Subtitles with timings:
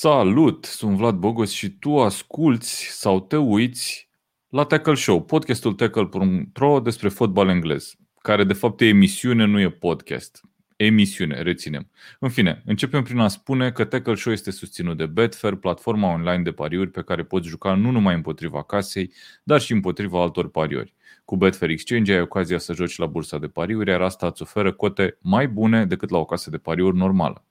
[0.00, 0.64] Salut!
[0.64, 4.10] Sunt Vlad Bogos și tu asculți sau te uiți
[4.48, 9.70] la Tackle Show, podcastul tackle.ro despre fotbal englez, care de fapt e emisiune, nu e
[9.70, 10.40] podcast.
[10.76, 11.90] Emisiune, reținem.
[12.18, 16.42] În fine, începem prin a spune că Tackle Show este susținut de Betfair, platforma online
[16.42, 19.12] de pariuri pe care poți juca nu numai împotriva casei,
[19.42, 20.94] dar și împotriva altor pariuri.
[21.24, 24.72] Cu Betfair Exchange ai ocazia să joci la bursa de pariuri, iar asta îți oferă
[24.72, 27.47] cote mai bune decât la o casă de pariuri normală.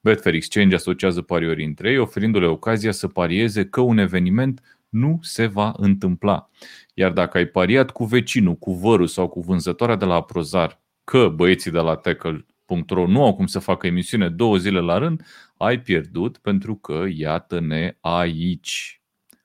[0.00, 5.46] Betfair Exchange asociază pariorii între ei, oferindu-le ocazia să parieze că un eveniment nu se
[5.46, 6.50] va întâmpla.
[6.94, 11.28] Iar dacă ai pariat cu vecinul, cu vărul sau cu vânzătoarea de la Aprozar că
[11.28, 15.26] băieții de la tackle.ro nu au cum să facă emisiune două zile la rând,
[15.56, 19.02] ai pierdut pentru că iată-ne aici.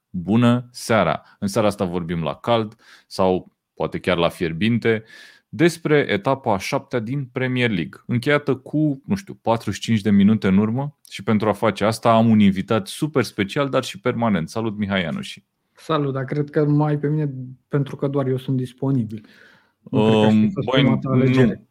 [0.09, 1.21] Bună seara!
[1.39, 2.75] În seara asta vorbim la cald
[3.07, 5.03] sau poate chiar la fierbinte
[5.55, 10.57] despre etapa a șaptea din Premier League, încheiată cu, nu știu, 45 de minute în
[10.57, 14.49] urmă și pentru a face asta am un invitat super special, dar și permanent.
[14.49, 15.43] Salut, Mihai Ianuși!
[15.75, 17.33] Salut, dar cred că mai pe mine
[17.67, 19.25] pentru că doar eu sunt disponibil.
[19.79, 21.67] Nu, um, băi, nu,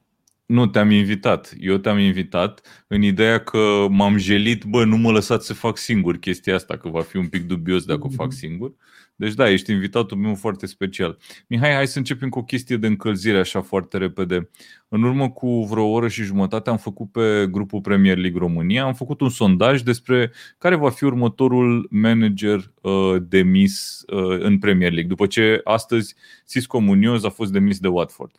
[0.47, 1.55] nu, te-am invitat.
[1.59, 6.17] Eu te-am invitat în ideea că m-am jelit, bă, nu mă lăsați să fac singur
[6.17, 8.37] chestia asta, că va fi un pic dubios dacă o fac mhm.
[8.37, 8.75] singur.
[9.17, 11.19] Deci da, ești invitatul meu foarte special.
[11.47, 14.51] Mihai, hai să începem cu o chestie de încălzire așa foarte repede.
[14.89, 18.95] În urmă cu vreo oră și jumătate am făcut pe grupul Premier League România, am
[18.95, 25.09] făcut un sondaj despre care va fi următorul manager uh, demis uh, în Premier League,
[25.09, 26.15] după ce astăzi
[26.47, 28.37] Cisco Munoz a fost demis de Watford.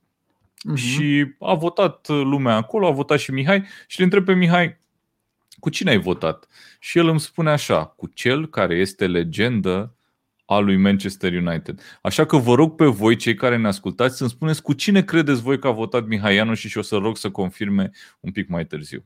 [0.72, 0.76] Uh-huh.
[0.76, 4.78] Și a votat lumea acolo, a votat și Mihai și îl întreb pe Mihai,
[5.60, 6.48] cu cine ai votat?
[6.80, 9.96] Și el îmi spune așa, cu cel care este legendă
[10.46, 11.82] a lui Manchester United.
[12.02, 15.42] Așa că vă rog pe voi, cei care ne ascultați, să-mi spuneți cu cine credeți
[15.42, 18.66] voi că a votat Mihaianu și, și o să rog să confirme un pic mai
[18.66, 19.06] târziu.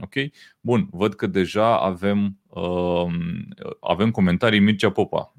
[0.00, 0.14] Ok?
[0.60, 3.06] Bun, văd că deja avem, uh,
[3.80, 5.34] avem comentarii Mircea Popa.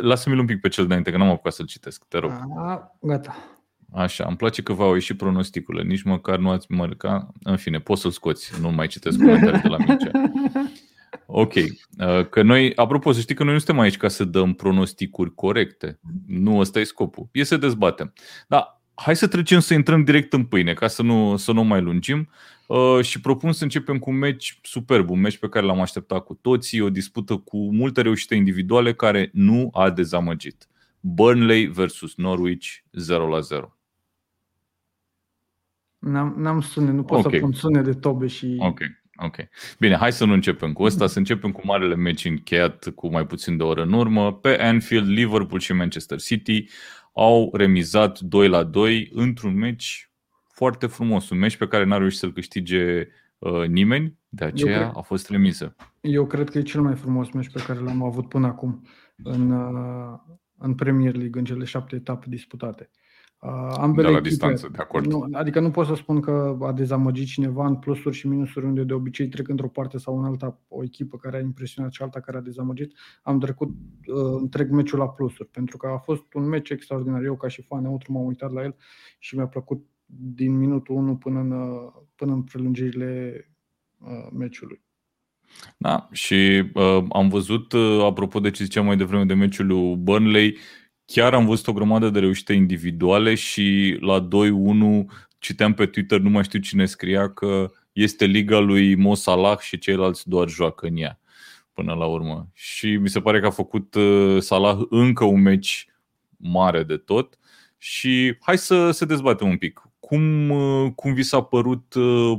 [0.00, 2.30] Lasă-mi un pic pe cel înainte, că n-am apucat să-l citesc, te rog.
[2.56, 3.36] A, gata.
[3.92, 7.32] Așa, îmi place că v-au ieșit pronosticurile, nici măcar nu ați mărca.
[7.42, 10.10] În fine, poți să-l scoți, nu mai citesc comentarii de la Mircea.
[11.32, 11.54] Ok.
[11.54, 15.34] Uh, că noi, apropo, să știi că noi nu suntem aici ca să dăm pronosticuri
[15.34, 15.98] corecte.
[16.26, 17.28] Nu ăsta e scopul.
[17.32, 18.12] E să dezbatem.
[18.48, 21.80] Dar hai să trecem să intrăm direct în pâine, ca să nu, să nu mai
[21.80, 22.28] lungim.
[22.66, 26.24] Uh, și propun să începem cu un meci superb, un meci pe care l-am așteptat
[26.24, 30.68] cu toții, o dispută cu multe reușite individuale care nu a dezamăgit.
[31.00, 33.76] Burnley versus Norwich 0 la 0.
[35.98, 37.32] N-am, n-am sune, nu pot okay.
[37.32, 38.56] să pun sune de tobe și...
[38.58, 38.80] Ok.
[39.22, 39.36] Ok.
[39.78, 43.26] Bine, hai să nu începem cu asta, să începem cu marele meci încheiat cu mai
[43.26, 44.32] puțin de o oră în urmă.
[44.34, 46.64] Pe Anfield, Liverpool și Manchester City
[47.12, 50.10] au remizat 2 la 2 într-un meci
[50.52, 53.06] foarte frumos, un meci pe care n-a reușit să-l câștige
[53.38, 55.76] uh, nimeni, de aceea cred, a fost remiză.
[56.00, 58.86] Eu cred că e cel mai frumos meci pe care l-am avut până acum
[59.22, 60.18] în, uh,
[60.58, 62.90] în Premier League, în cele șapte etape disputate.
[63.40, 65.06] Uh, ambele de la echipe, distanță, de acord.
[65.06, 68.82] Nu, adică nu pot să spun că a dezamăgit cineva în plusuri și minusuri unde
[68.82, 72.20] de obicei trec într-o parte sau în alta o echipă care a impresionat și alta
[72.20, 72.92] care a dezamăgit.
[73.22, 77.22] Am trecut uh, întreg meciul la plusuri pentru că a fost un meci extraordinar.
[77.22, 78.76] Eu ca și fan neutru m-am uitat la el
[79.18, 83.44] și mi-a plăcut din minutul 1 până în, uh, până în prelungirile
[83.98, 84.82] uh, meciului.
[85.76, 89.96] Da, și uh, am văzut, uh, apropo de ce ziceam mai devreme de meciul lui
[89.96, 90.56] Burnley,
[91.12, 94.28] chiar am văzut o grămadă de reușite individuale și la 2-1
[95.38, 99.78] citeam pe Twitter, nu mai știu cine scria, că este liga lui Mo Salah și
[99.78, 101.20] ceilalți doar joacă în ea
[101.72, 102.48] până la urmă.
[102.52, 105.86] Și mi se pare că a făcut uh, Salah încă un meci
[106.36, 107.38] mare de tot
[107.78, 109.82] și hai să se dezbatem un pic.
[110.00, 112.38] Cum, uh, cum vi s-a părut uh,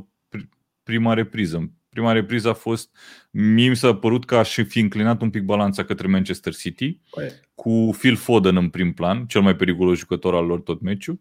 [0.84, 1.72] prima repriză?
[1.96, 2.90] Prima repriză a fost,
[3.32, 7.32] mie mi s-a părut că aș fi înclinat un pic balanța către Manchester City, păi.
[7.56, 11.20] cu Phil Foden în prim plan, cel mai periculos jucător al lor tot meciul.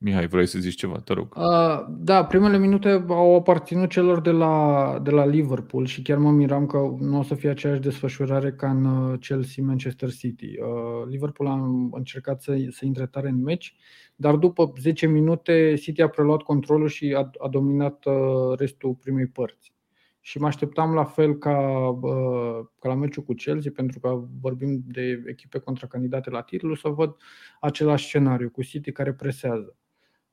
[0.00, 1.34] Mihai, vrei să zici ceva, te rog.
[1.36, 6.30] Uh, da, primele minute au aparținut celor de la, de la Liverpool și chiar mă
[6.30, 10.60] miram că nu o să fie aceeași desfășurare ca în uh, Chelsea-Manchester City.
[10.60, 11.54] Uh, Liverpool a
[11.96, 13.76] încercat să, să intre tare în meci,
[14.16, 19.26] dar după 10 minute City a preluat controlul și a, a dominat uh, restul primei
[19.26, 19.72] părți.
[20.20, 24.82] Și mă așteptam la fel ca, uh, ca la meciul cu Chelsea, pentru că vorbim
[24.86, 27.16] de echipe contra candidate la titlu, să văd
[27.60, 29.76] același scenariu cu City care presează.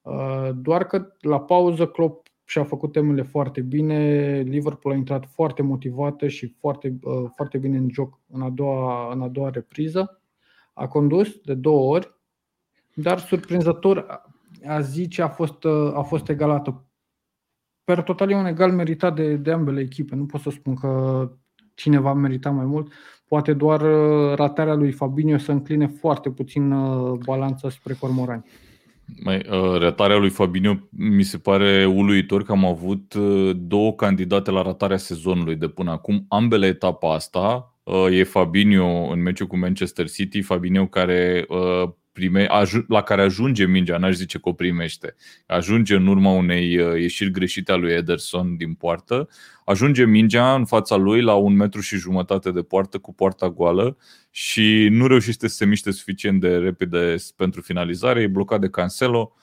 [0.06, 5.62] Uh, doar că la pauză Klopp și-a făcut temele foarte bine, Liverpool a intrat foarte
[5.62, 7.00] motivată și foarte,
[7.36, 10.22] foarte bine în joc în a doua, în a doua repriză.
[10.74, 12.14] A condus de două ori,
[12.94, 14.24] dar surprinzător
[14.66, 16.86] a zice a fost, a fost egalată
[17.86, 20.16] per total e un egal meritat de, de ambele echipe.
[20.16, 21.32] Nu pot să spun că
[21.74, 22.92] cineva merita mai mult.
[23.28, 28.44] Poate doar uh, ratarea lui Fabinho să încline foarte puțin uh, balanța spre Cormorani.
[29.24, 33.16] Mai, uh, ratarea lui Fabinho mi se pare uluitor că am avut
[33.56, 36.26] două candidate la ratarea sezonului de până acum.
[36.28, 37.76] Ambele etapa asta
[38.12, 41.46] e Fabinho în meciul cu Manchester City, Fabinho care
[42.16, 42.48] prime,
[42.88, 45.16] la care ajunge mingea, n-aș zice că o primește,
[45.48, 49.30] ajunge în urma unei uh, ieșiri greșite a lui Ederson din poartă,
[49.66, 53.98] ajunge mingea în fața lui la un metru și jumătate de poartă cu poarta goală
[54.32, 59.34] și nu reușește să se miște suficient de repede pentru finalizare, e blocat de Cancelo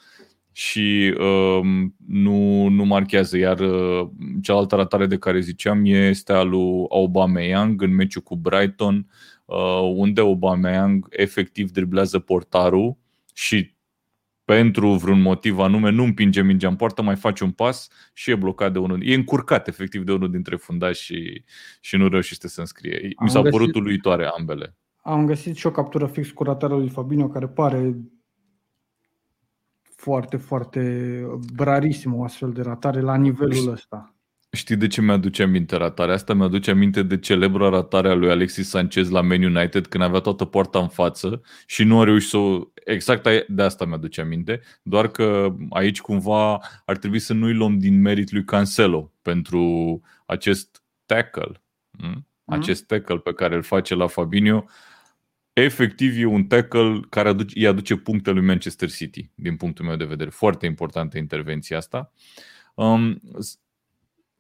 [0.52, 3.36] și um, nu, nu marchează.
[3.36, 4.08] Iar uh,
[4.42, 9.31] cealaltă ratare de care ziceam este a lui Aubameyang în meciul cu Brighton, Uh,
[9.94, 12.96] unde Aubameyang efectiv driblează portarul
[13.34, 13.74] și
[14.44, 18.34] pentru vreun motiv anume nu împinge mingea în poartă, mai face un pas și e
[18.34, 19.06] blocat de unul.
[19.06, 21.44] E încurcat efectiv de unul dintre fundași și,
[21.80, 23.08] și nu reușește să înscrie.
[23.20, 24.76] Mi s-au găsit, părut uluitoare ambele.
[25.02, 27.96] Am găsit și o captură fix cu ratarea lui Fabinho care pare
[29.96, 31.22] foarte, foarte
[31.56, 34.11] rarisim o astfel de ratare la nivelul ăsta.
[34.56, 36.34] Știi de ce mi-aduce aminte ratarea asta?
[36.34, 40.44] Mi-aduce aminte de celebra ratare a lui Alexis Sanchez la Man United când avea toată
[40.44, 42.60] poarta în față și nu a reușit să o...
[42.84, 48.00] Exact de asta mi-aduce aminte, doar că aici cumva ar trebui să nu-i luăm din
[48.00, 51.62] merit lui Cancelo pentru acest tackle.
[51.90, 52.26] Mm?
[52.44, 54.64] Acest tackle pe care îl face la Fabinho
[55.52, 59.96] efectiv e un tackle care aduce, îi aduce puncte lui Manchester City, din punctul meu
[59.96, 60.30] de vedere.
[60.30, 62.12] Foarte importantă intervenția asta.
[62.74, 63.20] Um,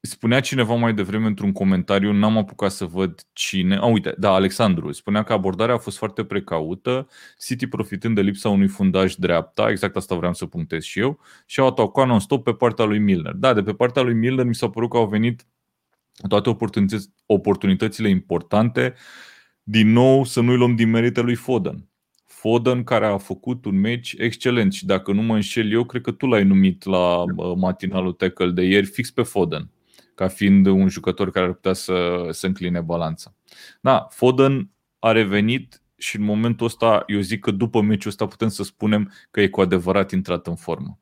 [0.04, 3.76] Spunea cineva mai devreme într-un comentariu, n-am apucat să văd cine.
[3.76, 4.92] A, uite, da, Alexandru.
[4.92, 7.08] Spunea că abordarea a fost foarte precaută,
[7.38, 11.60] City profitând de lipsa unui fundaj dreapta, exact asta vreau să punctez și eu, și
[11.60, 13.32] au atacat non-stop pe partea lui Milner.
[13.32, 15.46] Da, de pe partea lui Milner mi s-a părut că au venit
[16.28, 16.56] toate
[17.26, 18.94] oportunitățile importante.
[19.62, 21.88] Din nou, să nu-i luăm din merite lui Foden.
[22.26, 26.10] Foden care a făcut un meci excelent și dacă nu mă înșel eu, cred că
[26.10, 27.24] tu l-ai numit la
[27.56, 29.70] matinalul tackle de ieri fix pe Foden
[30.14, 33.34] ca fiind un jucător care ar putea să, să încline balanța.
[33.80, 38.48] Da, Foden a revenit și în momentul ăsta eu zic că după meciul ăsta putem
[38.48, 40.98] să spunem că e cu adevărat intrat în formă.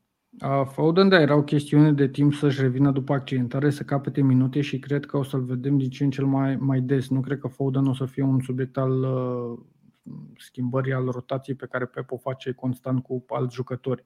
[0.64, 4.78] Foden, da, era o chestiune de timp să-și revină după accidentare, să capete minute și
[4.78, 7.08] cred că o să-l vedem din ce în cel mai, mai des.
[7.08, 9.58] Nu cred că Foden o să fie un subiect al uh,
[10.36, 14.04] schimbării, al rotației pe care Pep o face constant cu alți jucători.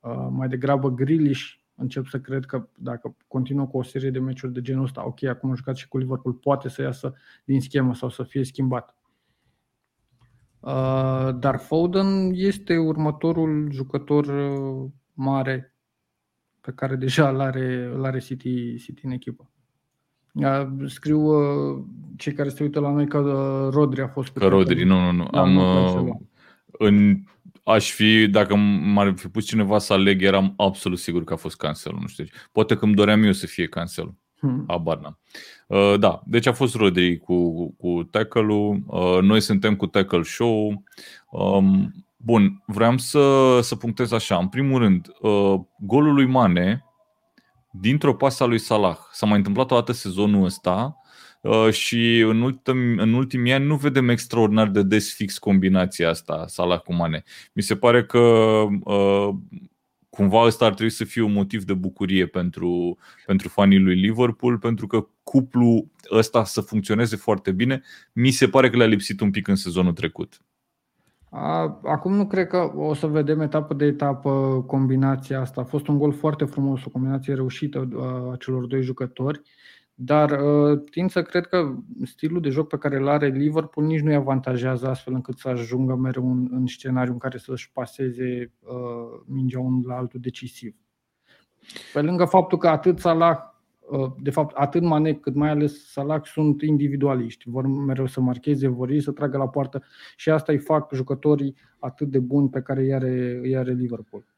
[0.00, 4.52] Uh, mai degrabă Grealish încep să cred că dacă continuă cu o serie de meciuri
[4.52, 7.14] de genul ăsta, ok, acum a jucat și cu Liverpool, poate să iasă
[7.44, 8.96] din schemă sau să fie schimbat.
[10.60, 15.74] Uh, dar Foden este următorul jucător uh, mare
[16.60, 19.50] pe care deja îl are, îl are City, City în echipă.
[20.32, 21.30] Uh, scriu
[22.16, 23.18] cei care se uită la noi că
[23.72, 24.32] Rodri a fost.
[24.32, 25.28] Că Rodri, nu, nu, nu.
[25.30, 26.30] Da, Am, nu
[26.72, 27.22] în
[27.64, 31.56] aș fi, dacă m-ar fi pus cineva să aleg, eram absolut sigur că a fost
[31.56, 31.96] cancel.
[32.00, 32.24] Nu știu.
[32.52, 34.14] Poate că îmi doream eu să fie cancel.
[34.38, 34.64] Hmm.
[34.68, 35.18] Habar n-am.
[35.66, 38.82] Uh, da, deci a fost Rodri cu, cu tackle-ul.
[38.86, 40.82] Uh, noi suntem cu tackle show.
[41.30, 44.36] Um, bun, vreau să, să punctez așa.
[44.36, 46.84] În primul rând, uh, golul lui Mane
[47.72, 48.96] dintr-o pasă a lui Salah.
[49.12, 51.01] S-a mai întâmplat o dată sezonul ăsta Uh,
[51.70, 56.80] și în, ultim, în ultimii ani nu vedem extraordinar de des fix combinația asta, Salah
[56.80, 57.22] cu Mane.
[57.52, 58.18] Mi se pare că
[58.84, 59.28] uh,
[60.10, 64.58] cumva ăsta ar trebui să fie un motiv de bucurie pentru, pentru fanii lui Liverpool,
[64.58, 67.82] pentru că cuplul ăsta să funcționeze foarte bine,
[68.12, 70.40] mi se pare că le-a lipsit un pic în sezonul trecut.
[71.82, 75.60] Acum nu cred că o să vedem etapă de etapă combinația asta.
[75.60, 77.88] A fost un gol foarte frumos, o combinație reușită
[78.32, 79.40] a celor doi jucători.
[79.94, 84.00] Dar uh, tind să cred că stilul de joc pe care îl are Liverpool nici
[84.00, 89.20] nu-i avantajează astfel încât să ajungă mereu în, în scenariu în care să-și paseze uh,
[89.26, 90.74] mingea unul la altul decisiv.
[91.92, 93.38] Pe lângă faptul că atât Salah,
[93.90, 98.68] uh, de fapt atât Mane cât mai ales Salah sunt individualiști, vor mereu să marcheze,
[98.68, 99.82] vor ei să tragă la poartă
[100.16, 104.31] și asta îi fac jucătorii atât de buni pe care îi are, îi are Liverpool.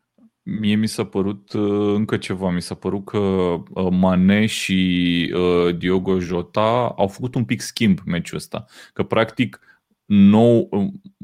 [0.47, 2.51] Mie mi s-a părut uh, încă ceva.
[2.51, 7.99] Mi s-a părut că uh, Mane și uh, Diogo Jota au făcut un pic schimb
[8.05, 8.65] meciul ăsta.
[8.93, 9.61] Că practic
[10.05, 10.69] nou,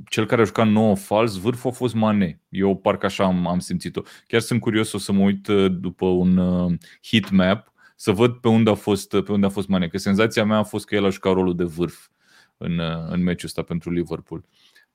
[0.09, 2.41] cel care a jucat nouă fals, vârful a fost Mane.
[2.49, 4.01] Eu parcă așa am, am simțit-o.
[4.27, 6.37] Chiar sunt curios o să mă uit după un
[7.03, 9.89] heat map să văd pe unde a fost, pe unde a fost Mane.
[9.89, 12.09] Că senzația mea a fost că el a jucat rolul de vârf
[12.57, 14.45] în, în meciul ăsta pentru Liverpool.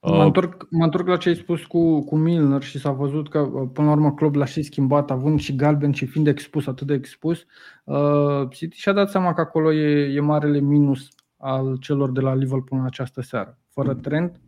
[0.07, 3.43] Mă întorc, mă întorc la ce ai spus cu, cu Milner și s-a văzut că,
[3.73, 6.93] până la urmă, Klopp l-a și schimbat, având și galben și fiind expus, atât de
[6.93, 7.45] expus.
[7.83, 11.07] Uh, City și-a dat seama că acolo e, e marele minus
[11.37, 13.59] al celor de la Liverpool în această seară.
[13.69, 14.39] Fără trend,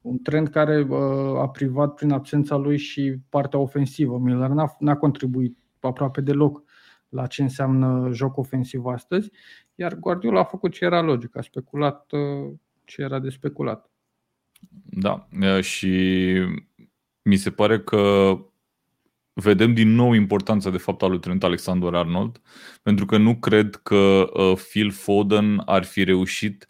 [0.00, 0.98] un trend care uh,
[1.40, 4.18] a privat prin absența lui și partea ofensivă.
[4.18, 6.62] Miller n-a, n-a contribuit aproape deloc
[7.08, 9.30] la ce înseamnă joc ofensiv astăzi,
[9.74, 12.52] iar Guardiola a făcut ce era logic, a speculat uh,
[12.84, 13.90] ce era de speculat.
[14.84, 15.28] Da,
[15.60, 16.32] și
[17.22, 18.36] mi se pare că
[19.32, 22.40] vedem din nou importanța de fapt a lui Trent Alexander-Arnold,
[22.82, 24.26] pentru că nu cred că
[24.68, 26.68] Phil Foden ar fi reușit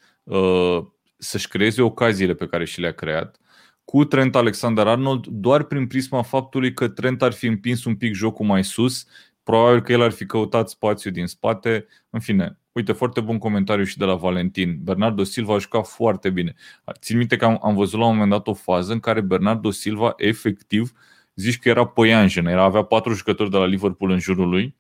[1.16, 3.40] să-și creeze ocaziile pe care și le-a creat
[3.84, 8.46] cu Trent Alexander-Arnold doar prin prisma faptului că Trent ar fi împins un pic jocul
[8.46, 9.06] mai sus,
[9.46, 13.84] probabil că el ar fi căutat spațiu din spate, în fine, Uite, foarte bun comentariu
[13.84, 14.78] și de la Valentin.
[14.82, 16.54] Bernardo Silva a jucat foarte bine.
[17.00, 19.70] Țin minte că am, am văzut la un moment dat o fază în care Bernardo
[19.70, 20.92] Silva efectiv
[21.34, 24.76] zici că era păianjen, era, avea patru jucători de la Liverpool în jurul lui,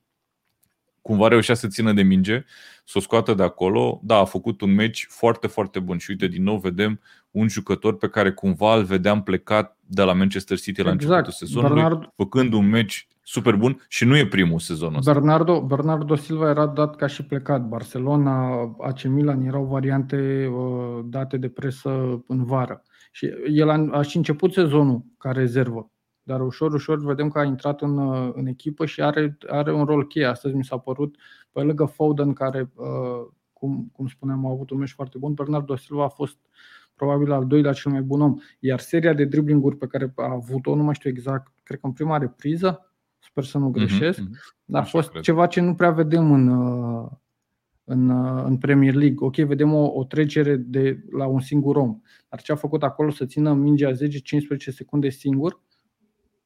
[1.02, 2.44] cumva reușea să țină de minge,
[2.84, 4.00] să o scoată de acolo.
[4.02, 7.96] Da, a făcut un meci foarte, foarte bun și uite, din nou vedem un jucător
[7.96, 11.10] pe care cumva îl vedeam plecat de la Manchester City la exact.
[11.10, 12.12] începutul sezonului, Bernard...
[12.16, 15.12] făcând un meci super bun și nu e primul sezon ăsta.
[15.12, 17.68] Bernardo, Bernardo Silva era dat ca și plecat.
[17.68, 22.82] Barcelona, AC Milan erau variante uh, date de presă în vară.
[23.12, 25.90] Și el a, a și început sezonul ca rezervă.
[26.22, 29.84] Dar ușor, ușor vedem că a intrat în, uh, în echipă și are, are un
[29.84, 30.26] rol cheie.
[30.26, 31.16] Astăzi mi s-a părut,
[31.52, 35.76] pe lângă Foden, care, uh, cum, cum spuneam, a avut un meci foarte bun, Bernardo
[35.76, 36.36] Silva a fost
[36.94, 38.34] probabil al doilea cel mai bun om.
[38.58, 41.92] Iar seria de driblinguri pe care a avut-o, nu mai știu exact, cred că în
[41.92, 42.85] prima repriză,
[43.36, 44.64] sper să nu mhm, greșesc, mm-hmm.
[44.64, 45.22] dar a fost cred.
[45.22, 47.08] ceva ce nu prea vedem în, uh,
[47.84, 49.16] în, uh, în Premier League.
[49.18, 53.10] Ok, vedem o, o trecere de la un singur om, dar ce a făcut acolo
[53.10, 53.94] să țină mingea 10-15
[54.56, 55.60] secunde singur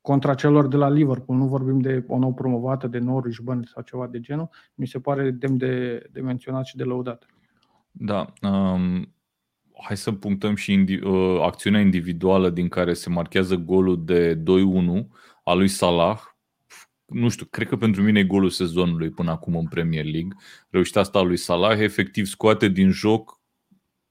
[0.00, 3.82] contra celor de la Liverpool, nu vorbim de o nouă promovată de Norwich, Burnley sau
[3.82, 7.26] ceva de genul, mi se pare demn de, de menționat și de lăudat.
[7.90, 9.14] Da, um,
[9.82, 14.42] hai să punctăm și indi- uh, acțiunea individuală din care se marchează golul de 2-1
[15.44, 16.18] al lui Salah
[17.10, 20.36] nu știu, cred că pentru mine e golul sezonului până acum în Premier League.
[20.70, 23.40] Reușita asta lui Salah efectiv scoate din joc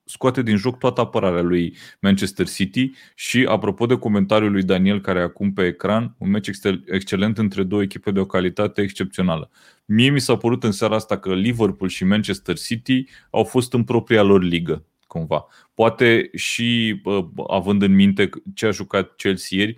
[0.09, 5.19] scoate din joc toată apărarea lui Manchester City și apropo de comentariul lui Daniel care
[5.19, 6.49] e acum pe ecran, un meci
[6.85, 9.49] excelent între două echipe de o calitate excepțională.
[9.85, 13.83] Mie mi s-a părut în seara asta că Liverpool și Manchester City au fost în
[13.83, 15.47] propria lor ligă cumva.
[15.73, 17.01] Poate și
[17.47, 19.75] având în minte ce a jucat Chelsea ieri,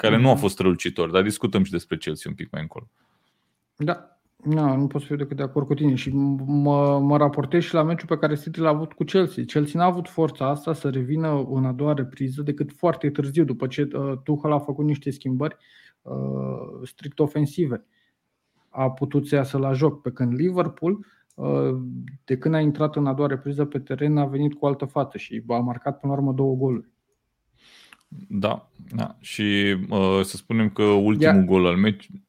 [0.00, 0.20] care mm-hmm.
[0.20, 0.40] nu a mhm.
[0.40, 2.88] fost strălucitor, dar discutăm și despre Chelsea un pic mai încolo.
[3.76, 6.10] Da, nu, nu pot să fiu decât de acord cu tine și
[6.46, 9.44] mă, mă raportez și la meciul pe care City l-a avut cu Chelsea.
[9.44, 13.66] Chelsea n-a avut forța asta să revină în a doua repriză decât foarte târziu, după
[13.66, 15.56] ce uh, Tuchel a făcut niște schimbări
[16.02, 16.14] uh,
[16.84, 17.84] strict ofensive.
[18.68, 21.76] A putut să iasă la joc, pe când Liverpool, uh,
[22.24, 25.18] de când a intrat în a doua repriză pe teren, a venit cu altă față
[25.18, 26.88] și a marcat până la urmă două goluri.
[28.28, 29.16] Da, da.
[29.20, 31.42] și uh, să spunem că ultimul Ia.
[31.42, 32.26] gol al meciului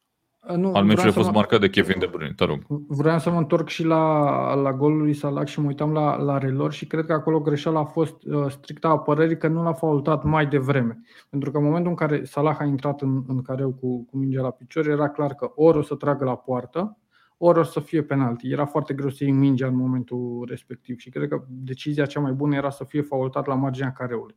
[0.48, 1.34] uh, nu, al meciului a fost mă...
[1.34, 2.62] marcat de Kevin De Bruyne, te rog.
[2.88, 6.38] Vreau să mă întorc și la, la golul lui Salah și mă uitam la, la
[6.38, 10.24] relor și cred că acolo greșeala a fost uh, stricta apărării că nu l-a faultat
[10.24, 11.00] mai devreme.
[11.30, 14.42] Pentru că în momentul în care Salah a intrat în, în careu cu, cu mingea
[14.42, 16.98] la picior, era clar că ori o să tragă la poartă,
[17.36, 18.50] ori o să fie penalti.
[18.50, 22.32] Era foarte greu să iei mingea în momentul respectiv și cred că decizia cea mai
[22.32, 24.34] bună era să fie faultat la marginea careului.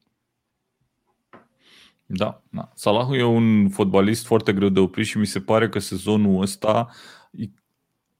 [2.05, 2.71] Da, da.
[2.75, 6.89] Salah e un fotbalist foarte greu de oprit și mi se pare că sezonul ăsta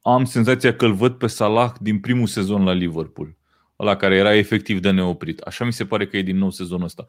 [0.01, 3.35] am senzația că îl văd pe Salah din primul sezon la Liverpool,
[3.75, 5.39] la care era efectiv de neoprit.
[5.39, 7.05] Așa mi se pare că e din nou sezonul ăsta.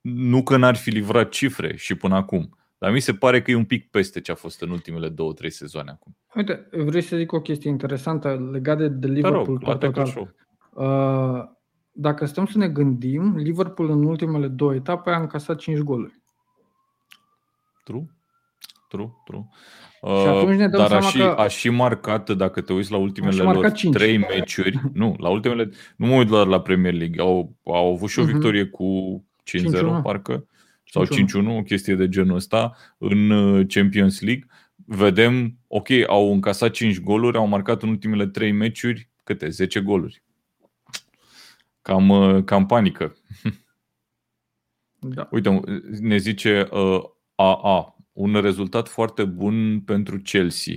[0.00, 3.54] Nu că n-ar fi livrat cifre și până acum, dar mi se pare că e
[3.54, 6.16] un pic peste ce a fost în ultimele două, trei sezoane acum.
[6.34, 9.60] Uite, vrei să zic o chestie interesantă legată de Liverpool.
[9.64, 10.34] Rog, total.
[10.70, 11.44] Uh,
[11.96, 16.22] dacă stăm să ne gândim, Liverpool în ultimele două etape a încasat 5 goluri.
[17.84, 18.06] True.
[18.88, 19.48] True, true.
[20.20, 21.24] Și atunci ne dăm Dar a și, că...
[21.24, 23.94] a și marcat, dacă te uiți la ultimele lor 5.
[23.94, 28.08] trei meciuri, nu, la ultimele, nu mă uit doar la Premier League, au, au avut
[28.08, 28.26] și o uh-huh.
[28.26, 29.24] victorie cu
[29.98, 30.02] 5-0, 5-1.
[30.02, 30.46] parcă,
[30.90, 34.46] sau 5-1, 5-1, o chestie de genul ăsta, în uh, Champions League.
[34.86, 39.48] Vedem, ok, au încasat 5 goluri, au marcat în ultimele 3 meciuri câte?
[39.48, 40.22] 10 goluri
[41.84, 43.16] cam, uh, cam panică.
[45.06, 45.28] Da.
[45.30, 45.60] Uite,
[46.00, 47.02] ne zice uh,
[47.34, 50.74] AA, un rezultat foarte bun pentru Chelsea.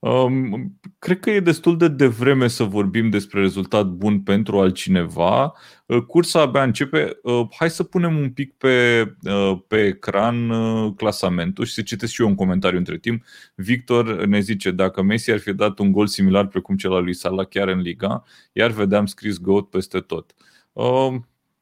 [0.00, 5.52] Um, cred că e destul de devreme să vorbim despre rezultat bun pentru altcineva.
[5.86, 7.18] Uh, cursa abia începe.
[7.22, 10.52] Uh, hai să punem un pic pe, uh, pe ecran
[10.94, 13.24] clasamentul și să citesc și eu un comentariu între timp.
[13.54, 17.14] Victor ne zice, dacă Messi ar fi dat un gol similar precum cel al lui
[17.14, 20.34] Salah chiar în Liga, iar vedeam scris GOAT peste tot.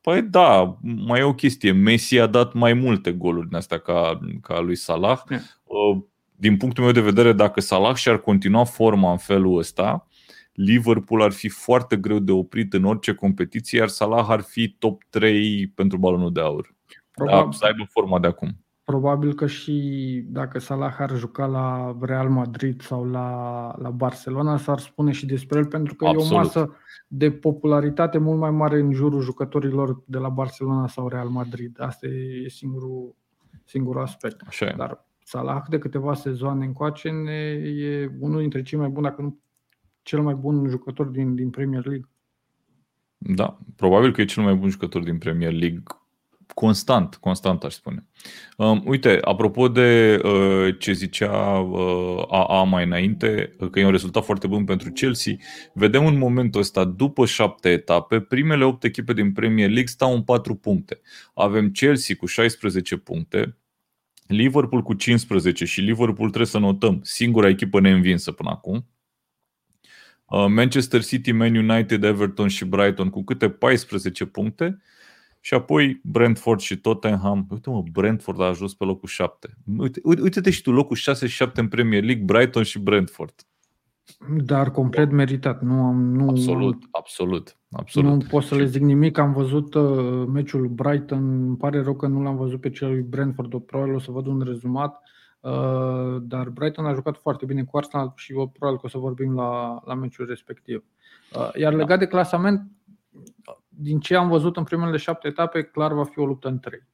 [0.01, 1.73] Păi da, mai e o chestie.
[1.73, 5.21] Messi a dat mai multe goluri din astea ca, ca lui Salah.
[5.29, 5.43] Yeah
[6.37, 10.07] din punctul meu de vedere, dacă Salah și-ar continua forma în felul ăsta,
[10.53, 15.03] Liverpool ar fi foarte greu de oprit în orice competiție, iar Salah ar fi top
[15.11, 16.75] 3 pentru balonul de aur.
[17.11, 18.66] Probabil, da, să aibă forma de acum.
[18.87, 19.73] Probabil că și
[20.29, 25.59] dacă Salah ar juca la Real Madrid sau la, la Barcelona, s-ar spune și despre
[25.59, 26.31] el, pentru că Absolut.
[26.31, 26.75] e o masă
[27.07, 31.81] de popularitate mult mai mare în jurul jucătorilor de la Barcelona sau Real Madrid.
[31.81, 33.15] Asta e singurul,
[33.65, 34.41] singurul aspect.
[34.47, 34.75] Așa e.
[34.77, 39.39] Dar Salah de câteva sezoane încoace e unul dintre cei mai buni, dacă nu
[40.03, 42.09] cel mai bun jucător din, din Premier League.
[43.19, 45.83] Da, probabil că e cel mai bun jucător din Premier League
[46.57, 48.07] constant, constant aș spune.
[48.57, 54.25] Um, uite, apropo de uh, ce zicea uh, AA mai înainte, că e un rezultat
[54.25, 55.35] foarte bun pentru Chelsea,
[55.75, 60.23] vedem în momentul ăsta, după șapte etape, primele opt echipe din Premier League stau în
[60.23, 61.01] patru puncte.
[61.35, 63.57] Avem Chelsea cu 16 puncte,
[64.27, 68.87] Liverpool cu 15 și Liverpool trebuie să notăm singura echipă neînvinsă până acum.
[70.27, 74.79] Uh, Manchester City, Man United, Everton și Brighton cu câte 14 puncte
[75.47, 77.47] și apoi Brentford și Tottenham.
[77.51, 79.57] Uite mă, Brentford a ajuns pe locul 7.
[79.77, 83.35] Uite, uite-te și tu, locul 6 și 7 în Premier League, Brighton și Brentford.
[84.45, 85.63] Dar complet meritat.
[85.63, 88.11] Nu am, nu, absolut, absolut, absolut.
[88.11, 89.19] Nu pot să le zic nimic.
[89.19, 91.47] Am văzut uh, meciul Brighton.
[91.47, 93.65] Îmi pare rău că nu l-am văzut pe cel lui Brentford.
[93.65, 95.03] Probabil o să văd un rezumat.
[95.41, 98.99] Uh, dar Brighton a jucat foarte bine cu Arsenal și eu probabil că o să
[98.99, 100.85] vorbim la, la meciul respectiv.
[101.35, 101.97] Uh, iar legat da.
[101.97, 102.71] de clasament,
[103.79, 106.87] din ce am văzut în primele șapte etape, clar va fi o luptă în trei.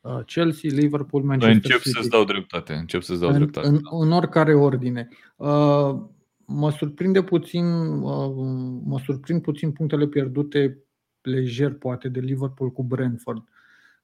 [0.00, 1.90] Uh, Chelsea, Liverpool, Manchester încep City.
[1.90, 2.72] să-ți dau dreptate.
[2.72, 3.66] Încep să-ți dau în, dreptate.
[3.66, 5.08] În, în oricare ordine.
[5.36, 5.96] Uh,
[6.44, 8.32] mă surprinde puțin, uh,
[8.84, 10.78] mă surprind puțin punctele pierdute
[11.20, 13.44] lejer, poate, de Liverpool cu Brentford.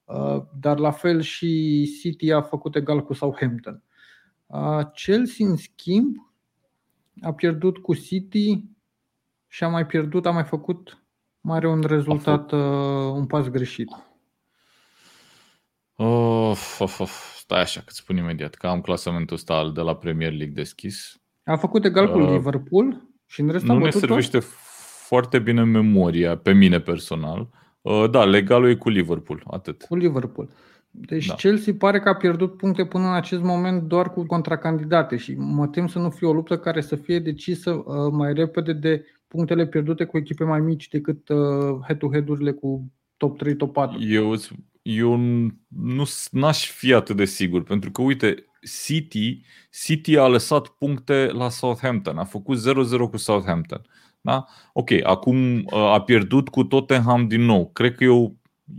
[0.04, 3.83] Uh, dar la fel și City a făcut egal cu Southampton.
[4.46, 6.16] Uh, Chelsea, în schimb,
[7.20, 8.64] a pierdut cu City
[9.46, 11.04] și a mai pierdut, a mai făcut
[11.44, 12.52] mai are un rezultat,
[13.12, 13.88] un pas greșit.
[15.96, 17.35] Of, of, of.
[17.37, 21.20] Stai așa, că spun imediat că am clasamentul ăsta de la Premier League deschis.
[21.44, 24.38] A făcut egal cu uh, Liverpool și în rest Nu ne servește
[25.07, 27.48] foarte bine memoria, pe mine personal.
[27.80, 29.83] Uh, da, legalul e cu Liverpool, atât.
[29.83, 30.50] Cu Liverpool.
[30.90, 31.35] Deci da.
[31.35, 35.66] Chelsea pare că a pierdut puncte până în acest moment doar cu contracandidate și mă
[35.66, 39.04] tem să nu fie o luptă care să fie decisă uh, mai repede de
[39.35, 44.03] punctele pierdute cu echipe mai mici decât uh, head-to-head-urile cu top 3, top 4.
[44.03, 44.35] Eu,
[44.83, 45.16] eu
[45.68, 48.44] nu n-aș fi atât de sigur, pentru că uite,
[48.85, 52.61] City, City a lăsat puncte la Southampton, a făcut 0-0
[53.11, 53.83] cu Southampton.
[54.20, 54.47] Da?
[54.73, 57.70] Ok, acum uh, a pierdut cu Tottenham din nou.
[57.73, 58.31] Cred că e o,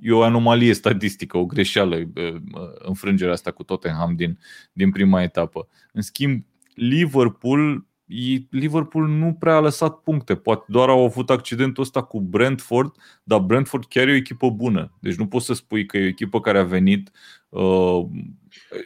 [0.02, 4.40] e o anomalie statistică, o greșeală uh, uh, înfrângerea asta cu Tottenham din,
[4.74, 5.68] din prima etapă.
[5.94, 7.86] În schimb, Liverpool
[8.50, 10.36] Liverpool nu prea a lăsat puncte.
[10.36, 14.92] Poate doar au avut accidentul ăsta cu Brentford, dar Brentford chiar e o echipă bună.
[15.00, 17.12] Deci nu poți să spui că e o echipă care a venit
[17.50, 18.06] uh,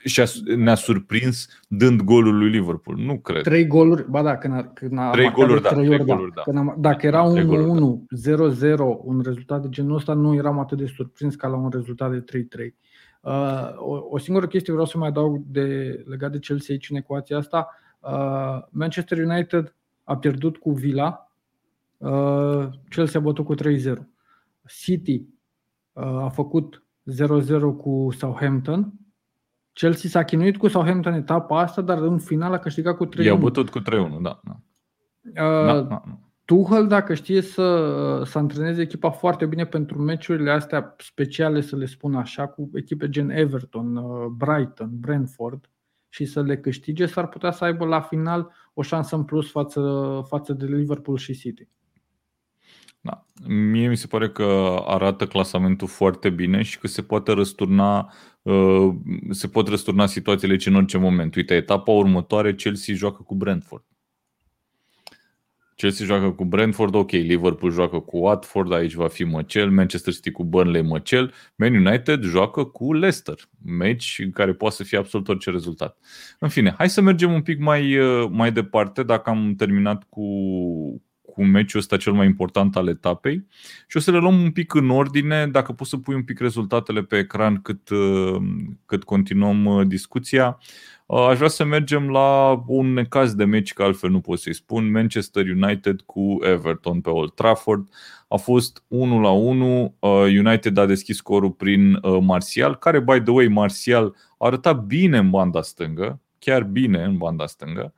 [0.04, 2.98] și a, ne-a surprins dând golul lui Liverpool.
[2.98, 3.44] Nu cred.
[3.44, 6.14] Trei goluri, ba da, când a, când a trei goluri, da, trei trei da.
[6.14, 6.42] goluri, da.
[6.42, 8.76] Când a, dacă era 1-1, da.
[8.76, 12.12] 0-0, un rezultat de genul ăsta, nu eram atât de surprins ca la un rezultat
[12.12, 12.74] de 3-3.
[13.22, 13.32] Uh,
[13.76, 17.38] o, o singură chestie vreau să mai adaug de, legat de Chelsea aici în ecuația
[17.38, 17.68] asta.
[17.70, 17.88] Uh,
[18.70, 21.32] Manchester United a pierdut cu Villa,
[21.98, 23.58] uh, Chelsea a bătut cu 3-0.
[24.68, 25.24] City
[25.94, 28.94] uh, a făcut 0-0 cu Southampton
[29.80, 33.10] Chelsea s-a chinuit cu Southampton etapa asta, dar în final a câștigat cu 3-1.
[33.24, 33.84] I-a bătut cu 3-1,
[34.22, 34.40] da.
[34.44, 34.60] da.
[35.24, 36.04] Uh, da, da.
[36.46, 41.86] Tuchel, dacă știe să, să antreneze echipa foarte bine pentru meciurile astea speciale, să le
[41.86, 45.70] spun așa, cu echipe gen Everton, uh, Brighton, Brentford
[46.10, 49.82] și să le câștige, s-ar putea să aibă la final o șansă în plus față,
[50.28, 51.68] față de Liverpool și City.
[53.02, 53.26] Da.
[53.48, 58.90] Mie mi se pare că arată clasamentul foarte bine și că se poate răsturna uh,
[59.30, 61.36] se pot răsturna situațiile aici în orice moment.
[61.36, 63.84] Uite, etapa următoare Chelsea joacă cu Brentford.
[65.80, 70.32] Chelsea joacă cu Brentford, ok, Liverpool joacă cu Watford, aici va fi măcel, Manchester City
[70.32, 75.28] cu Burnley măcel, Man United joacă cu Leicester, meci în care poate să fie absolut
[75.28, 75.98] orice rezultat.
[76.40, 80.24] În fine, hai să mergem un pic mai, uh, mai departe, dacă am terminat cu,
[81.22, 83.48] cu meciul ăsta cel mai important al etapei
[83.88, 86.40] și o să le luăm un pic în ordine, dacă poți să pui un pic
[86.40, 88.38] rezultatele pe ecran cât, uh,
[88.86, 90.58] cât continuăm uh, discuția.
[91.10, 94.54] Uh, aș vrea să mergem la un necaz de meci, că altfel nu pot să-i
[94.54, 94.92] spun.
[94.92, 97.90] Manchester United cu Everton pe Old Trafford.
[98.28, 99.96] A fost 1 la 1.
[100.24, 105.30] United a deschis scorul prin Martial, care, by the way, Martial a arătat bine în
[105.30, 107.94] banda stângă, chiar bine în banda stângă.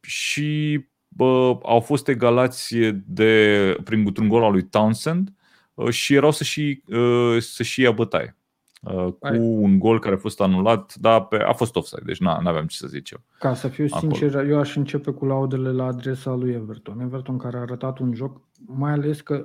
[0.00, 5.32] Și bă, au fost egalați de, prin un gol al lui Townsend
[5.74, 8.37] uh, și erau să și, uh, să și ia bătaie.
[8.82, 9.38] Uh, cu Ai.
[9.38, 12.76] un gol care a fost anulat, dar pe, a fost offside, deci nu aveam ce
[12.76, 13.20] să zic eu.
[13.38, 14.14] Ca să fiu Acolo.
[14.14, 17.00] sincer, eu aș începe cu laudele la adresa lui Everton.
[17.00, 19.44] Everton care a arătat un joc, mai ales că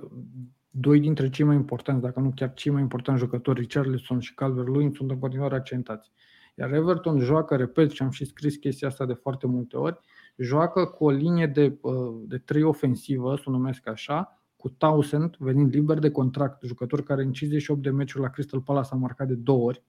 [0.69, 4.91] doi dintre cei mai importanți, dacă nu chiar cei mai importanti jucători, Richarlison și Calvert-Lewin,
[4.91, 6.12] sunt în continuare accentați.
[6.56, 10.00] Iar Everton joacă, repet, și am și scris chestia asta de foarte multe ori,
[10.38, 11.93] joacă cu o linie de, uh,
[12.28, 17.23] de trei ofensivă, să o numesc așa, cu Townsend venind liber de contract, jucător care
[17.23, 19.84] în 58 de meciuri la Crystal Palace a marcat de două ori.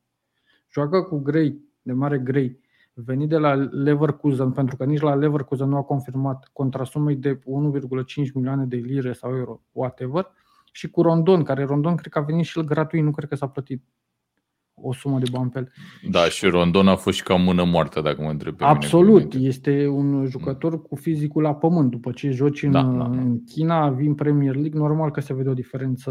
[0.73, 2.61] Joacă cu Gray, de mare Gray,
[2.95, 7.43] venit de la Leverkusen, pentru că nici la Leverkusen nu a confirmat contrasumei de 1,5
[8.35, 10.27] milioane de lire sau euro, whatever,
[10.73, 13.35] și cu Rondon, care Rondon cred că a venit și el gratuit, nu cred că
[13.35, 13.85] s-a plătit
[14.75, 15.73] o sumă de bani pe el.
[16.11, 19.49] Da, și Rondon a fost și ca mână moartă, dacă mă întreb pe Absolut, mine,
[19.49, 21.91] este un jucător cu fizicul la pământ.
[21.91, 23.05] După ce joci în, da, da, da.
[23.05, 26.11] în China, vin Premier League, normal că se vede o diferență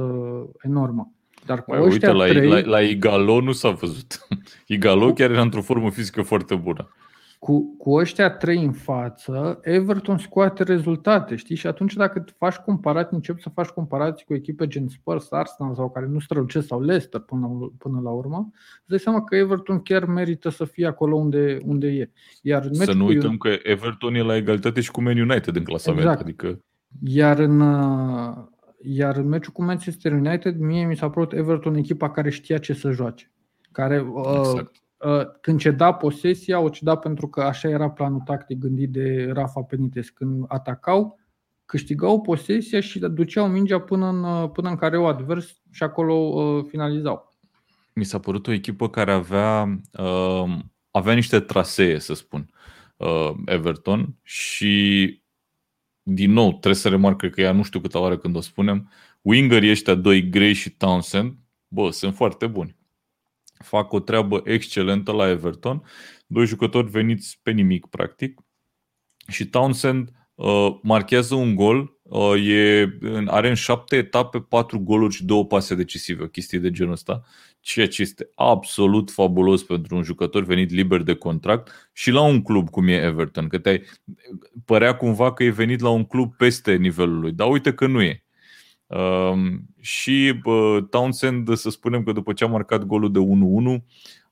[0.61, 1.11] enormă.
[1.45, 2.47] Dar cu Mai, uite, la, trei...
[2.47, 4.27] la, la Igalo nu s-a văzut.
[4.67, 6.91] Igalo chiar era într-o formă fizică foarte bună
[7.43, 11.55] cu, cu ăștia trei în față, Everton scoate rezultate, știi?
[11.55, 15.89] Și atunci dacă faci comparații, începi să faci comparații cu echipe gen Spurs, Arsenal sau
[15.89, 20.05] care nu strălucesc sau Leicester până, până la urmă, îți dai seama că Everton chiar
[20.05, 22.11] merită să fie acolo unde, unde e.
[22.41, 26.01] Iar să nu uităm că Everton e la egalitate și cu Man United în clasament.
[26.01, 26.21] Exact.
[26.21, 26.59] Adică...
[27.03, 27.59] Iar în,
[28.81, 32.73] iar în meciul cu Manchester United, mie mi s-a părut Everton echipa care știa ce
[32.73, 33.31] să joace.
[33.71, 34.75] Care exact.
[34.75, 34.81] Uh,
[35.41, 40.09] când ceda posesia, o ceda pentru că așa era planul tactic gândit de Rafa Penites.
[40.09, 41.19] Când atacau,
[41.65, 46.65] câștigau posesia și duceau mingea până în, uh, până în careu advers și acolo uh,
[46.67, 47.33] finalizau.
[47.93, 50.57] Mi s-a părut o echipă care avea, uh,
[50.91, 52.49] avea niște trasee, să spun,
[52.97, 55.21] uh, Everton și
[56.03, 58.89] din nou, trebuie să remarc, cred că ea nu știu câtă oară când o spunem,
[59.21, 61.35] wingerii ăștia doi, Gray și Townsend,
[61.67, 62.75] bă, sunt foarte buni
[63.63, 65.83] fac o treabă excelentă la Everton.
[66.27, 68.41] Doi jucători veniți pe nimic, practic.
[69.27, 75.25] Și Townsend uh, marchează un gol, uh, e, are în șapte etape patru goluri și
[75.25, 77.23] două pase decisive, o chestie de genul ăsta,
[77.59, 82.41] ceea ce este absolut fabulos pentru un jucător venit liber de contract și la un
[82.41, 83.81] club cum e Everton, că te
[84.65, 88.01] părea cumva că e venit la un club peste nivelul lui, dar uite că nu
[88.01, 88.22] e.
[88.87, 93.19] Um, și uh, Townsend, să spunem că după ce a marcat golul de
[93.79, 93.83] 1-1,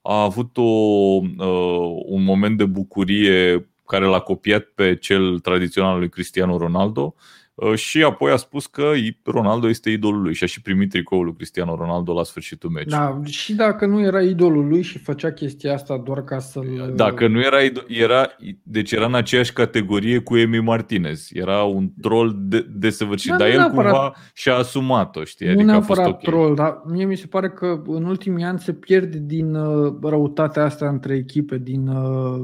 [0.01, 6.09] a avut o, uh, un moment de bucurie care l-a copiat pe cel tradițional lui
[6.09, 7.15] Cristiano Ronaldo.
[7.17, 7.40] Uh,
[7.75, 8.91] și apoi a spus că
[9.23, 12.97] Ronaldo este idolul lui și a și primit tricoul lui Cristiano Ronaldo la sfârșitul meciului.
[12.97, 16.93] Da, și dacă nu era idolul lui și făcea chestia asta doar ca să-l...
[16.95, 18.27] Dacă nu era, era
[18.63, 21.27] deci era în aceeași categorie cu Emi Martinez.
[21.33, 23.91] Era un troll de, desăvârșit, da, dar el neapărat...
[23.91, 25.45] cumva și-a asumat-o, știi?
[25.45, 26.33] Nu adică neapărat a fost okay.
[26.33, 30.63] troll, dar mie mi se pare că în ultimii ani se pierde din uh, răutatea
[30.63, 32.41] asta între echipe, din uh,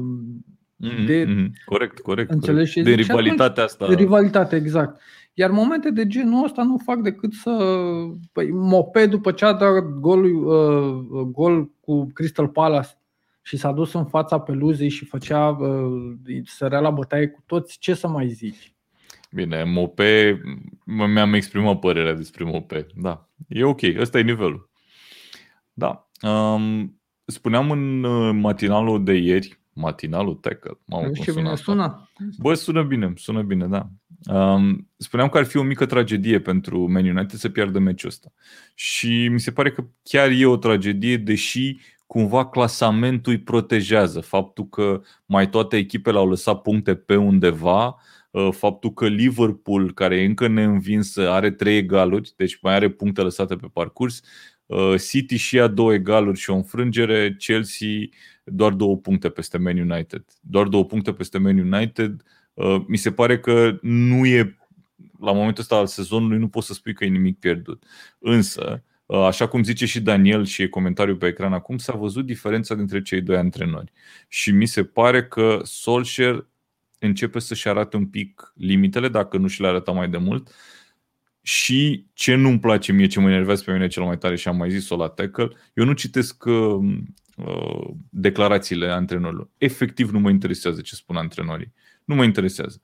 [0.86, 1.64] Mm-hmm, de, mm-hmm.
[1.64, 2.30] Corect, corect.
[2.30, 2.72] Înțelegi?
[2.72, 2.96] Corect.
[2.96, 3.88] De rivalitatea asta.
[3.88, 5.00] De rivalitate, exact.
[5.34, 7.82] Iar momente de genul ăsta nu fac decât să...
[8.32, 12.88] Păi, Mope, după ce a dat gol, uh, gol cu Crystal Palace
[13.42, 16.12] și s-a dus în fața peluzei și făcea, uh,
[16.44, 18.72] sărea la bătaie cu toți, ce să mai zici?
[19.30, 20.40] Bine, Mope,
[20.84, 22.86] mi-am exprimat părerea despre Mope.
[22.94, 24.70] Da, e ok, ăsta e nivelul.
[25.72, 26.08] Da.
[26.22, 30.78] Um, spuneam în uh, matinalul de ieri matinalul tackle.
[30.84, 32.10] Mamă, cum ce bine sună.
[32.38, 33.88] Bă, sună bine, sună bine, da.
[34.34, 38.32] Um, spuneam că ar fi o mică tragedie pentru Man United să piardă meciul ăsta.
[38.74, 44.20] Și mi se pare că chiar e o tragedie, deși cumva clasamentul îi protejează.
[44.20, 47.96] Faptul că mai toate echipele au lăsat puncte pe undeva,
[48.30, 53.20] uh, faptul că Liverpool, care e încă neînvinsă, are trei egaluri, deci mai are puncte
[53.20, 54.57] lăsate pe parcurs, uh,
[55.10, 57.88] City și ia două egaluri și o înfrângere, Chelsea
[58.44, 60.24] doar două puncte peste Man United.
[60.40, 62.22] Doar două puncte peste Man United
[62.58, 64.56] Uh, mi se pare că nu e,
[65.20, 67.84] la momentul ăsta al sezonului, nu poți să spui că e nimic pierdut.
[68.18, 72.26] Însă, uh, așa cum zice și Daniel și e comentariul pe ecran acum, s-a văzut
[72.26, 73.92] diferența dintre cei doi antrenori.
[74.28, 76.46] Și mi se pare că Solskjaer
[76.98, 80.50] începe să-și arate un pic limitele, dacă nu și le arăta mai de mult.
[81.48, 84.56] Și ce nu-mi place mie, ce mă enervează pe mine cel mai tare și am
[84.56, 86.78] mai zis-o la tackle, eu nu citesc uh,
[87.36, 89.50] uh, declarațiile antrenorilor.
[89.58, 91.72] Efectiv nu mă interesează ce spun antrenorii.
[92.04, 92.80] Nu mă interesează.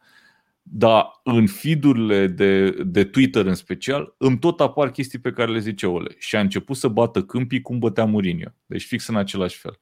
[0.62, 1.84] Dar în feed
[2.26, 6.14] de, de Twitter în special, îmi tot apar chestii pe care le zice Ole.
[6.18, 8.50] Și a început să bată câmpii cum bătea Mourinho.
[8.66, 9.80] Deci fix în același fel.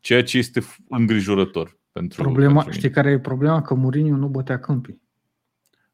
[0.00, 1.78] Ceea ce este îngrijorător.
[1.92, 3.62] Pentru, problema, pentru știi care e problema?
[3.62, 5.00] Că Mourinho nu bătea câmpii.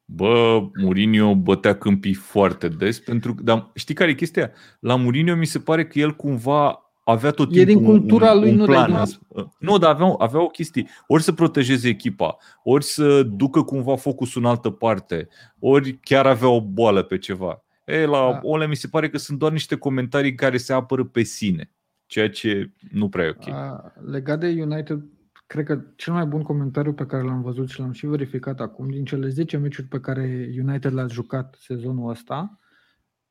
[0.08, 4.50] Bă, Mourinho bătea câmpii foarte des pentru dar știi care e chestia?
[4.80, 8.40] La Mourinho mi se pare că el cumva avea tot timpul e din cultura un,
[8.40, 9.04] lui, un nu plan.
[9.04, 10.88] de Nu, dar avea, avea o chestie.
[11.06, 16.48] Ori să protejeze echipa, ori să ducă cumva focusul în altă parte, ori chiar avea
[16.48, 17.64] o boală pe ceva.
[17.84, 18.40] E, la da.
[18.42, 21.70] Ole mi se pare că sunt doar niște comentarii care se apără pe sine,
[22.06, 23.48] ceea ce nu prea e ok.
[23.48, 25.04] A, legat de United,
[25.46, 28.88] cred că cel mai bun comentariu pe care l-am văzut și l-am și verificat acum,
[28.88, 32.58] din cele 10 meciuri pe care United le-a jucat sezonul ăsta,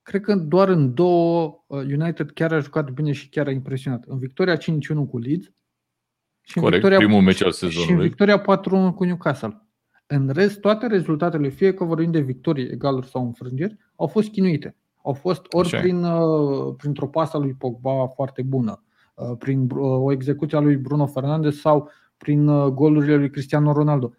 [0.01, 4.03] cred că doar în două uh, United chiar a jucat bine și chiar a impresionat.
[4.07, 4.59] În victoria 5-1
[5.09, 5.51] cu Leeds
[6.41, 7.85] și în Corect, victoria, primul meci al sezonului.
[7.85, 9.61] Și în victoria 4-1 cu Newcastle.
[10.07, 14.75] În rest, toate rezultatele, fie că vorbim de victorii egaluri sau înfrângeri, au fost chinuite.
[15.03, 18.83] Au fost ori prin, uh, printr-o pasă lui Pogba foarte bună,
[19.15, 24.13] uh, prin o execuție a lui Bruno Fernandes sau prin golurile lui Cristiano Ronaldo.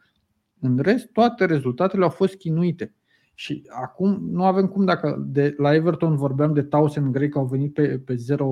[0.60, 2.94] În rest, toate rezultatele au fost chinuite.
[3.38, 7.46] Și acum nu avem cum, dacă de, la Everton vorbeam de Townsend Grey că au
[7.46, 8.46] venit pe, pe, zero,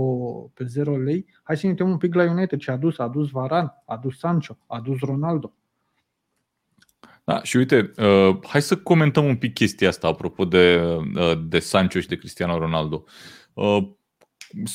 [0.54, 2.98] pe zero lei, hai să ne uităm un pic la United ce a adus.
[2.98, 5.54] A adus Varan, a adus Sancho, a adus Ronaldo.
[7.24, 10.80] Da, și uite, uh, hai să comentăm un pic chestia asta apropo de,
[11.16, 13.04] uh, de Sancho și de Cristiano Ronaldo.
[13.52, 13.88] Uh,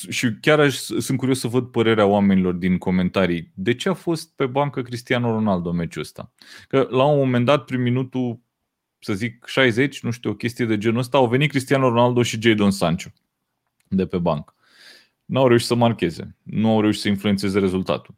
[0.09, 3.51] și chiar aș, sunt curios să văd părerea oamenilor din comentarii.
[3.53, 6.33] De ce a fost pe bancă Cristiano Ronaldo meciul ăsta?
[6.67, 8.39] Că la un moment dat, prin minutul
[8.99, 12.41] să zic 60, nu știu, o chestie de genul ăsta, au venit Cristiano Ronaldo și
[12.41, 13.09] Jadon Sancho
[13.87, 14.53] de pe bancă.
[15.25, 18.15] Nu au reușit să marcheze, nu au reușit să influențeze rezultatul.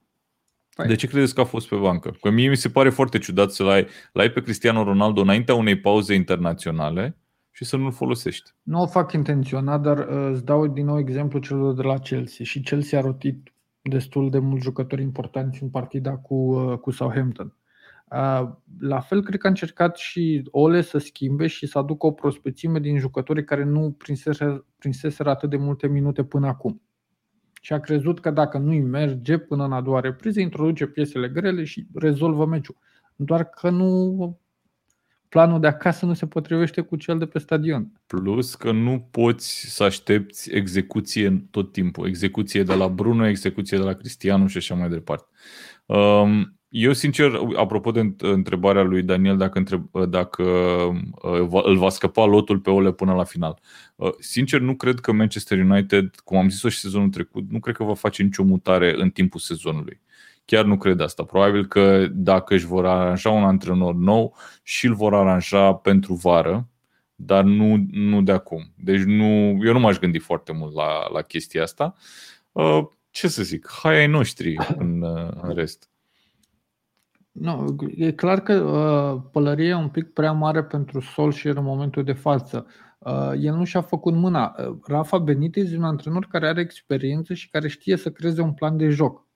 [0.75, 0.87] Păi.
[0.87, 2.17] De ce credeți că a fost pe bancă?
[2.21, 5.79] Că mie mi se pare foarte ciudat să l-ai, l-ai pe Cristiano Ronaldo înaintea unei
[5.79, 7.17] pauze internaționale
[7.61, 8.51] și să nu-l folosești.
[8.61, 12.45] Nu o fac intenționat, dar uh, îți dau din nou exemplu celor de la Chelsea.
[12.45, 17.55] Și Chelsea a rotit destul de mulți jucători importanți în partida cu, uh, cu Southampton.
[18.79, 22.79] La fel, cred că a încercat și Ole să schimbe și să aducă o prospețime
[22.79, 26.81] din jucătorii care nu prinseseră, prinseseră atât de multe minute până acum.
[27.61, 31.63] Și a crezut că dacă nu-i merge până în a doua repriză, introduce piesele grele
[31.63, 32.77] și rezolvă meciul.
[33.15, 34.39] Doar că nu
[35.31, 37.91] planul de acasă nu se potrivește cu cel de pe stadion.
[38.07, 42.07] Plus că nu poți să aștepți execuție tot timpul.
[42.07, 45.25] Execuție de la Bruno, execuție de la Cristiano și așa mai departe.
[45.85, 52.25] Um, eu, sincer, apropo de întrebarea lui Daniel dacă, întreb, dacă uh, îl va scăpa
[52.25, 53.59] lotul pe Ole până la final.
[53.95, 57.75] Uh, sincer, nu cred că Manchester United, cum am zis-o și sezonul trecut, nu cred
[57.75, 60.01] că va face nicio mutare în timpul sezonului.
[60.45, 61.23] Chiar nu cred asta.
[61.23, 66.67] Probabil că dacă își vor aranja un antrenor nou și îl vor aranja pentru vară,
[67.15, 68.73] dar nu, nu de acum.
[68.75, 69.25] Deci nu,
[69.65, 71.95] eu nu m-aș gândi foarte mult la, la chestia asta.
[72.51, 75.03] Uh, ce să zic, hai ai noștri în,
[75.41, 75.89] în rest.
[77.31, 82.03] Nu, e clar că uh, pălăria e un pic prea mare pentru Solskjaer în momentul
[82.03, 82.67] de față.
[82.97, 84.55] Uh, el nu și-a făcut mâna.
[84.57, 88.53] Uh, Rafa Benitez e un antrenor care are experiență și care știe să creeze un
[88.53, 89.27] plan de joc.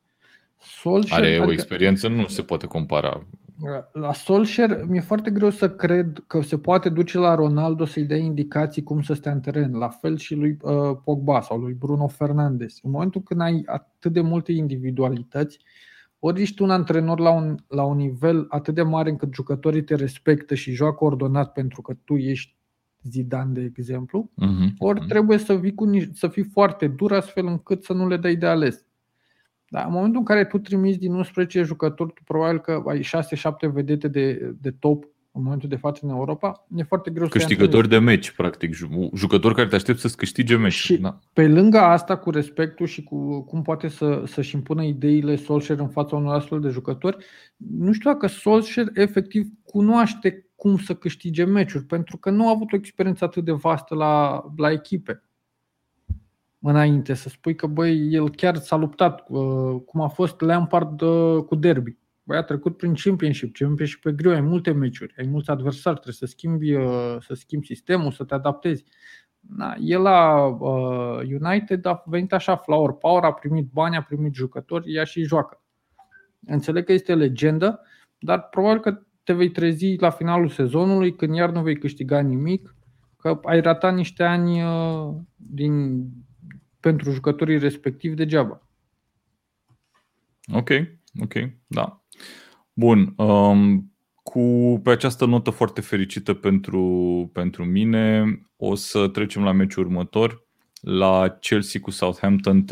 [0.59, 3.27] Solskjaer, are o adică- experiență, nu se poate compara.
[3.61, 8.03] Uh, la Solskjaer mi-e foarte greu să cred că se poate duce la Ronaldo să-i
[8.03, 9.77] dea indicații cum să stea în teren.
[9.77, 12.79] La fel și lui uh, Pogba sau lui Bruno Fernandes.
[12.81, 17.55] În momentul când ai atât de multe individualități, uh, ori ești un antrenor la un,
[17.67, 21.93] la un nivel atât de mare încât jucătorii te respectă și joacă ordonat pentru că
[22.03, 22.53] tu ești
[23.01, 24.77] Zidane, de exemplu, uh-huh.
[24.77, 28.35] ori trebuie să, vii cu, să fii foarte dur astfel încât să nu le dai
[28.35, 28.84] de ales.
[29.69, 33.71] Dar în momentul în care tu trimiți din 11 jucători, tu probabil că ai 6-7
[33.71, 37.97] vedete de, de top în momentul de față în Europa, e foarte greu Câștigători de
[37.97, 38.75] meci, practic,
[39.13, 40.73] jucători care te aștept să-ți câștige meci.
[40.73, 41.19] Și da.
[41.33, 45.89] pe lângă asta, cu respectul și cu cum poate să, să-și impună ideile Solskjaer în
[45.89, 47.25] fața unor astfel de jucători,
[47.57, 52.71] nu știu dacă Solskjaer efectiv cunoaște cum să câștige meciuri, pentru că nu a avut
[52.71, 55.23] o experiență atât de vastă la, la echipe
[56.69, 61.43] înainte, să spui că băi, el chiar s-a luptat, uh, cum a fost Lampard uh,
[61.43, 61.97] cu derby
[62.27, 66.15] Băi, a trecut prin Championship, Championship pe greu, ai multe meciuri, ai mulți adversari, trebuie
[66.15, 68.83] să schimbi, uh, să schimbi sistemul, să te adaptezi.
[69.39, 74.33] Na, el la uh, United a venit așa flower power, a primit bani, a primit
[74.33, 75.63] jucători, ea și joacă.
[76.45, 77.81] Înțeleg că este legendă,
[78.19, 82.75] dar probabil că te vei trezi la finalul sezonului când iar nu vei câștiga nimic,
[83.17, 86.05] că ai ratat niște ani uh, din,
[86.85, 88.61] pentru jucătorii respectivi degeaba.
[90.53, 90.69] Ok,
[91.21, 91.33] ok,
[91.67, 92.03] da.
[92.73, 93.13] Bun.
[93.15, 93.93] Um,
[94.23, 96.81] cu, pe această notă foarte fericită pentru,
[97.33, 100.45] pentru mine, o să trecem la meciul următor,
[100.81, 102.67] la Chelsea cu Southampton 3-1.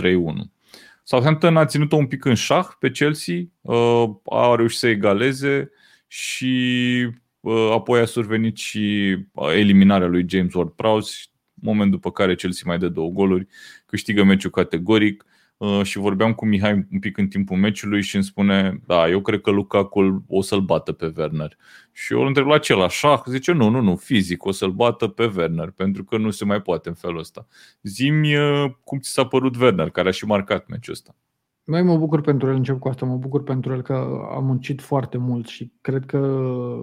[1.03, 5.71] Southampton a ținut-o un pic în șah pe Chelsea, uh, a reușit să egaleze
[6.07, 7.07] și
[7.39, 11.13] uh, apoi a survenit și eliminarea lui James Ward-Prowse,
[11.53, 13.47] moment după care Chelsea mai dă două goluri,
[13.93, 15.25] câștigă meciul categoric
[15.57, 19.21] Uh, și vorbeam cu Mihai un pic în timpul meciului și îmi spune, da, eu
[19.21, 21.57] cred că Lukaku o să-l bată pe Werner.
[21.91, 23.21] Și eu îl întreb la ce, la șah?
[23.25, 26.61] Zice, nu, nu, nu, fizic, o să-l bată pe Werner, pentru că nu se mai
[26.61, 27.47] poate în felul ăsta.
[27.81, 31.15] Zimi uh, cum ți s-a părut Werner, care a și marcat meciul ăsta.
[31.63, 33.93] Mai mă bucur pentru el, încep cu asta, mă bucur pentru el că
[34.35, 36.19] a muncit foarte mult și cred că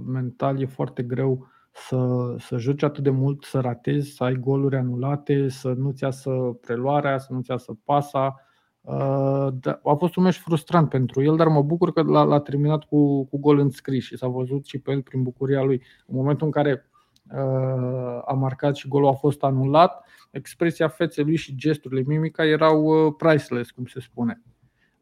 [0.06, 1.48] mental e foarte greu
[1.86, 6.30] să, să joci atât de mult, să ratezi, să ai goluri anulate, să nu-ți iasă
[6.60, 8.34] preluarea, să nu-ți iasă pasa,
[8.82, 12.40] Uh, da, a fost un meci frustrant pentru el, dar mă bucur că l-a, l-a
[12.40, 15.82] terminat cu, cu gol înscris și s-a văzut și pe el prin bucuria lui.
[16.06, 16.90] În momentul în care
[17.30, 22.84] uh, a marcat și golul a fost anulat, expresia feței lui și gesturile, mimica erau
[22.84, 24.42] uh, priceless, cum se spune.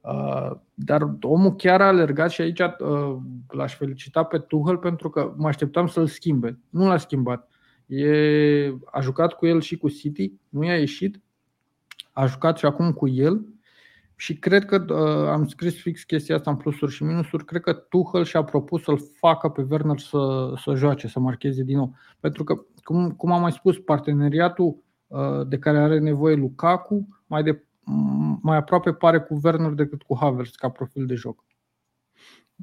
[0.00, 3.16] Uh, dar omul chiar a alergat și aici uh,
[3.48, 6.58] l-aș felicita pe Tuchel pentru că mă așteptam să-l schimbe.
[6.70, 7.48] Nu l-a schimbat.
[7.87, 11.20] E, a jucat cu el și cu City, nu i-a ieșit,
[12.12, 13.46] a jucat și acum cu el
[14.20, 17.44] și cred că uh, am scris fix chestia asta în plusuri și minusuri.
[17.44, 21.76] Cred că Tuchel și-a propus să-l facă pe Werner să, să joace, să marcheze din
[21.76, 21.94] nou.
[22.20, 27.42] Pentru că, cum, cum am mai spus, parteneriatul uh, de care are nevoie Lukaku mai,
[27.42, 27.64] de,
[28.42, 31.44] mai aproape pare cu Werner decât cu Havertz ca profil de joc.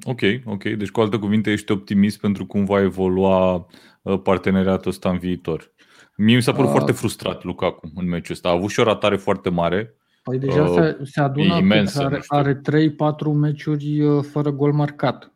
[0.04, 0.62] Ok, ok.
[0.62, 3.66] Deci, cu alte cuvinte, ești optimist pentru cum va evolua
[4.02, 5.72] uh, parteneriatul ăsta în viitor.
[6.16, 8.48] Mie mi s-a părut uh, foarte frustrat Lukaku în meciul ăsta.
[8.48, 12.22] A avut și o ratare foarte mare Păi deja uh, se, se adună imensă, are,
[12.26, 15.32] are 3-4 meciuri uh, fără gol marcat.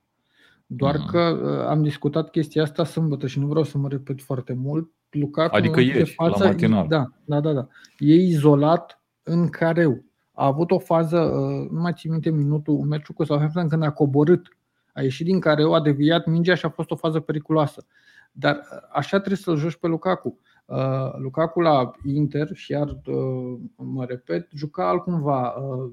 [0.67, 1.11] Doar uh-huh.
[1.11, 4.91] că uh, am discutat chestia asta sâmbătă și nu vreau să mă repet foarte mult.
[5.11, 6.87] Lukaku adică ieri, de față, la matinal.
[6.89, 7.69] Da, da, da, da.
[7.99, 9.00] E izolat
[9.31, 10.05] în careu.
[10.33, 13.83] A avut o fază, uh, nu mai țin minte minutul, un meciul cu Southampton când
[13.83, 14.57] a coborât.
[14.93, 17.87] A ieșit din careu, a deviat mingea și a fost o fază periculoasă.
[18.33, 18.61] Dar
[18.93, 20.39] așa trebuie să-l joci pe Lukaku.
[20.65, 25.49] Uh, Lukaku la Inter, și iar uh, mă repet, juca altcumva.
[25.49, 25.91] Uh,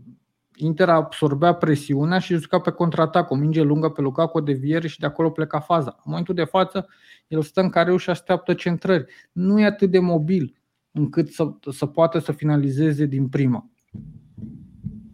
[0.56, 5.00] Inter absorbea presiunea și juca pe contraatac, o minge lungă pe Lukaku, de deviere și
[5.00, 5.92] de acolo pleca faza.
[5.96, 6.88] În momentul de față,
[7.28, 9.06] el stă în careu și așteaptă centrări.
[9.32, 10.56] Nu e atât de mobil
[10.98, 13.70] încât să, să poată să finalizeze din prima.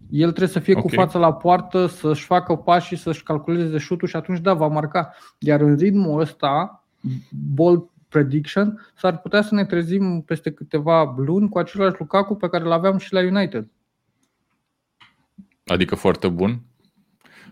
[0.09, 0.83] El trebuie să fie okay.
[0.83, 5.13] cu fața la poartă, să-și facă pași, să-și calculeze șutul și atunci da, va marca.
[5.37, 6.83] Iar în ritmul ăsta,
[7.53, 12.63] Bolt prediction, s-ar putea să ne trezim peste câteva luni cu același Lukaku pe care
[12.63, 13.67] l-aveam și la United.
[15.65, 16.61] Adică foarte bun?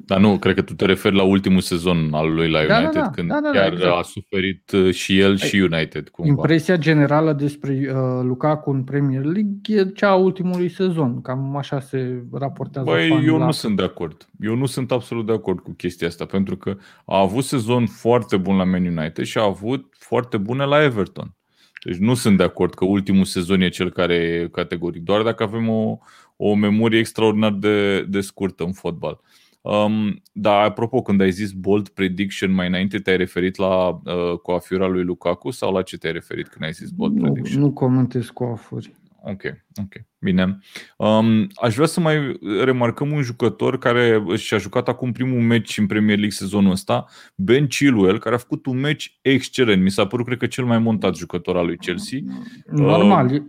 [0.05, 2.77] Dar nu, cred că tu te referi la ultimul sezon al lui la da, da,
[2.77, 3.97] United, da, da, când da, da, chiar exact.
[3.97, 6.09] a suferit uh, și el și United.
[6.09, 6.29] Cumva.
[6.29, 11.21] Impresia generală despre uh, Lukaku în Premier League e cea a ultimului sezon.
[11.21, 12.89] Cam așa se raportează.
[12.89, 13.45] Băi, eu la...
[13.45, 14.29] nu sunt de acord.
[14.39, 18.37] Eu nu sunt absolut de acord cu chestia asta, pentru că a avut sezon foarte
[18.37, 21.35] bun la Man United și a avut foarte bune la Everton.
[21.83, 25.43] Deci nu sunt de acord că ultimul sezon e cel care e categoric, doar dacă
[25.43, 25.97] avem o,
[26.35, 29.19] o memorie extraordinar de, de scurtă în fotbal.
[29.61, 34.87] Um, dar apropo, când ai zis bold prediction mai înainte, te-ai referit la uh, coafiura
[34.87, 37.61] lui Lukaku sau la ce te-ai referit când ai zis bold nu, prediction?
[37.61, 38.99] Nu comentez coafuri.
[39.23, 39.41] Ok,
[39.81, 40.59] ok, bine.
[40.97, 45.85] Um, aș vrea să mai remarcăm un jucător care și-a jucat acum primul meci în
[45.85, 49.81] Premier League sezonul ăsta, Ben Chilwell, care a făcut un meci excelent.
[49.81, 52.19] Mi s-a părut, cred că, cel mai montat jucător al lui Chelsea.
[52.65, 53.41] Normal, uh,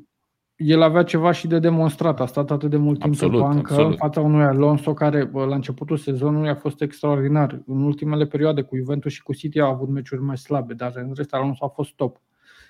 [0.64, 2.20] el avea ceva și de demonstrat.
[2.20, 3.90] A stat atât de mult timp absolut, pe bancă absolut.
[3.90, 7.62] în fața unui Alonso care la începutul sezonului a fost extraordinar.
[7.66, 11.12] În ultimele perioade cu Juventus și cu City a avut meciuri mai slabe, dar în
[11.14, 12.20] rest Alonso a fost top.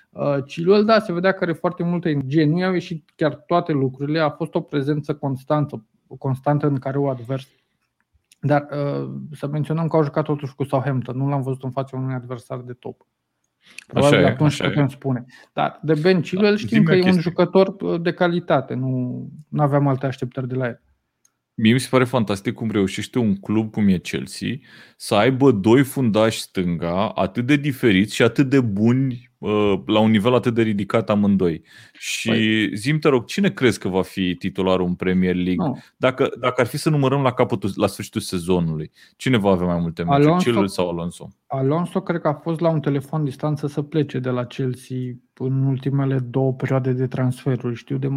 [0.09, 2.45] Uh, Chilwell, da, se vedea că are foarte multă energie.
[2.45, 5.85] Nu i-au ieșit chiar toate lucrurile, a fost o prezență constantă,
[6.17, 7.47] constantă în care o advers.
[8.39, 11.97] Dar uh, să menționăm că au jucat totuși cu Southampton, nu l-am văzut în fața
[11.97, 13.07] unui adversar de top.
[13.87, 14.89] Probabil așa atunci așa putem e.
[14.89, 15.25] spune.
[15.53, 19.87] Dar de Ben Chilwell da, știm că e un jucător uh, de calitate, nu aveam
[19.87, 20.81] alte așteptări de la el.
[21.55, 24.47] Mie mi se pare fantastic cum reușește un club cum e Chelsea
[24.97, 29.32] să aibă doi fundași stânga atât de diferiți și atât de buni uh,
[29.85, 31.63] la un nivel atât de ridicat amândoi.
[31.93, 32.75] Și păi...
[32.75, 35.65] zim te rog, cine crezi că va fi titularul în Premier League?
[35.65, 35.73] No.
[35.97, 39.79] Dacă, dacă ar fi să numărăm la capătul, la sfârșitul sezonului, cine va avea mai
[39.79, 41.29] multe meciuri, Alonso, Chilwell sau Alonso?
[41.47, 44.97] Alonso cred că a fost la un telefon distanță să plece de la Chelsea
[45.33, 47.75] în ultimele două perioade de transferuri.
[47.75, 48.09] Știu de,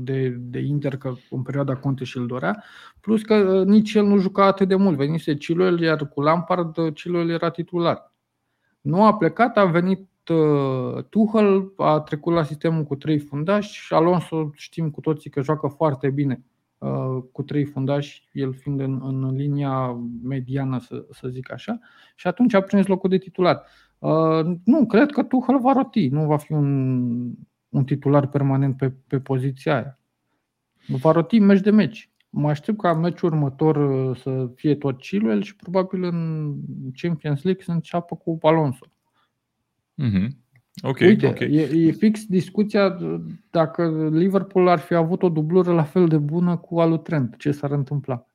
[0.00, 2.64] de, de Inter că în perioada Conte și-l dorea,
[3.00, 4.96] plus că uh, nici el nu juca atât de mult.
[4.96, 8.12] Venise Chilwell, iar cu Lampard uh, Chilwell era titular.
[8.80, 10.06] Nu a plecat, a venit uh,
[11.08, 15.66] Tuchel, a trecut la sistemul cu trei fundași și Alonso știm cu toții că joacă
[15.66, 16.44] foarte bine
[17.32, 21.78] cu trei fundași, el fiind în, în linia mediană, să, să zic așa,
[22.16, 23.62] și atunci a prins locul de titular.
[23.98, 27.34] Uh, nu, cred că Tuchel va roti, nu va fi un,
[27.68, 29.98] un titular permanent pe, pe poziția aia.
[30.86, 32.10] Va roti meci de meci.
[32.30, 36.54] Mă aștept ca meciul următor uh, să fie tot Chilwell și probabil în
[36.94, 38.86] Champions League să înceapă cu Alonso.
[40.00, 40.28] Mm-hmm.
[40.82, 41.52] Okay, Uite, okay.
[41.52, 42.96] E, e fix discuția
[43.50, 47.50] dacă Liverpool ar fi avut o dublură la fel de bună cu alu Trent, ce
[47.50, 48.26] s-ar întâmpla.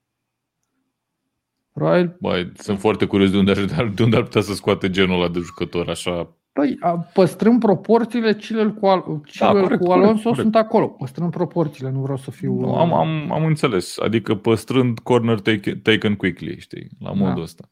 [1.71, 2.15] Probabil...
[2.19, 5.29] Băi, sunt foarte curios de unde, ar, de unde ar putea să scoate genul ăla
[5.29, 6.35] de jucător așa.
[6.53, 6.79] Păi,
[7.13, 10.41] păstrând proporțiile, cele cu, al, cele da, corect, cu Alonso corect, corect.
[10.41, 10.87] sunt acolo.
[10.87, 12.59] Păstrând proporțiile, nu vreau să fiu...
[12.59, 13.97] Nu, am, am, am înțeles.
[13.99, 17.41] Adică păstrând corner take, taken quickly, știi, la modul da.
[17.41, 17.69] ăsta.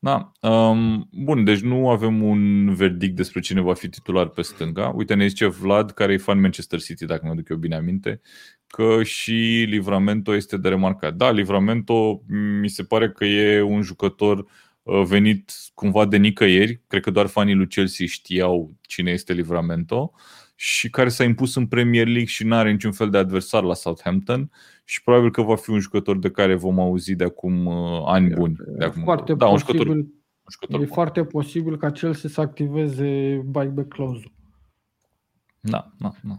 [0.00, 0.32] Da.
[0.40, 4.88] Um, bun, deci nu avem un verdict despre cine va fi titular pe stânga.
[4.88, 8.20] Uite, ne zice Vlad, care e fan Manchester City, dacă mă duc eu bine aminte,
[8.66, 11.14] că și Livramento este de remarcat.
[11.14, 12.22] Da, Livramento
[12.60, 14.46] mi se pare că e un jucător
[14.82, 16.80] uh, venit cumva de nicăieri.
[16.86, 20.12] Cred că doar fanii lui Chelsea știau cine este Livramento
[20.60, 23.74] și care s-a impus în Premier League și nu are niciun fel de adversar la
[23.74, 24.50] Southampton
[24.84, 28.28] și probabil că va fi un jucător de care vom auzi de acum uh, ani
[28.28, 28.56] buni.
[28.78, 29.02] De acum.
[29.02, 30.94] Foarte da, posibil, un jucător, un jucător e bun.
[30.94, 34.32] foarte posibil ca Chelsea să activeze buyback clause
[35.60, 36.34] Da, da, da.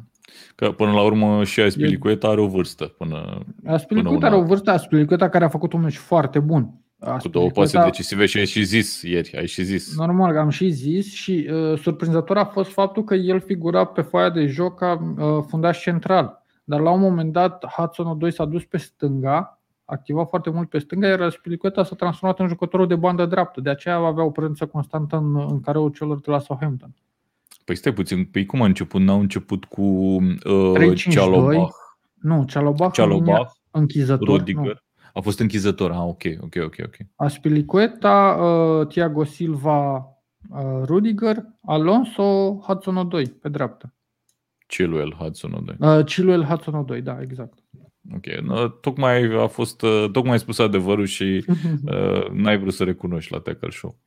[0.56, 2.86] Că până la urmă și Aspilicueta are o vârstă.
[2.86, 6.74] Până, Aspilicueta are o vârstă, Aspilicueta care a făcut un meci foarte bun.
[7.00, 9.98] Cu două pase decisive și ai și zis ieri, ai și zis.
[9.98, 14.30] Normal, am și zis și uh, surprinzător a fost faptul că el figura pe foaia
[14.30, 16.44] de joc ca uh, fundaș central.
[16.64, 20.80] Dar la un moment dat Hudson 2 s-a dus pe stânga, activa foarte mult pe
[20.80, 23.62] stânga, iar Spilicueta s-a transformat în jucătorul de bandă dreaptă.
[23.62, 26.94] De aceea avea o prezență constantă în, în careul celor de la Southampton.
[27.66, 29.02] Păi stai puțin, păi cum a început?
[29.02, 31.76] N-au început cu uh, Cialobach?
[32.14, 34.38] Nu, Cialobach, Cialobach închizător.
[34.38, 34.64] Rudiger.
[34.64, 34.89] Nu.
[35.14, 36.76] A fost închizător, ah, ok, ok, ok.
[36.86, 37.08] okay.
[37.16, 39.96] Aspilicueta, uh, Thiago Silva,
[40.50, 43.94] uh, Rudiger, Alonso, Hudson 2 pe dreapta.
[44.68, 45.98] Chilwell, Hudson 2.
[45.98, 47.60] Uh, Chilwell, Hudson 2, da, exact.
[48.16, 51.46] Ok, no, tocmai a fost, uh, tocmai ai spus adevărul și
[51.86, 54.00] uh, n-ai vrut să recunoști la Tackle Show.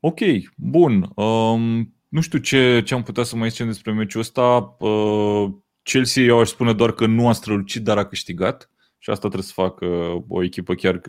[0.00, 0.18] Ok,
[0.56, 1.12] bun.
[1.14, 4.76] Um, nu știu ce, ce am putea să mai zicem despre meciul ăsta.
[4.78, 5.50] Uh,
[5.82, 8.70] Chelsea, eu aș spune doar că nu a strălucit, dar a câștigat.
[9.02, 9.86] Și asta trebuie să facă
[10.28, 11.00] o echipă chiar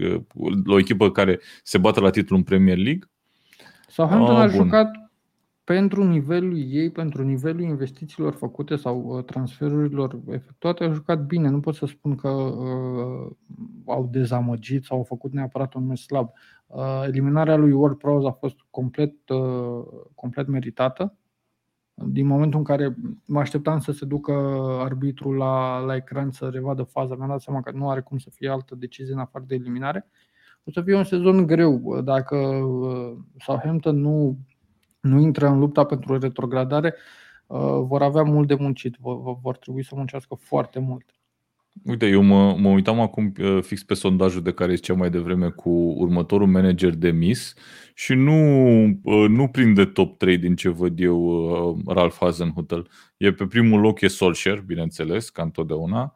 [0.66, 3.10] o echipă care se bate la titlul în Premier League.
[3.88, 4.92] Southampton uh, a jucat
[5.64, 11.50] pentru nivelul ei, pentru nivelul investițiilor făcute sau uh, transferurilor efectuate, a jucat bine.
[11.50, 13.32] Nu pot să spun că uh,
[13.86, 16.32] au dezamăgit sau au făcut neapărat un meci slab.
[16.68, 19.84] Uh, eliminarea lui Ward Prowse a fost complet, uh,
[20.16, 21.18] complet meritată.
[22.08, 22.96] Din momentul în care
[23.26, 24.34] mă așteptam să se ducă
[24.80, 28.30] arbitrul la, la ecran să revadă faza, mi-am dat seama că nu are cum să
[28.30, 30.08] fie altă decizie în afară de eliminare.
[30.64, 32.02] O să fie un sezon greu.
[32.02, 34.38] Dacă uh, Southampton nu,
[35.00, 36.96] nu intră în lupta pentru retrogradare,
[37.82, 41.13] vor avea mult de muncit, vor, vor trebui să muncească foarte mult.
[41.82, 45.50] Uite, eu mă, mă uitam acum uh, fix pe sondajul de care zicea mai devreme
[45.50, 47.54] cu următorul manager de Miss
[47.94, 52.88] și nu, uh, nu prinde top 3 din ce văd eu uh, Ralph Hasenhutel.
[53.18, 56.16] E pe primul loc e Solskjaer, bineînțeles, ca întotdeauna.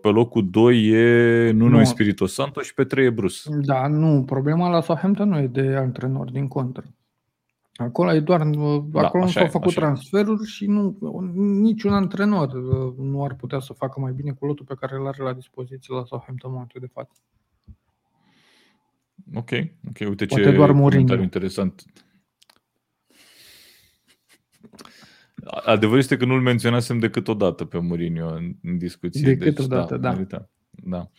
[0.00, 1.80] Pe locul 2 e Nuno nu.
[1.80, 3.38] Espirito Santo și pe 3 e Bruce.
[3.60, 6.84] Da, nu, problema la Southampton nu e de antrenor, din contră.
[7.78, 10.98] Acolo e doar, da, acolo nu s-au făcut transferuri și nu,
[11.34, 15.06] niciun antrenor uh, nu ar putea să facă mai bine cu lotul pe care îl
[15.06, 17.20] are la dispoziție la Southampton în momentul de față.
[19.34, 19.50] Ok,
[19.88, 21.84] ok, uite Poate ce doar comentariu interesant.
[25.44, 29.34] Adevărul este că nu-l menționasem decât o dată pe Mourinho în, în discuție.
[29.34, 30.14] Decât deci, o dată, da.
[30.14, 30.48] Da.
[30.70, 31.10] da.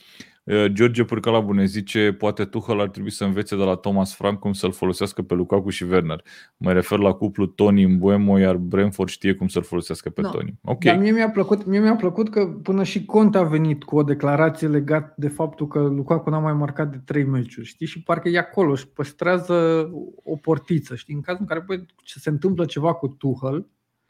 [0.67, 4.53] George Pârcalabu ne zice, poate Tuchel ar trebui să învețe de la Thomas Frank cum
[4.53, 6.23] să-l folosească pe Lukaku și Werner.
[6.57, 10.29] Mă refer la cuplu Tony în Buemo, iar Brentford știe cum să-l folosească pe Da.
[10.29, 10.59] Tony.
[10.63, 10.83] Ok.
[10.83, 14.03] Dar mie mi-a, plăcut, mie mi-a plăcut că până și Conte a venit cu o
[14.03, 17.87] declarație legat de faptul că Lukaku n-a mai marcat de trei meciuri, știi?
[17.87, 19.89] Și parcă e acolo și păstrează
[20.23, 21.13] o portiță, știi?
[21.15, 23.67] În cazul în care bă, ce se întâmplă ceva cu Tuchel,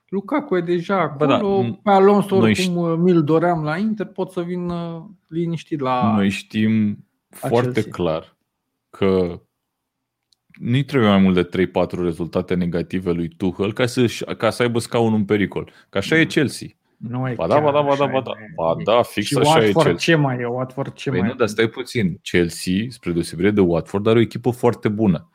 [0.09, 4.05] Lukaku e deja Bă, da, acolo, m- pe Alonso noi oricum mi-l doream la Inter,
[4.05, 6.11] pot să vin uh, liniștit la...
[6.15, 7.91] Noi știm foarte Chelsea.
[7.91, 8.37] clar
[8.89, 9.41] că
[10.59, 14.05] nu-i trebuie mai mult de 3-4 rezultate negative lui Tuchel ca să,
[14.37, 15.71] ca să aibă scaunul în pericol.
[15.89, 16.67] Că așa e Chelsea.
[16.97, 18.31] Nu e Ba da, ba da, ba da, chiar ba da.
[18.31, 18.53] așa, e.
[18.55, 20.15] Ba da, fix și așa e Watford Chelsea.
[20.15, 20.45] ce mai e?
[20.45, 22.19] Watford ce Păi mai nu, dar stai puțin.
[22.21, 25.29] Chelsea, spre deosebire de Watford, are o echipă foarte bună.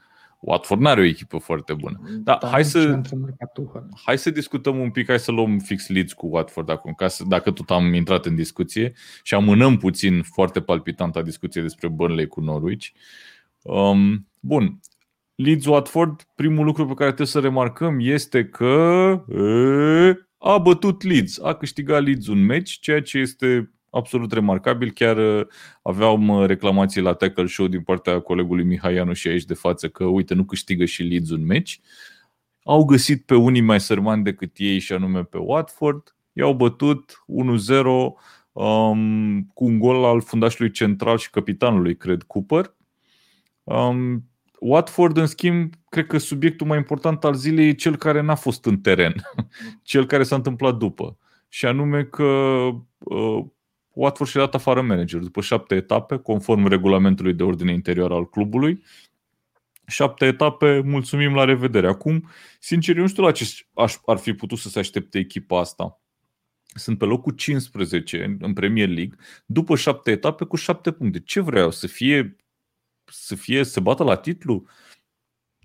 [0.46, 2.00] Watford nu are o echipă foarte bună.
[2.18, 3.88] Da, Dar hai nu să- ce antrenor ca Tuchel.
[4.04, 7.24] Hai să discutăm un pic, hai să luăm fix Leeds cu Watford acum, ca să,
[7.28, 8.92] dacă tot am intrat în discuție
[9.22, 12.86] și amânăm puțin foarte palpitanta discuție despre Burnley cu Norwich.
[13.62, 14.80] Um, bun,
[15.34, 18.74] Leeds-Watford, primul lucru pe care trebuie să remarcăm este că
[19.28, 24.90] e, a bătut Leeds, a câștigat Leeds un meci, ceea ce este absolut remarcabil.
[24.90, 25.46] Chiar uh,
[25.82, 29.88] aveam uh, reclamații la Tackle Show din partea colegului Mihai Ianu și aici de față
[29.88, 31.80] că, uite, nu câștigă și Leeds un meci.
[32.62, 36.16] Au găsit pe unii mai sărmani decât ei și anume pe Watford.
[36.32, 37.24] I-au bătut
[37.72, 37.84] 1-0
[38.52, 42.74] um, cu un gol al fundașului central și capitanului, cred, Cooper.
[43.62, 44.28] Um,
[44.60, 48.64] Watford, în schimb, cred că subiectul mai important al zilei e cel care n-a fost
[48.64, 49.14] în teren,
[49.82, 51.18] cel care s-a întâmplat după.
[51.48, 52.22] Și anume că
[52.98, 53.44] uh,
[53.94, 58.82] Watford și-a dat afară manager după șapte etape, conform regulamentului de ordine interior al clubului.
[59.86, 61.88] Șapte etape, mulțumim, la revedere.
[61.88, 62.28] Acum,
[62.60, 66.00] sincer, eu nu știu la ce aș, ar fi putut să se aștepte echipa asta.
[66.74, 69.16] Sunt pe locul 15 în- în Premier League,
[69.46, 71.20] după șapte etape cu șapte puncte.
[71.20, 71.70] Ce vreau?
[71.70, 72.36] Să fie
[73.04, 74.66] să fie, să bată la titlu?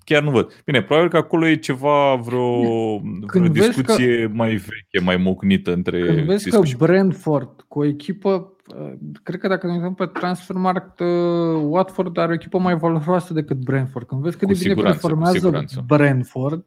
[0.09, 0.61] Chiar nu văd.
[0.65, 6.05] Bine, probabil că acolo e ceva, vreo, vreo vezi discuție mai veche, mai mocnită între
[6.05, 8.93] Când vezi Cisco că și Brentford, cu o echipă, uh,
[9.23, 13.57] cred că dacă ne uităm pe Transfermarkt, uh, Watford are o echipă mai valoroasă decât
[13.57, 14.07] Brentford.
[14.07, 15.83] Când vezi cât Cu de bine siguranță, cu performează siguranță.
[15.87, 16.63] Brentford,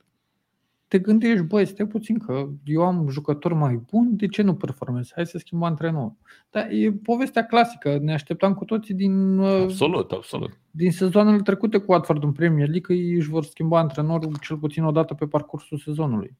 [0.92, 5.10] te gândești, băi, stai puțin că eu am jucători mai buni, de ce nu performez?
[5.14, 6.12] Hai să schimbăm antrenor.
[6.50, 10.58] Dar e povestea clasică, ne așteptam cu toții din, uh, Absolut, absolut.
[10.70, 14.56] din sezoanele trecute cu Watford în Premier League că ei își vor schimba antrenorul cel
[14.56, 16.36] puțin o dată pe parcursul sezonului.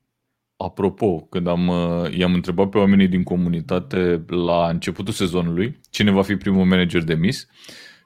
[0.56, 6.22] Apropo, când am, uh, i-am întrebat pe oamenii din comunitate la începutul sezonului cine va
[6.22, 7.46] fi primul manager demis,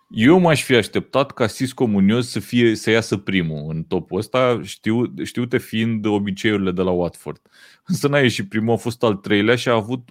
[0.09, 4.61] eu m-aș fi așteptat ca Cisco Munoz să, fie, să iasă primul în topul ăsta,
[4.63, 7.41] știu, știute fiind obiceiurile de la Watford.
[7.87, 10.09] Însă n-a ieșit primul, a fost al treilea și a avut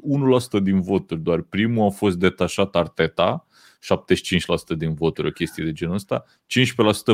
[0.60, 1.42] 1% din voturi doar.
[1.42, 3.48] Primul a fost detașat Arteta,
[4.74, 6.26] 75% din voturi, o chestie de genul ăsta,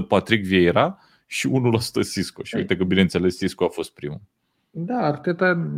[0.03, 2.43] 15% Patrick Vieira și 1% Cisco.
[2.43, 4.21] Și uite că, bineînțeles, Cisco a fost primul.
[4.69, 5.69] Da, Arteta,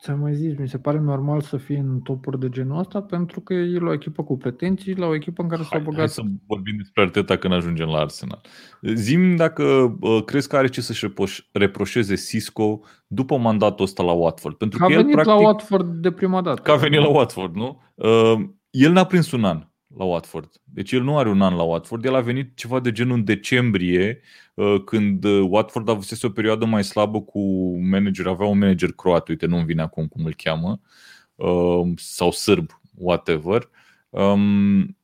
[0.00, 3.40] ți-am mai zis, mi se pare normal să fie în topuri de genul ăsta pentru
[3.40, 5.90] că e la o echipă cu pretenții, la o echipă în care s-au Hai, hai
[5.94, 8.40] băgat să vorbim despre Arteta când ajungem la Arsenal.
[8.82, 14.12] Zim dacă uh, crezi că are ce să-și reproș- reproșeze Cisco după mandatul ăsta la
[14.12, 14.56] Watford.
[14.56, 16.62] Pentru că a că el, venit practic, la Watford de prima dată.
[16.62, 17.80] că a venit la Watford, nu?
[17.94, 18.40] Uh,
[18.70, 20.50] el n-a prins un an la Watford.
[20.64, 22.04] Deci el nu are un an la Watford.
[22.04, 24.20] El a venit ceva de genul în decembrie,
[24.54, 27.40] uh, când uh, Watford a avut o perioadă mai slabă cu
[27.78, 28.26] manager.
[28.26, 30.80] Avea un manager croat, uite, nu-mi vine acum cum îl cheamă,
[31.34, 33.70] uh, sau sârb, whatever.
[34.08, 34.96] Um,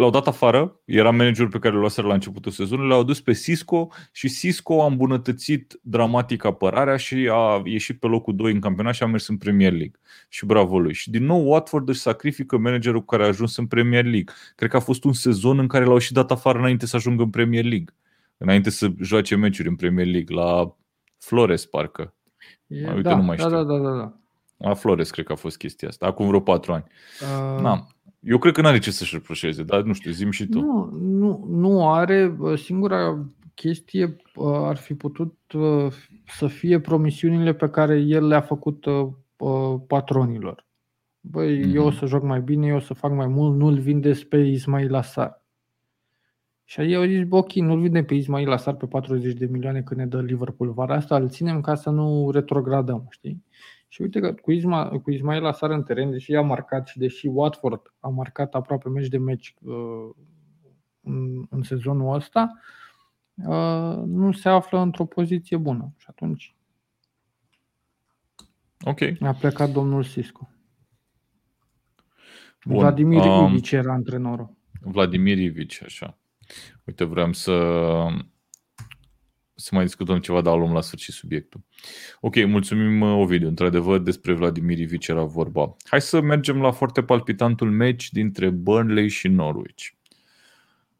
[0.00, 3.32] l-au dat afară, era managerul pe care îl luaseră la începutul sezonului, l-au dus pe
[3.32, 8.94] Cisco și Cisco a îmbunătățit dramatic apărarea și a ieșit pe locul 2 în campionat
[8.94, 10.00] și a mers în Premier League.
[10.28, 10.94] Și bravo lui.
[10.94, 14.32] Și din nou Watford își sacrifică managerul care a ajuns în Premier League.
[14.56, 17.22] Cred că a fost un sezon în care l-au și dat afară înainte să ajungă
[17.22, 17.94] în Premier League.
[18.36, 20.76] Înainte să joace meciuri în Premier League, la
[21.18, 22.14] Flores parcă.
[22.66, 23.56] E, Uite, da, nu mai da, știu.
[23.56, 24.14] da, da, da, da.
[24.56, 26.84] La Flores cred că a fost chestia asta, acum vreo patru ani.
[27.20, 27.86] Uh, Na.
[28.20, 30.60] Eu cred că n-are ce să-și reproșeze, dar nu știu, zim și tu.
[30.60, 32.36] Nu, nu, nu are.
[32.56, 35.86] Singura chestie uh, ar fi putut uh,
[36.26, 39.06] să fie promisiunile pe care el le-a făcut uh,
[39.36, 40.66] uh, patronilor.
[41.20, 41.74] Băi, Mhm.
[41.76, 44.36] eu o să joc mai bine, eu o să fac mai mult, nu-l vindeți pe
[44.36, 45.42] Ismail Asar.
[46.64, 49.82] Și ei au zis, bă, ok, nu-l vindem pe Ismail Asar pe 40 de milioane
[49.82, 53.44] când ne dă Liverpool vara asta, îl ținem ca să nu retrogradăm, știi?
[53.92, 57.26] Și uite că cu, Isma, cu Ismail Asar în teren, deși a marcat și deși
[57.26, 60.10] Watford a marcat aproape meci de meci uh,
[61.00, 62.58] în, în sezonul ăsta,
[63.34, 65.94] uh, nu se află într-o poziție bună.
[65.96, 66.54] Și atunci
[68.80, 69.00] Ok.
[69.20, 70.54] a plecat domnul Siscu.
[72.64, 72.78] Bun.
[72.78, 74.56] Vladimir Um, Ilic era antrenorul.
[74.80, 76.18] Vladimir Ivici, așa.
[76.84, 77.52] Uite, vreau să,
[79.60, 81.60] să mai discutăm ceva, dar luăm la sfârșit subiectul.
[82.20, 83.48] Ok, mulțumim Ovidiu.
[83.48, 85.76] Într-adevăr, despre Vladimir Ivici era vorba.
[85.84, 89.86] Hai să mergem la foarte palpitantul meci dintre Burnley și Norwich.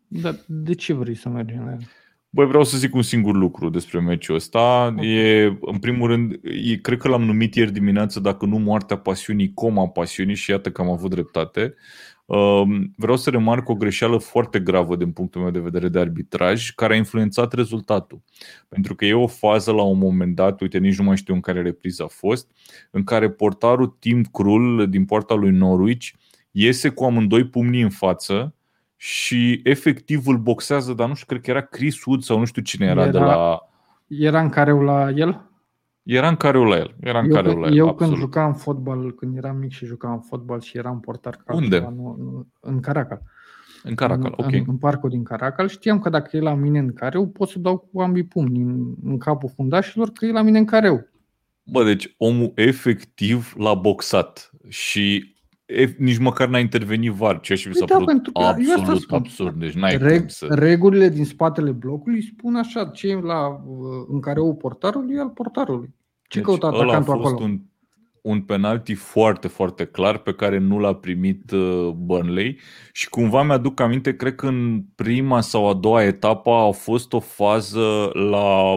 [0.07, 1.89] Dar de ce vrei să mergem la el?
[2.33, 4.87] Băi, vreau să zic un singur lucru despre meciul ăsta.
[4.93, 5.07] Okay.
[5.07, 9.55] E, în primul rând, e, cred că l-am numit ieri dimineață, dacă nu moartea pasiunii,
[9.55, 11.75] coma pasiunii și iată că am avut dreptate.
[12.31, 16.71] Um, vreau să remarc o greșeală foarte gravă din punctul meu de vedere de arbitraj,
[16.71, 18.23] care a influențat rezultatul.
[18.69, 21.41] Pentru că e o fază la un moment dat, uite, nici nu mai știu în
[21.41, 22.51] care repriză a fost,
[22.91, 26.09] în care portarul Tim Krul din poarta lui Norwich
[26.51, 28.55] iese cu amândoi pumnii în față
[28.97, 32.63] și efectiv îl boxează, dar nu știu, cred că era Chris Wood sau nu știu
[32.63, 33.59] cine era, era de la...
[34.07, 35.50] Era în careu la el?
[36.13, 36.95] Era în careu la el.
[37.01, 38.13] Era în eu, careu la el, eu absolut.
[38.13, 41.77] când jucam fotbal, când eram mic și jucam fotbal și eram portar ca Unde?
[41.77, 43.23] Ceva, nu, nu, în Caracal.
[43.83, 44.53] În Caracal, în, ok.
[44.53, 47.59] În, în parcul din Caracal știam că dacă e la mine în careu, pot să
[47.59, 51.09] dau cu ambii pumni în, în capul fundașilor că e la mine în careu.
[51.63, 55.35] Bă, deci omul efectiv l-a boxat și
[55.67, 59.61] e, nici măcar n-a intervenit VAR, ceea ce mi s-a păi da, părut absolut absurd.
[59.61, 60.47] Deci n-ai Reg, cum să...
[60.51, 63.65] Regulile din spatele blocului spun așa, ce e la,
[64.09, 65.99] în care o portarului e al portarului.
[66.31, 67.39] Ce deci căuta atacantul acolo?
[67.43, 67.61] Un
[68.23, 72.59] un penalti foarte, foarte clar pe care nu l-a primit uh, Burnley.
[72.93, 77.21] Și cumva mi-aduc aminte, cred că în prima sau a doua etapă a fost o
[77.21, 78.75] fază la,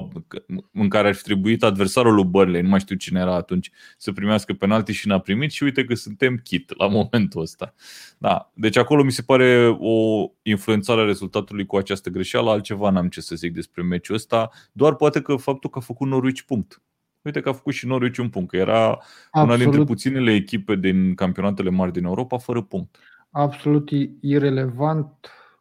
[0.72, 4.12] în care ar fi trebuit adversarul lui Burnley, nu mai știu cine era atunci, să
[4.12, 5.52] primească penalti și n-a primit.
[5.52, 7.74] Și uite că suntem kit la momentul ăsta.
[8.18, 13.08] Da, deci acolo mi se pare o influențare a rezultatului cu această greșeală, altceva n-am
[13.08, 16.82] ce să zic despre meciul ăsta, doar poate că faptul că a făcut Norwich punct
[17.24, 19.48] Uite că a făcut și Norwich un punct, că era Absolut.
[19.48, 22.98] una dintre puținele echipe din campionatele mari din Europa fără punct.
[23.32, 25.08] Absolut irelevant.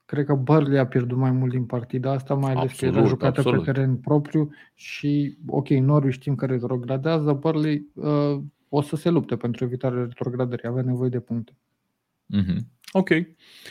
[0.05, 3.09] Cred că Burnley a pierdut mai mult din partida asta, mai ales absolut, că era
[3.09, 3.65] jucată absolut.
[3.65, 9.37] pe teren propriu și, ok, Norwich știm că retrogradează, Burnley uh, o să se lupte
[9.37, 11.53] pentru evitarea retrogradării, avea nevoie de puncte.
[12.37, 12.59] Mm-hmm.
[12.93, 13.09] Ok.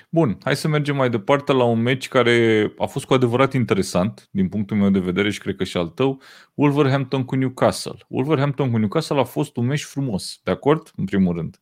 [0.10, 4.30] Bun, hai să mergem mai departe la un meci care a fost cu adevărat interesant
[4.32, 6.22] din punctul meu de vedere și cred că și al tău,
[6.54, 7.98] Wolverhampton cu Newcastle.
[8.08, 10.92] Wolverhampton cu Newcastle a fost un meci frumos, de acord?
[10.96, 11.60] În primul rând.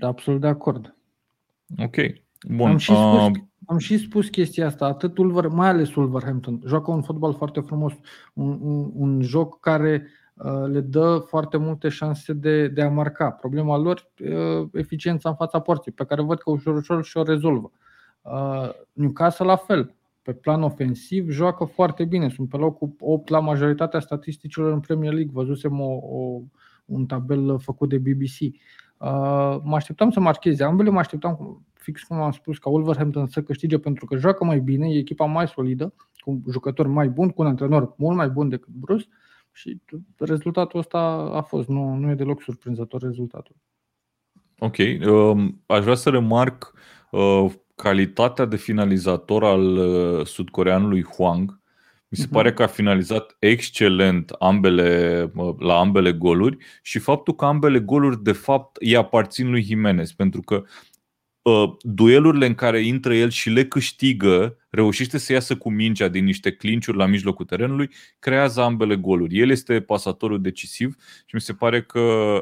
[0.00, 0.96] Absolut de acord.
[1.78, 1.96] Ok.
[2.48, 2.70] Bun.
[2.70, 3.30] Am și spus, uh...
[3.66, 6.60] am și spus chestia asta, atât Wolver, mai ales Wolverhampton.
[6.66, 7.92] Joacă un fotbal foarte frumos,
[8.32, 10.19] un, un, un joc care Uh,
[10.66, 13.30] le dă foarte multe șanse de, de a marca.
[13.30, 17.72] Problema lor, uh, eficiența în fața porții, pe care văd că ușor, ușor și-o rezolvă.
[18.20, 19.94] Uh, Newcastle la fel.
[20.22, 22.28] Pe plan ofensiv joacă foarte bine.
[22.28, 25.32] Sunt pe locul 8 la majoritatea statisticilor în Premier League.
[25.34, 26.40] Văzusem o, o,
[26.84, 28.54] un tabel făcut de BBC.
[29.62, 33.78] Mă așteptam să marcheze ambele, mă așteptam, fix cum am spus, ca Wolverhampton să câștige
[33.78, 37.48] pentru că joacă mai bine, e echipa mai solidă, cu jucători mai buni, cu un
[37.48, 39.06] antrenor mult mai bun decât Bruce
[39.52, 39.80] și
[40.18, 40.98] rezultatul ăsta
[41.32, 43.56] a fost, nu, nu e deloc surprinzător rezultatul.
[44.58, 44.76] Ok,
[45.06, 46.72] um, aș vrea să remarc
[47.10, 51.60] uh, calitatea de finalizator al uh, sudcoreanului Huang.
[52.08, 52.30] Mi se uh-huh.
[52.30, 58.22] pare că a finalizat excelent ambele, uh, la ambele goluri și faptul că ambele goluri
[58.22, 60.68] de fapt îi aparțin lui Jimenez, pentru că uh,
[61.82, 66.50] duelurile în care intră el și le câștigă, reușește să iasă cu mingea din niște
[66.50, 69.38] clinciuri la mijlocul terenului, creează ambele goluri.
[69.38, 72.00] El este pasatorul decisiv și mi se pare că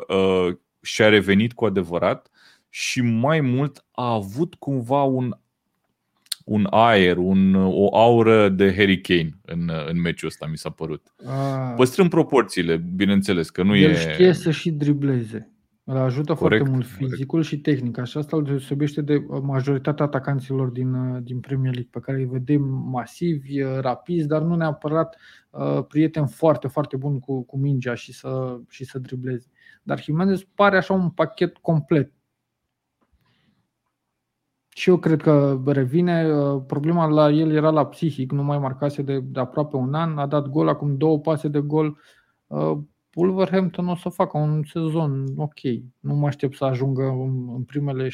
[0.09, 2.31] uh, și-a revenit cu adevărat
[2.69, 5.37] și mai mult a avut cumva un
[6.49, 11.15] un aer, un, o aură de Harry Kane în, în meciul ăsta, mi s-a părut.
[11.27, 11.75] Ah.
[11.77, 14.13] Păstrând proporțiile, bineînțeles, că nu El e...
[14.13, 15.51] știe să și dribleze.
[15.91, 17.49] Îl ajută corect, foarte mult fizicul corect.
[17.49, 21.91] și tehnica și asta îl deosebește de uh, majoritatea atacanților din, uh, din Premier League,
[21.93, 25.17] pe care îi vedem masivi, uh, rapizi, dar nu neapărat
[25.51, 29.47] uh, prieteni foarte, foarte buni cu, cu mingea și să, și să dribleze.
[29.83, 32.13] Dar Jimenez pare așa un pachet complet.
[34.69, 36.27] Și eu cred că revine.
[36.67, 40.27] Problema la el era la psihic, nu mai marcase de, de aproape un an, a
[40.27, 41.99] dat gol, acum două pase de gol
[43.19, 45.61] Wolverhampton o să facă un sezon ok.
[46.01, 47.03] Nu mă aștept să ajungă
[47.55, 48.11] în primele 7-8,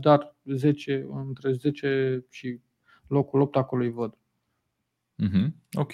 [0.00, 2.58] dar 10, între 10 și
[3.06, 4.14] locul 8 acolo îi văd.
[5.22, 5.46] Mm-hmm.
[5.72, 5.92] Ok.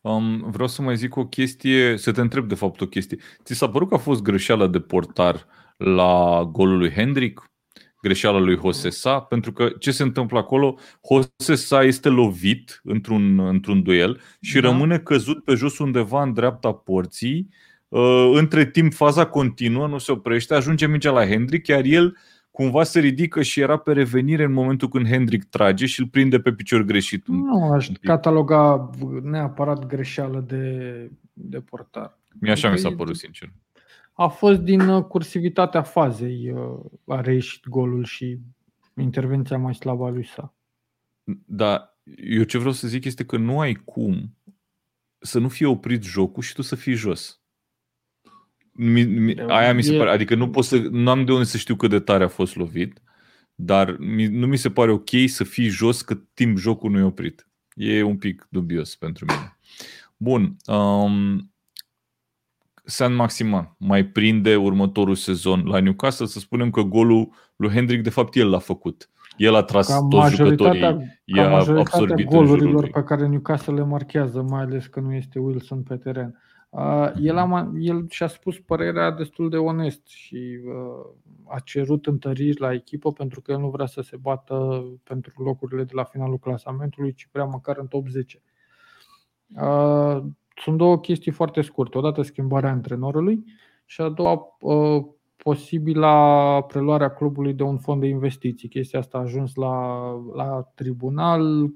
[0.00, 3.18] Um, vreau să mai zic o chestie, să te întreb de fapt o chestie.
[3.44, 5.46] Ți s-a părut că a fost greșeala de portar
[5.76, 7.50] la golul lui Hendrick?
[8.02, 9.20] Greșeala lui Hosesa?
[9.20, 10.78] Pentru că ce se întâmplă acolo?
[11.08, 14.68] Hosesa este lovit într-un, într-un duel și da.
[14.68, 17.68] rămâne căzut pe jos undeva în dreapta porții Uh,
[18.34, 22.16] între timp, faza continuă, nu se oprește, ajunge mingea la Hendrick, iar el
[22.50, 26.40] cumva se ridică și era pe revenire în momentul când Hendrick trage și îl prinde
[26.40, 27.26] pe picior greșit.
[27.26, 28.90] Nu aș cataloga
[29.22, 32.18] neapărat greșeală de, de portar.
[32.40, 33.52] Mi așa adică mi s-a părut, sincer.
[34.12, 38.38] A fost din uh, cursivitatea fazei uh, a reieșit golul și
[38.96, 40.54] intervenția mai slabă a lui Sa.
[41.44, 44.36] Da, eu ce vreau să zic este că nu ai cum
[45.18, 47.39] să nu fie oprit jocul și tu să fii jos.
[48.82, 51.56] Mi, mi, aia mi se pare, adică nu pot să, nu am de unde să
[51.56, 53.02] știu cât de tare a fost lovit,
[53.54, 57.02] dar mi, nu mi se pare ok să fii jos cât timp jocul nu e
[57.02, 57.46] oprit.
[57.74, 59.58] E un pic dubios pentru mine.
[60.16, 60.56] Bun.
[60.66, 61.52] Um,
[62.84, 68.10] San Maximan mai prinde următorul sezon la Newcastle, să spunem că golul lui Hendrick de
[68.10, 69.10] fapt el l-a făcut.
[69.36, 70.80] El a tras ca toți jucătorii,
[71.34, 75.82] ca a absorbit golurilor pe care Newcastle le marchează, mai ales că nu este Wilson
[75.82, 76.42] pe teren.
[76.70, 81.06] Uh, el, a, el și-a spus părerea destul de onest și uh,
[81.48, 85.84] a cerut întăriri la echipă pentru că el nu vrea să se bată pentru locurile
[85.84, 88.42] de la finalul clasamentului, ci vrea măcar în top 10.
[89.56, 90.22] Uh,
[90.56, 91.98] sunt două chestii foarte scurte.
[91.98, 93.44] Odată schimbarea antrenorului
[93.84, 95.04] și a doua uh,
[95.36, 98.68] posibila preluarea clubului de un fond de investiții.
[98.68, 101.70] Chestia asta a ajuns la, la tribunal,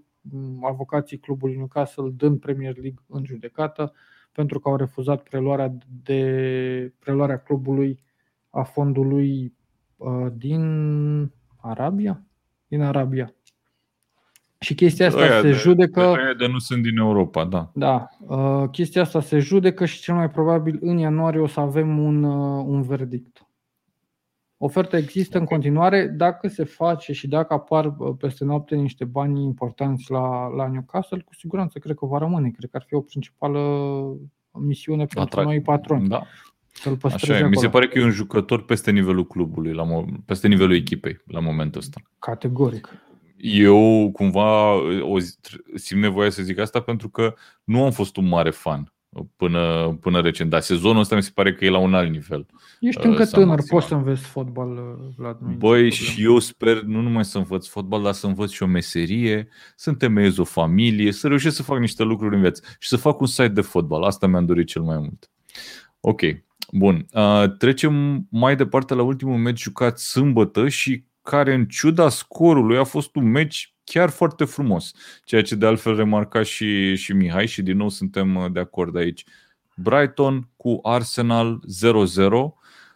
[0.62, 3.92] avocații clubului Newcastle dând Premier League în judecată
[4.35, 8.03] pentru că au refuzat preluarea, de, preluarea clubului
[8.51, 9.55] a fondului
[9.97, 10.62] uh, din
[11.57, 12.22] Arabia?
[12.66, 13.35] Din Arabia.
[14.59, 16.01] Și chestia asta aia se de, judecă.
[16.01, 17.70] Aia de nu sunt din Europa, da.
[17.74, 18.09] Da.
[18.18, 22.22] Uh, chestia asta se judecă și cel mai probabil în ianuarie o să avem un,
[22.22, 23.43] uh, un verdict.
[24.57, 26.07] Oferta există în continuare.
[26.07, 31.20] Dacă se face și dacă apar uh, peste noapte niște bani importanți la, la Newcastle,
[31.24, 32.50] cu siguranță cred că va rămâne.
[32.50, 33.61] Cred că ar fi o principală
[34.50, 35.44] misiune pentru Atrag.
[35.44, 36.09] noi patroni.
[36.09, 36.22] Da.
[36.72, 37.48] Să-l Așa e.
[37.48, 41.20] Mi se pare că e un jucător peste nivelul clubului, la mo- peste nivelul echipei
[41.26, 42.00] la momentul ăsta.
[42.18, 42.88] Categoric.
[43.36, 45.18] Eu cumva o
[45.74, 47.34] simt nevoia să zic asta pentru că
[47.64, 48.93] nu am fost un mare fan
[49.36, 52.46] până, până recent, dar sezonul ăsta mi se pare că e la un alt nivel.
[52.80, 55.38] Ești încă tânăr, poți să înveți fotbal, uh, Vlad.
[55.40, 59.48] Băi, și eu sper nu numai să învăț fotbal, dar să învăț și o meserie,
[59.76, 63.20] să întemeiez o familie, să reușesc să fac niște lucruri în viață și să fac
[63.20, 64.02] un site de fotbal.
[64.02, 65.30] Asta mi-am dorit cel mai mult.
[66.00, 66.20] Ok,
[66.72, 67.06] bun.
[67.12, 72.84] Uh, trecem mai departe la ultimul meci jucat sâmbătă și care în ciuda scorului a
[72.84, 74.93] fost un meci chiar foarte frumos,
[75.24, 78.97] ceea ce de altfel remarca și, și Mihai și din nou suntem uh, de acord
[78.97, 79.24] aici.
[79.76, 81.62] Brighton cu Arsenal 0-0.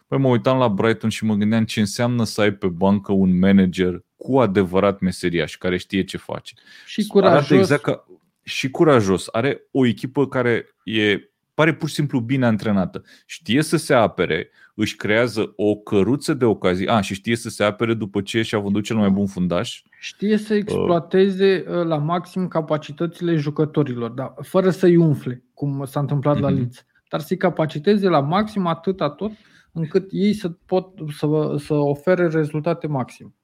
[0.07, 3.39] Păi mă uitam la Brighton și mă gândeam ce înseamnă să ai pe bancă un
[3.39, 6.53] manager cu adevărat meseriaș, care știe ce face.
[6.85, 7.57] Și curajos.
[7.57, 8.05] exact ca,
[8.43, 9.27] și curajos.
[9.31, 11.28] Are o echipă care e
[11.59, 13.03] pare pur și simplu bine antrenată.
[13.25, 16.87] Știe să se apere, își creează o căruță de ocazii.
[16.87, 19.81] A, și știe să se apere după ce și-a vândut cel mai bun fundaș.
[19.99, 21.85] Știe să exploateze uh.
[21.85, 26.41] la maxim capacitățile jucătorilor, dar fără să-i umfle, cum s-a întâmplat mm-hmm.
[26.41, 26.57] la mhm.
[26.57, 26.85] Leeds.
[27.09, 29.31] Dar să-i capaciteze la maxim atâta tot
[29.71, 33.35] încât ei să pot să, să ofere rezultate maxim.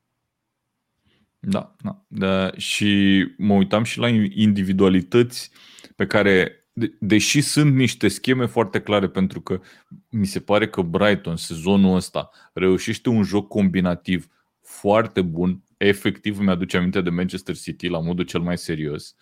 [1.39, 2.51] Da, da, da.
[2.57, 5.51] Și mă uitam și la individualități
[5.95, 9.61] pe care de, deși sunt niște scheme foarte clare, pentru că
[10.09, 14.27] mi se pare că Brighton, sezonul ăsta, reușește un joc combinativ
[14.61, 19.15] foarte bun, efectiv îmi aduce aminte de Manchester City la modul cel mai serios,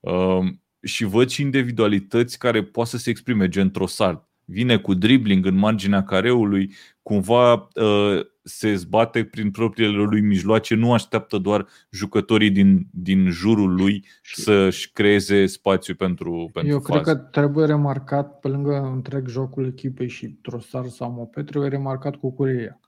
[0.00, 0.46] uh,
[0.82, 4.28] și văd și individualități care poate să se exprime, gen Trossard.
[4.44, 10.92] Vine cu dribbling în marginea careului, cumva uh, se zbate prin propriile lui mijloace, nu
[10.92, 17.00] așteaptă doar jucătorii din, din jurul lui să-și creeze spațiu pentru, pentru Eu fază.
[17.00, 22.16] cred că trebuie remarcat, pe lângă întreg jocul echipei și Trosar sau Mopet, trebuie remarcat
[22.16, 22.80] cu Cureia.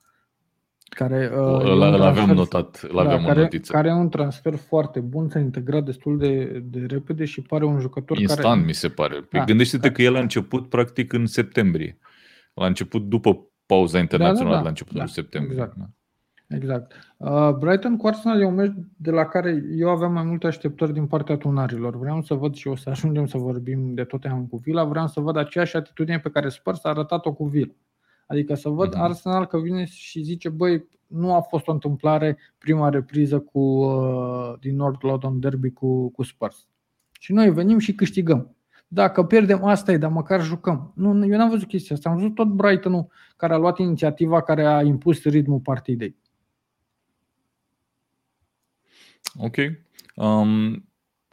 [0.95, 3.73] Care, uh, l avem notat, l avem da, care, notiță.
[3.73, 7.81] care e un transfer foarte bun, s-a integrat destul de, de repede și pare un
[7.81, 8.61] jucător Instant, care...
[8.61, 9.15] mi se pare.
[9.15, 11.99] Păi da, gândește-te că el a început practic în septembrie.
[12.55, 14.63] A început după pauza internațională da, da, da.
[14.63, 15.57] la începutul da, septembrie.
[15.57, 15.77] Exact.
[15.77, 15.89] Da.
[16.57, 16.93] Exact.
[17.17, 20.93] Uh, Brighton cu Arsenal e un meci de la care eu aveam mai multe așteptări
[20.93, 21.99] din partea tunarilor.
[21.99, 25.21] Vreau să văd și o să ajungem să vorbim de Tottenham cu Villa, vreau să
[25.21, 27.73] văd aceeași atitudine pe care Spurs a arătat-o cu Villa.
[28.27, 29.01] Adică să văd uh-huh.
[29.01, 34.53] Arsenal că vine și zice, băi, nu a fost o întâmplare prima repriză cu, uh,
[34.61, 36.67] din North London Derby cu, cu Spurs.
[37.21, 38.57] Și noi venim și câștigăm.
[38.95, 40.93] Dacă pierdem, asta e, dar măcar jucăm.
[40.95, 42.09] Nu, eu n-am văzut chestia asta.
[42.09, 46.17] Am văzut tot Brighton-ul care a luat inițiativa, care a impus ritmul partidei.
[49.39, 49.57] Ok.
[50.15, 50.89] Um,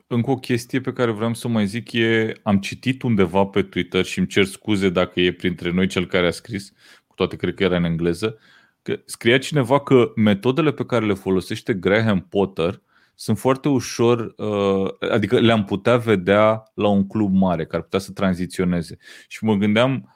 [0.07, 4.05] încă o chestie pe care vreau să mai zic e, am citit undeva pe Twitter
[4.05, 6.73] și îmi cer scuze dacă e printre noi cel care a scris,
[7.07, 8.37] cu toate cred că era în engleză,
[8.81, 12.81] Că scria cineva că metodele pe care le folosește Graham Potter
[13.19, 17.99] sunt foarte ușor, uh, adică le-am putea vedea la un club mare care ar putea
[17.99, 18.97] să tranziționeze.
[19.27, 20.15] Și mă gândeam,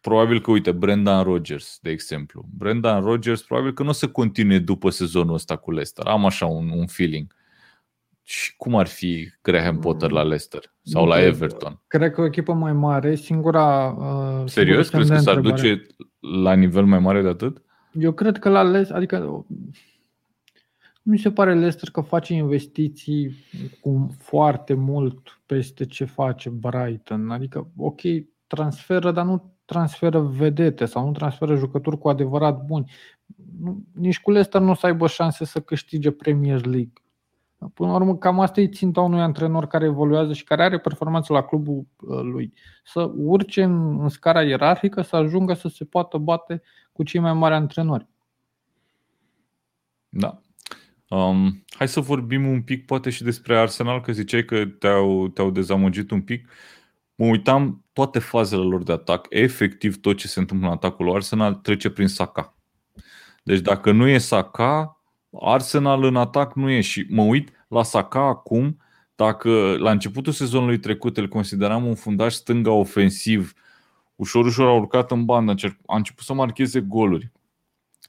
[0.00, 2.44] probabil că, uite, Brendan Rodgers, de exemplu.
[2.56, 6.06] Brendan Rodgers probabil că nu o să continue după sezonul ăsta cu Leicester.
[6.06, 7.34] Am așa un, un feeling.
[8.22, 11.82] Și cum ar fi Graham Potter la Leicester sau la Everton?
[11.86, 13.88] Cred că o echipă mai mare, singura...
[13.88, 14.88] Uh, Serios?
[14.88, 15.86] Crezi că s-ar duce
[16.42, 17.62] la nivel mai mare de atât?
[17.92, 19.46] Eu cred că la Leicester, adică
[21.08, 23.34] mi se pare Leicester că face investiții
[23.80, 27.30] cu foarte mult peste ce face Brighton.
[27.30, 28.00] Adică, ok,
[28.46, 32.90] transferă, dar nu transferă vedete sau nu transferă jucători cu adevărat buni.
[33.92, 36.92] Nici cu Leicester nu o să aibă șanse să câștige Premier League.
[37.74, 41.32] Până la urmă, cam asta e ținta unui antrenor care evoluează și care are performanță
[41.32, 42.52] la clubul uh, lui.
[42.84, 47.32] Să urce în, în scara ierarhică, să ajungă să se poată bate cu cei mai
[47.32, 48.06] mari antrenori.
[50.08, 50.40] Da.
[51.08, 55.50] Um, hai să vorbim un pic poate și despre Arsenal, că ziceai că te-au, te-au
[55.50, 56.48] dezamăgit un pic.
[57.14, 61.14] Mă uitam toate fazele lor de atac, efectiv tot ce se întâmplă în atacul lui
[61.14, 62.56] Arsenal trece prin Saka.
[63.42, 65.00] Deci dacă nu e Saka,
[65.40, 68.80] Arsenal în atac nu e și mă uit la Saka acum,
[69.14, 73.52] dacă la începutul sezonului trecut îl consideram un fundaș stânga ofensiv,
[74.16, 75.54] ușor, ușor a urcat în bandă,
[75.86, 77.32] a început să marcheze goluri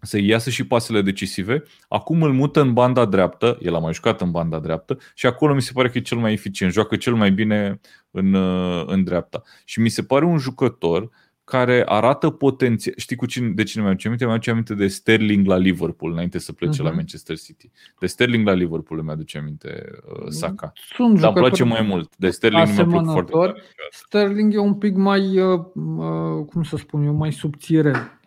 [0.01, 1.63] să iasă și pasele decisive.
[1.87, 5.53] Acum îl mută în banda dreaptă, el a mai jucat în banda dreaptă și acolo
[5.53, 7.79] mi se pare că e cel mai eficient, joacă cel mai bine
[8.11, 9.41] în, uh, în dreapta.
[9.65, 11.09] Și mi se pare un jucător
[11.49, 12.93] care arată potențial.
[12.97, 14.25] Știi cu cine, de cine mi-aduce aminte?
[14.25, 16.83] Mi-aduce aminte de Sterling la Liverpool, înainte să plece uh-huh.
[16.83, 16.95] la mhm.
[16.95, 17.71] Manchester City.
[17.99, 19.85] De Sterling la Liverpool mi-aduce aminte
[20.19, 20.71] uh, Saka.
[20.95, 22.17] Sunt Dar îmi place mai mult.
[22.17, 23.53] De Sterling mi-a plăcut foarte tare.
[23.89, 28.19] Sterling e un pic mai, uh, uh, cum să spun eu, mai subțire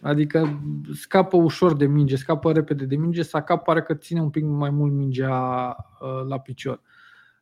[0.00, 0.60] Adică
[0.92, 4.70] scapă ușor de minge, scapă repede de minge, Saka pare că ține un pic mai
[4.70, 6.80] mult mingea uh, la picior.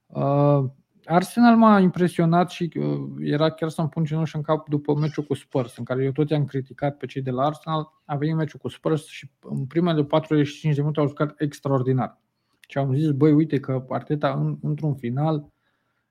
[0.06, 0.64] Uh,
[1.04, 5.34] Arsenal m-a impresionat și uh, era chiar să-mi pun cenușă în cap după meciul cu
[5.34, 7.88] Spurs, în care eu tot i-am criticat pe cei de la Arsenal.
[8.04, 12.20] A venit meciul cu Spurs și în primele 45 de minute au jucat extraordinar.
[12.68, 15.52] Și am zis, băi, uite că Arteta în, într-un final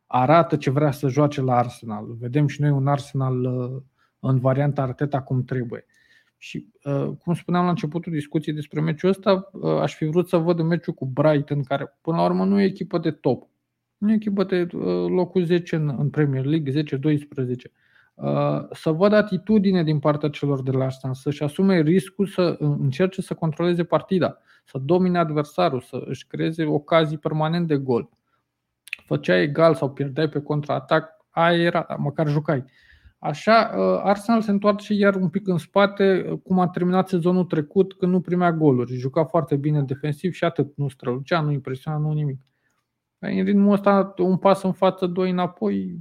[0.05, 2.15] arată ce vrea să joace la Arsenal.
[2.19, 3.45] Vedem și noi un Arsenal
[4.19, 5.85] în varianta Arteta cum trebuie.
[6.43, 10.37] Și, uh, cum spuneam la începutul discuției despre meciul ăsta, uh, aș fi vrut să
[10.37, 13.49] văd un meciul cu Brighton, care până la urmă nu e echipă de top.
[13.97, 17.55] Nu e echipă de uh, locul 10 în, în Premier League, 10-12.
[18.71, 23.33] Să văd atitudine din partea celor de la Arsenal, să-și asume riscul să încerce să
[23.33, 28.09] controleze partida, să domine adversarul, să își creeze ocazii permanent de gol.
[29.05, 32.65] Făcea egal sau pierdeai pe contraatac, aia era, măcar jucai.
[33.23, 37.45] Așa, uh, Arsenal se întoarce iar un pic în spate, uh, cum a terminat sezonul
[37.45, 38.93] trecut, când nu primea goluri.
[38.93, 40.77] Juca foarte bine defensiv și atât.
[40.77, 42.41] Nu strălucea, nu impresiona, nu nimic.
[43.19, 45.99] În ritmul ăsta, un pas în față, doi înapoi,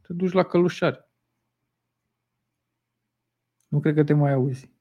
[0.00, 1.08] te duci la călușari.
[3.68, 4.72] Nu cred că te mai auzi.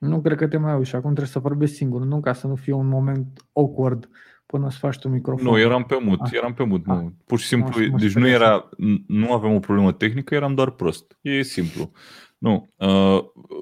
[0.00, 2.46] Nu cred că te mai auzi și acum trebuie să vorbești singur, nu ca să
[2.46, 4.08] nu fie un moment awkward
[4.50, 5.44] până să faci tu microfon.
[5.44, 6.32] Nu, eram pe mut, ah.
[6.32, 6.94] eram pe mut, nu.
[6.94, 7.04] Ah.
[7.26, 8.68] Pur și simplu, ah, deci nu era,
[9.06, 11.18] nu aveam o problemă tehnică, eram doar prost.
[11.20, 11.90] E simplu.
[12.38, 13.18] Nu, uh,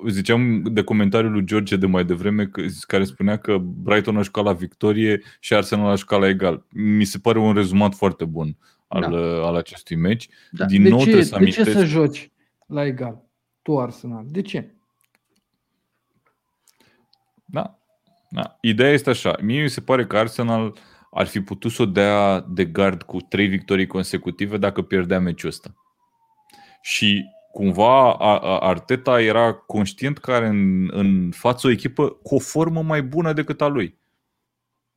[0.08, 2.50] ziceam de comentariul lui George de mai devreme
[2.86, 6.66] care spunea că Brighton a jucat la victorie și Arsenal a jucat la egal.
[6.70, 8.56] Mi se pare un rezumat foarte bun
[8.88, 9.08] al, da.
[9.08, 10.28] Uh, al acestui meci.
[10.50, 10.64] Da.
[10.64, 11.64] Din de nou ce, să amintesc...
[11.64, 12.32] De ce să joci
[12.66, 13.24] la egal?
[13.62, 14.24] Tu Arsenal.
[14.28, 14.74] De ce?
[17.44, 17.78] Da,
[18.28, 18.56] da.
[18.60, 19.36] Ideea este așa.
[19.42, 20.78] Mie mi se pare că Arsenal
[21.10, 25.48] ar fi putut să o dea de gard cu trei victorii consecutive dacă pierdea meciul
[25.48, 25.74] ăsta.
[26.80, 28.12] Și cumva
[28.60, 33.32] Arteta era conștient că are în, în față o echipă cu o formă mai bună
[33.32, 33.98] decât a lui.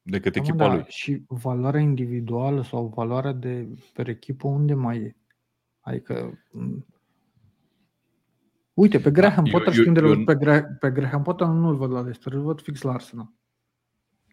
[0.01, 0.85] Decât da, echipa da, lui.
[0.87, 5.15] Și valoarea individuală sau valoarea de per echipă unde mai e?
[5.79, 6.39] Adică
[8.79, 11.91] Uite, pe Graham da, Potter, eu, eu, eu, pe, Graham, pe Graham Potter nu-l văd
[11.91, 13.31] la Leicester, îl văd fix la Arsenal.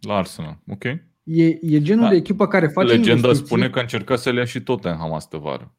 [0.00, 0.84] La Arsenal, ok.
[0.84, 2.08] E, e genul da.
[2.10, 3.46] de echipă care face Legenda investiții.
[3.46, 5.74] spune că a încercat să le ia și Tottenham astă vară.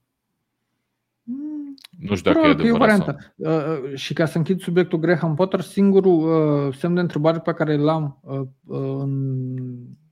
[1.23, 3.03] Mm, nu știu dacă e adevărat.
[3.03, 3.17] Sau...
[3.35, 7.75] Uh, și ca să închid subiectul Graham Potter, singurul uh, semn de întrebare pe care
[7.75, 9.45] l-am uh, uh, în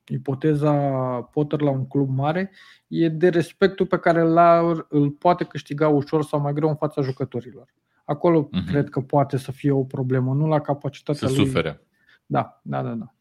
[0.08, 0.74] ipoteza
[1.32, 2.52] Potter la un club mare
[2.88, 4.22] e de respectul pe care
[4.90, 7.74] îl poate câștiga ușor sau mai greu în fața jucătorilor.
[8.06, 8.68] Acolo uh-huh.
[8.68, 11.44] cred că poate să fie o problemă, nu la capacitatea să lui.
[11.46, 11.82] Să sufere.
[12.26, 13.14] Da, da, da, da.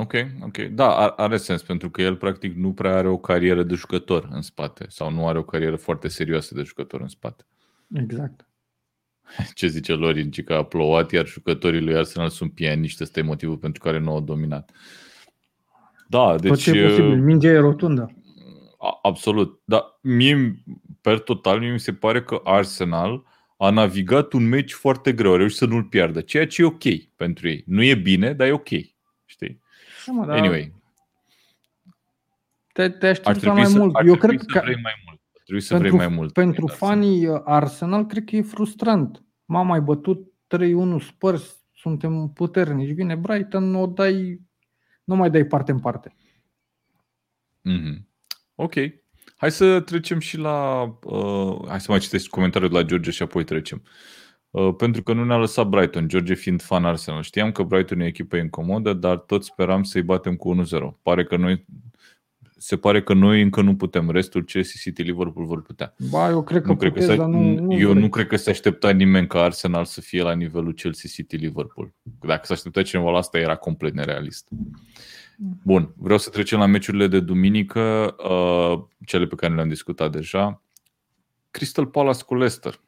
[0.00, 0.58] Ok, ok.
[0.58, 4.42] Da, are sens, pentru că el practic nu prea are o carieră de jucător în
[4.42, 7.46] spate sau nu are o carieră foarte serioasă de jucător în spate.
[7.94, 8.46] Exact.
[9.54, 13.56] Ce zice Lorin, că a plouat, iar jucătorii lui Arsenal sunt pianiști, ăsta e motivul
[13.56, 14.70] pentru care nu au dominat.
[16.08, 16.50] Da, deci...
[16.50, 18.12] Tot ce e posibil, mingea e rotundă.
[19.02, 20.62] Absolut, dar mie,
[21.00, 23.24] per total, mie mi se pare că Arsenal
[23.62, 26.82] a navigat un meci foarte greu, a reușit să nu-l piardă, ceea ce e ok
[27.16, 27.64] pentru ei.
[27.66, 28.68] Nu e bine, dar e ok,
[29.24, 29.60] știi?
[30.06, 30.72] Da, mă, anyway.
[32.72, 33.96] Te, te aștepți mai să, mult.
[34.06, 35.20] Eu cred că vrei mai mult.
[35.32, 36.32] Trebuie să pentru, vrei mai mult.
[36.32, 39.22] Pentru fanii uh, Arsenal, cred că e frustrant.
[39.44, 40.32] M-am mai bătut
[41.00, 42.94] 3-1 Spurs, suntem puternici.
[42.94, 44.40] Vine Brighton, o dai,
[45.04, 46.14] nu mai dai parte în parte.
[47.70, 48.02] Mm-hmm.
[48.54, 48.74] Ok.
[49.42, 50.82] Hai să trecem și la...
[51.02, 53.82] Uh, hai să mai citesc comentariul de la George și apoi trecem.
[54.50, 57.22] Uh, pentru că nu ne-a lăsat Brighton, George fiind fan Arsenal.
[57.22, 61.02] Știam că Brighton e o echipă incomodă, dar tot speram să-i batem cu 1-0.
[61.02, 61.64] Pare că noi
[62.56, 64.10] se pare că noi încă nu putem.
[64.10, 65.94] Restul Chelsea, City, Liverpool vor putea.
[66.10, 68.02] Ba, eu cred că, nu cred puteți, că dar nu, nu Eu vrei.
[68.02, 71.94] nu cred că se aștepta nimeni ca Arsenal să fie la nivelul Chelsea, City, Liverpool.
[72.20, 74.48] Dacă se aștepta cineva la asta, era complet nerealist.
[75.64, 80.62] Bun, vreau să trecem la meciurile de duminică, uh, cele pe care le-am discutat deja.
[81.50, 82.80] Crystal Palace cu Leicester.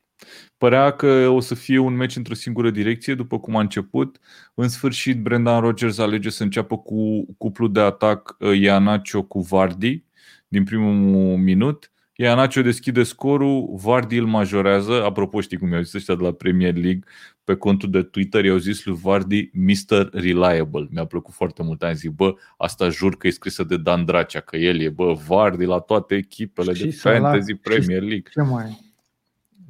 [0.57, 4.19] Părea că o să fie un meci într-o singură direcție, după cum a început.
[4.55, 10.05] În sfârșit, Brendan Rodgers alege să înceapă cu cuplul de atac uh, Ianacio cu Vardy
[10.49, 11.93] din primul minut.
[12.17, 15.05] Ianacio deschide scorul, Vardy îl majorează.
[15.05, 17.03] Apropo, știi cum i-au zis ăștia de la Premier League
[17.45, 20.09] pe contul de Twitter, i-au zis lui Vardy Mr.
[20.13, 20.89] Reliable.
[20.91, 21.83] Mi-a plăcut foarte mult.
[21.83, 25.13] Am zis, bă, asta jur că e scrisă de Dan Dracea, că el e, bă,
[25.27, 27.59] Vardy la toate echipele și de Fantasy la...
[27.63, 28.31] Premier League.
[28.33, 28.93] Ce mai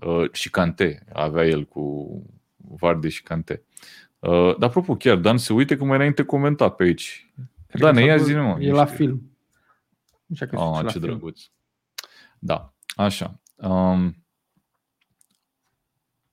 [0.05, 2.09] Uh, și Cante, avea el cu
[2.57, 3.63] Vardy și Cante.
[4.19, 7.33] Uh, dar apropo, chiar, Dan se uite că mai înainte comenta pe aici.
[7.67, 8.57] Cred Dan, ia zi mă.
[8.61, 9.31] E la film.
[10.33, 11.41] Așa că ah, ce drăguț.
[12.45, 13.41] Da, așa.
[13.55, 14.15] Um,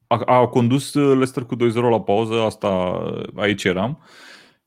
[0.07, 2.70] a, a condus Leicester cu 2-0 la pauză, asta
[3.36, 4.03] aici eram.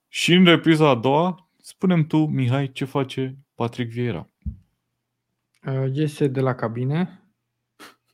[0.09, 4.29] Și în repriza a doua, spunem tu, Mihai, ce face Patrick Vieira?
[5.67, 7.19] Uh, iese de la cabine,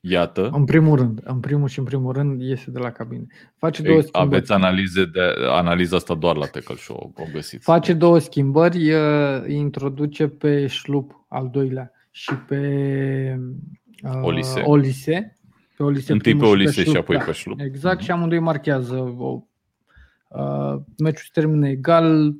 [0.03, 0.51] Iată.
[0.53, 3.27] În primul rând, în primul și în primul rând iese de la cabine.
[3.57, 4.27] Face două schimbări.
[4.27, 7.65] Aveți analize de, analiza asta doar la Tackle Show, o găsiți.
[7.65, 8.93] Face două schimbări,
[9.43, 13.41] îi introduce pe Șlup al doilea și pe
[14.03, 14.61] uh, Olise.
[14.61, 15.39] Olise.
[15.77, 17.25] Pe Olise Întâi pe Olise și, și apoi da.
[17.25, 17.61] pe Șlup.
[17.61, 18.05] Exact, uh-huh.
[18.05, 19.15] și amândoi marchează.
[19.19, 19.43] O,
[20.29, 22.35] uh, meciul se termină egal,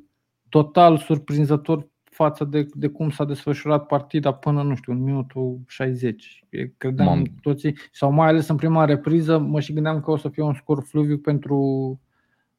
[0.49, 6.43] total surprinzător față de, de cum s-a desfășurat partida până, nu știu, în minutul 60.
[6.77, 7.23] Credeam Mam.
[7.41, 10.53] toții, sau mai ales în prima repriză, mă și gândeam că o să fie un
[10.53, 11.99] scor fluviu pentru,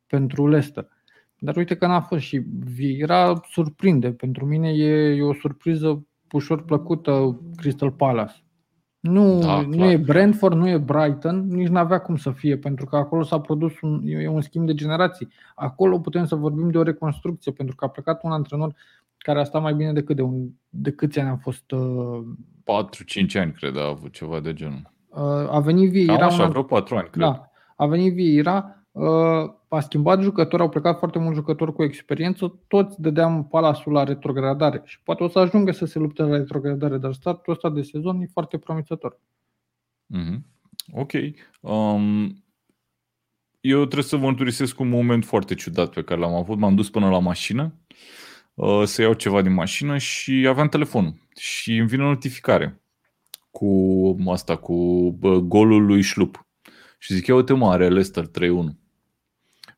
[0.06, 0.88] pentru Leicester.
[1.38, 4.12] Dar uite că n-a fost și Vieira surprinde.
[4.12, 8.34] Pentru mine e, e o surpriză ușor plăcută Crystal Palace.
[9.00, 12.86] Nu, da, nu e Brentford, nu e Brighton, nici nu avea cum să fie, pentru
[12.86, 15.28] că acolo s-a produs un, e un schimb de generații.
[15.54, 18.74] Acolo putem să vorbim de o reconstrucție, pentru că a plecat un antrenor
[19.18, 21.70] care a stat mai bine decât de, un, de câți ani a fost...
[21.70, 22.24] Uh,
[23.34, 24.92] 4-5 ani, cred, a avut ceva de genul.
[25.08, 25.20] Uh,
[25.50, 26.16] a venit Vieira...
[26.16, 27.24] Cam așa, vreo 4 ani, cred.
[27.24, 28.81] Da, a venit Vieira, uh,
[29.68, 34.82] a schimbat jucători, au plecat foarte mulți jucători cu experiență, toți dădeam palasul la retrogradare
[34.84, 38.20] și poate o să ajungă să se lupte la retrogradare, dar startul ăsta de sezon
[38.20, 39.20] e foarte promițător.
[40.16, 40.38] Mm-hmm.
[40.92, 41.12] Ok.
[41.60, 42.44] Um,
[43.60, 46.58] eu trebuie să vă mărturisesc un moment foarte ciudat pe care l-am avut.
[46.58, 47.74] M-am dus până la mașină
[48.54, 52.82] Uh, să iau ceva din mașină și aveam telefonul și îmi vine o notificare
[53.50, 56.46] cu asta, cu golul lui Șlup.
[56.98, 58.30] Și zic, ia uite mă, are Leicester 3-1.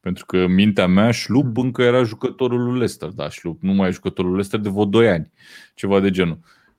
[0.05, 3.93] Pentru că mintea mea, Șlup încă era jucătorul lui Leicester, da, Șlup nu mai e
[3.93, 5.31] jucătorul lui Leicester de vreo 2 ani,
[5.75, 6.39] ceva de genul.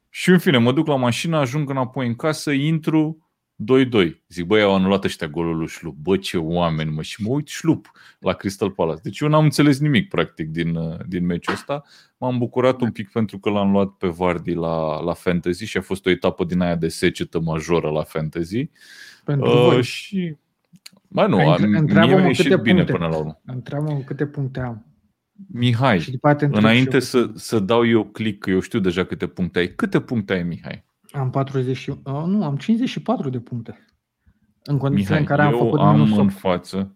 [0.09, 4.23] Și în fine, mă duc la mașină, ajung înapoi în casă, intru, 2-2.
[4.27, 5.95] Zic, băi, au anulat ăștia golul lui Șlup.
[5.95, 7.01] Bă, ce oameni, mă.
[7.01, 9.01] Și mă uit Șlup la Crystal Palace.
[9.03, 11.83] Deci eu n-am înțeles nimic, practic, din, uh, din meciul ăsta.
[12.17, 15.81] M-am bucurat un pic pentru că l-am luat pe Vardy la, la Fantasy și a
[15.81, 18.69] fost o etapă din aia de secetă majoră la Fantasy.
[19.23, 19.83] Pentru uh, voi.
[19.83, 20.35] Și...
[21.15, 21.37] Mai nu,
[21.77, 22.91] Între, mie mi-a ieșit bine puncte.
[22.91, 23.41] până la urmă.
[23.45, 24.85] Întreabă câte puncte am.
[25.53, 29.67] Mihai, și înainte să, să dau eu click, că eu știu deja câte puncte ai.
[29.67, 30.85] Câte puncte ai, Mihai?
[31.11, 33.85] Am 40, oh, nu, am 54 de puncte.
[34.63, 36.19] În condițiile în care am făcut am minus 8.
[36.19, 36.95] în față,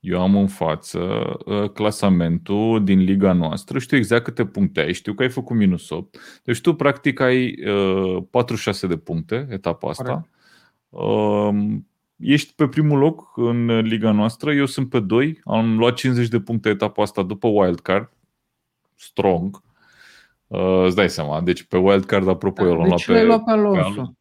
[0.00, 0.98] eu am în față
[1.46, 5.90] uh, clasamentul din liga noastră, știu exact câte puncte ai, știu că ai făcut minus
[5.90, 6.18] 8.
[6.44, 10.28] Deci tu practic ai uh, 46 de puncte etapa asta.
[10.88, 11.76] Uh,
[12.22, 16.40] ești pe primul loc în liga noastră, eu sunt pe 2, am luat 50 de
[16.40, 18.10] puncte etapa asta după wildcard,
[18.94, 19.62] strong.
[20.46, 21.40] Uh, îți dai seama.
[21.40, 23.24] Deci pe wildcard, apropo, eu l-am deci luat pe...
[23.26, 24.14] luat pe Alonso?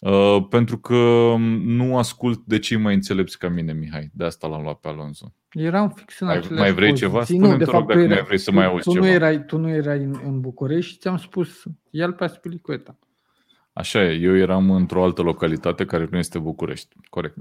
[0.00, 4.10] Uh, pentru că nu ascult de cei mai înțelepți ca mine, Mihai.
[4.12, 5.32] De asta l-am luat pe Alonso.
[5.50, 7.06] Eram fix în Mai, aceleași mai vrei poziții.
[7.08, 7.18] ceva?
[7.18, 8.82] Nu, Spune-mi, de te rog, fapt, dacă tu mai era- vrei să tu- mai auzi
[8.82, 9.04] tu ceva.
[9.04, 12.98] Nu erai, tu nu erai în, în București și ți-am spus, ia-l pe Aspilicueta.
[13.76, 16.96] Așa e, eu eram într-o altă localitate care nu este București.
[17.10, 17.36] Corect.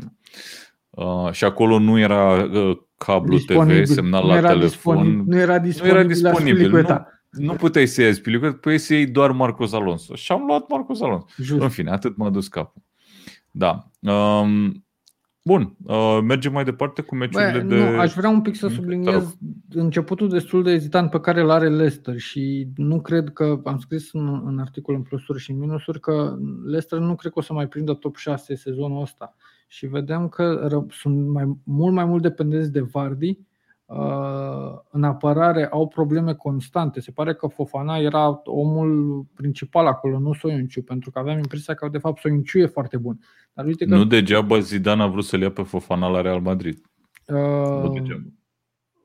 [0.90, 4.96] Uh, și acolo nu era uh, cablu TV, semnal nu la era telefon.
[4.96, 6.52] Disponibil, nu era nu disponibil, era la disponibil.
[6.52, 7.08] Aspilicueta.
[7.30, 10.16] Nu, nu puteai să iei Spilicueta, puteai să iei doar Marcos Alonso.
[10.16, 11.26] Și am luat Marcos Alonso.
[11.38, 11.62] Just.
[11.62, 12.82] În fine, atât m-a dus capul.
[13.52, 13.90] Da.
[14.00, 14.85] Um,
[15.48, 17.76] bun, uh, mergem mai departe cu meciurile Bă, de...
[17.76, 19.38] nu, aș vrea un pic să Te subliniez
[19.70, 24.14] începutul destul de ezitant pe care îl are Leicester și nu cred că, am scris
[24.14, 27.54] în, în articol în plusuri și în minusuri, că Leicester nu cred că o să
[27.54, 29.36] mai prindă top 6 sezonul ăsta.
[29.68, 33.45] Și vedem că ră, sunt mai, mult mai mult dependenți de Vardy, uh,
[34.92, 37.00] în apărare au probleme constante.
[37.00, 41.88] Se pare că Fofana era omul principal acolo, nu Soiunciu, pentru că aveam impresia că
[41.88, 43.20] de fapt Soiunciu e foarte bun.
[43.54, 46.82] Dar uite că Nu degeaba Zidane a vrut să-l ia pe Fofana la Real Madrid.
[47.28, 48.22] Nu Uh, degeaba.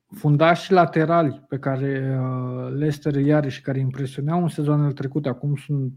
[0.07, 5.57] fundașii laterali pe care uh, Leicester îi are și care impresioneau în sezoanele trecute, acum
[5.57, 5.93] sunt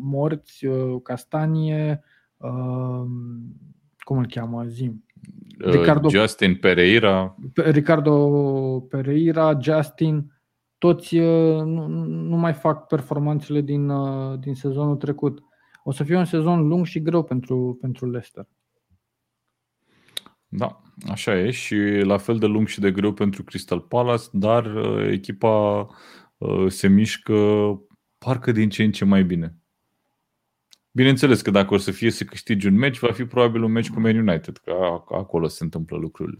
[0.00, 2.02] morți, uh, Castanie,
[2.36, 3.04] uh,
[3.98, 5.03] cum îl cheamă, Zim?
[5.58, 8.16] Ricardo- Uh, Justin Pereira, Pe- Ricardo
[8.80, 10.32] Pereira, Justin,
[10.78, 15.42] toți uh, nu, nu mai fac performanțele din, uh, din sezonul trecut.
[15.84, 18.46] O să fie un sezon lung și greu pentru, pentru Leicester.
[20.48, 24.74] Da, așa e și la fel de lung și de greu pentru Crystal Palace, dar
[24.74, 25.86] uh, echipa
[26.36, 27.34] uh, se mișcă
[28.18, 29.54] parcă din ce în ce mai bine.
[30.96, 33.90] Bineînțeles că dacă o să fie să câștigi un meci, va fi probabil un meci
[33.90, 36.38] cu Man United, că a- acolo se întâmplă lucrurile.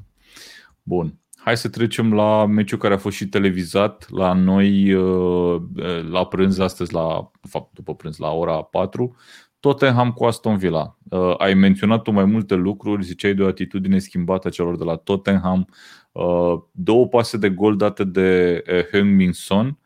[0.83, 1.19] Bun.
[1.37, 5.63] Hai să trecem la meciul care a fost și televizat la noi uh,
[6.11, 9.17] la prânz astăzi, la, de fapt, după prânz, la ora 4.
[9.61, 10.99] Tottenham cu Aston Villa.
[11.11, 14.85] Uh, ai menționat tu mai multe lucruri, ziceai de o atitudine schimbată a celor de
[14.85, 15.69] la Tottenham.
[16.13, 19.79] Uh, două pase de gol date de uh, Heung-Min Son.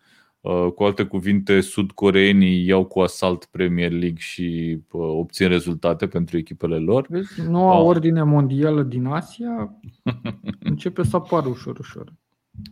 [0.48, 6.36] Uh, cu alte cuvinte, sudcoreenii iau cu asalt Premier League și uh, obțin rezultate pentru
[6.36, 7.06] echipele lor.
[7.08, 7.84] Vezi, noua Ah.
[7.84, 9.74] ordine mondială din Asia
[10.70, 12.12] începe să apară ușor, ușor.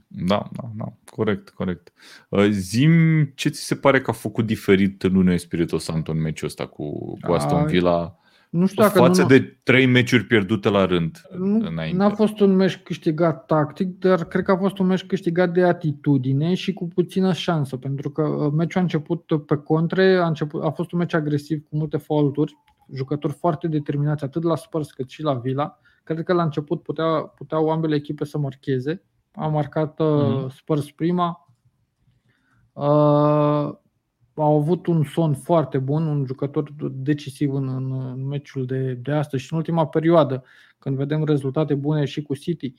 [0.06, 1.92] Da, da, da, corect, corect.
[2.28, 6.20] Uh, Zim, ce ți se pare că a făcut diferit în Nuno Espirito Santo în
[6.20, 8.18] meciul ăsta cu, cu Aston Ai, Villa
[8.56, 11.96] Nu știu dacă față nu, de trei meciuri pierdute la rând nu înainte?
[11.96, 15.64] n-a fost un meci câștigat tactic, dar cred că a fost un meci câștigat de
[15.64, 20.62] atitudine și cu puțină șansă, pentru că uh, meciul a început pe contre, a, început,
[20.64, 22.56] a fost un meci agresiv cu multe faulturi,
[22.94, 25.80] jucători foarte determinați atât la Spurs cât și la Villa.
[26.04, 29.02] Cred că la început putea, puteau ambele echipe să marcheze.
[29.32, 30.48] A marcat uh, Mhm.
[30.48, 31.48] Spurs prima.
[32.72, 33.70] Uh,
[34.36, 39.12] au avut un son foarte bun, un jucător decisiv în, în, în meciul de, de
[39.12, 40.44] astăzi și în ultima perioadă,
[40.78, 42.74] când vedem rezultate bune și cu City,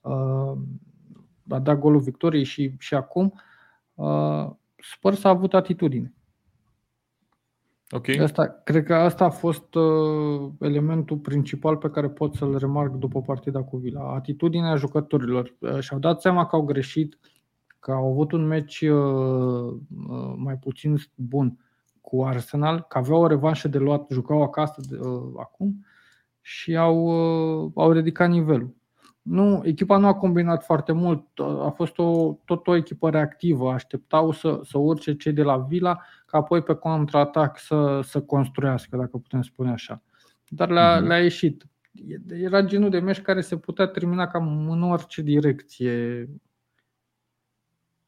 [0.00, 0.58] uh,
[1.48, 3.40] a dat golul victoriei și, și acum,
[3.94, 6.14] uh, Spurs a avut atitudine.
[7.90, 12.92] Ok, Asta, cred că asta a fost uh, elementul principal pe care pot să-l remarc
[12.92, 14.14] după partida cu Vila.
[14.14, 15.54] Atitudinea jucătorilor.
[15.58, 17.18] Uh, și-au dat seama că au greșit,
[17.82, 19.72] că au avut un meci uh,
[20.08, 21.58] uh, mai puțin bun
[22.00, 25.84] cu Arsenal, că aveau o revanșă de luat, jucau acasă de, uh, acum
[26.40, 27.04] și au,
[27.64, 28.74] uh, au ridicat nivelul.
[29.22, 34.30] Nu, echipa nu a combinat foarte mult, a fost o, tot o echipă reactivă, așteptau
[34.32, 39.16] să, să urce cei de la Vila, ca apoi pe contraatac să, să construiască, dacă
[39.18, 40.02] putem spune așa.
[40.48, 41.06] Dar le-a, Mhm.
[41.06, 41.66] le-a ieșit.
[42.28, 46.28] Era genul de meci care se putea termina cam în orice direcție.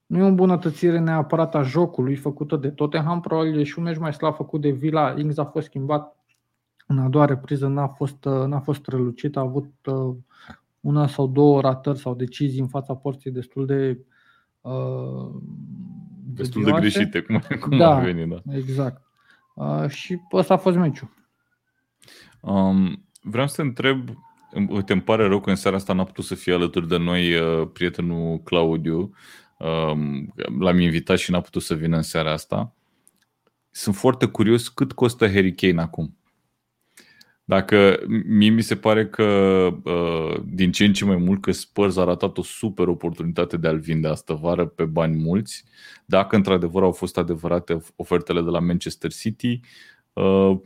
[0.07, 3.99] Nu e o îmbunătățire neapărat a jocului făcută de Tottenham, probabil e și un meci
[3.99, 5.15] mai slab făcut de Villa.
[5.19, 6.17] Ings a fost schimbat
[6.87, 10.15] în a doua repriză, n-a fost, n-a fost strălucit, a avut uh,
[10.81, 13.99] una sau două ratări sau decizii în fața porții destul de
[14.61, 15.31] uh,
[16.25, 16.99] destul de dubioase.
[16.99, 17.97] greșite, cum, cum Da.
[17.97, 18.55] ar veni, da.
[18.55, 19.03] Exact.
[19.55, 21.09] Uh, și ăsta a fost meciul.
[22.41, 24.09] Um, vreau să te întreb,
[24.69, 27.35] uite, îmi pare rău că în seara asta n-a putut să fie alături de noi
[27.35, 29.15] uh, prietenul Claudiu.
[29.59, 32.75] Um, l-am invitat și n-a putut să vină în seara asta.
[33.71, 36.17] Sunt foarte curios cât costă Harry Kane acum.
[37.45, 39.23] Dacă mie mi se pare că
[39.85, 43.69] uh, din ce în ce mai mult că Spurs a ratat o super oportunitate de
[43.69, 45.65] a-l vinde astă vară pe bani mulți,
[46.05, 49.61] dacă într-adevăr au fost adevărate ofertele de la Manchester City,
[50.13, 50.61] uh,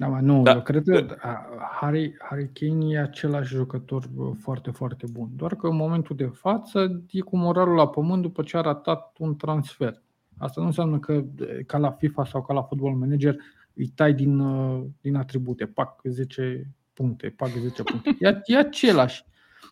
[0.00, 0.52] Da, mă, nu, Da.
[0.52, 1.46] eu cred că a,
[1.80, 5.28] Harry, Harry Kane e același jucător bă, foarte, foarte bun.
[5.36, 9.14] Doar că în momentul de față e cu moralul la pământ după ce a ratat
[9.18, 10.02] un transfer.
[10.38, 11.24] Asta nu înseamnă că
[11.66, 13.36] ca la FIFA sau ca la Football Manager
[13.74, 18.16] îi tai din, uh, din atribute, pac 10 puncte, pac 10 puncte.
[18.18, 19.24] E, e același.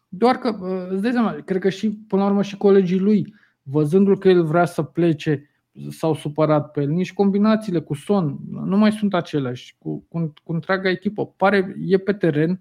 [0.08, 3.34] Doar că, uh, îți dai seama, cred că și, până la urmă, și colegii lui,
[3.62, 5.50] văzându-l că el vrea să plece,
[5.90, 6.88] s-au supărat pe el.
[6.88, 11.26] Nici combinațiile cu Son nu mai sunt aceleași, cu, cu, cu întreaga echipă.
[11.26, 12.60] Pare, e pe teren,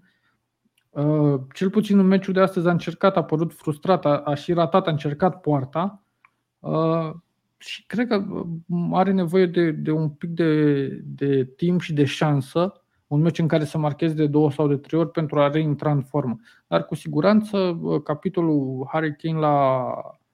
[0.90, 4.52] Uh, cel puțin în meciul de astăzi a încercat, a părut frustrat, a, a și
[4.52, 6.02] ratat, a încercat poarta
[6.58, 7.10] uh,
[7.56, 12.04] și cred că uh, are nevoie de, de un pic de, de timp și de
[12.04, 15.48] șansă, un meci în care să marcheze de două sau de trei ori pentru a
[15.48, 16.38] reintra în formă.
[16.66, 19.86] Dar cu siguranță capitolul Harry Kane la,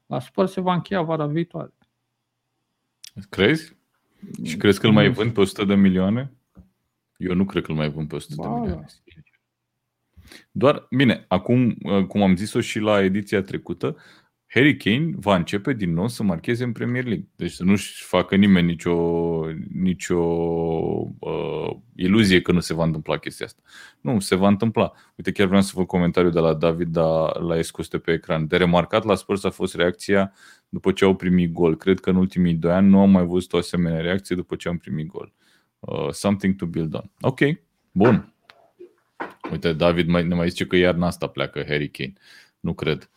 [0.06, 1.72] la Spurs se va încheia vara viitoare.
[3.28, 3.76] Crezi?
[4.42, 6.32] Și crezi că îl mai vând pe 100 de milioane?
[7.16, 8.86] Eu nu cred că îl mai vând pe 100 ba, de milioane.
[10.50, 13.96] Doar, bine, acum, uh, cum am zis-o și la ediția trecută,
[14.54, 17.28] Harry Kane va începe din nou să marcheze în Premier League.
[17.36, 20.18] Deci să nu-și facă nimeni nicio, nicio
[21.18, 23.62] uh, iluzie că nu se va întâmpla chestia asta.
[24.00, 24.92] Nu, se va întâmpla.
[25.16, 28.46] Uite, chiar vreau să văd comentariu de la David, dar l-a scos pe ecran.
[28.46, 30.32] De remarcat la Spurs a fost reacția
[30.68, 31.76] după ce au primit gol.
[31.76, 34.68] Cred că în ultimii doi ani nu am mai văzut o asemenea reacție după ce
[34.68, 35.32] am primit gol.
[35.78, 37.10] Uh, something to build on.
[37.20, 37.40] Ok,
[37.90, 38.34] bun.
[39.50, 42.12] Uite, David mai, ne mai zice că iarna asta pleacă Harry Kane.
[42.60, 43.10] Nu cred.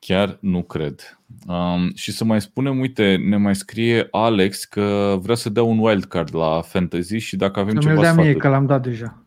[0.00, 1.20] Chiar nu cred.
[1.46, 5.78] Um, și să mai spunem, uite, ne mai scrie Alex că vrea să dea un
[5.78, 8.26] wildcard la Fantasy și dacă avem să ceva sfaturi.
[8.26, 9.24] mie, că l-am dat deja.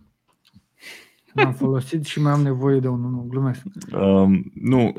[1.33, 3.63] L-am folosit și mai am nevoie de unul, nu, glumesc.
[3.91, 4.93] Um, nu,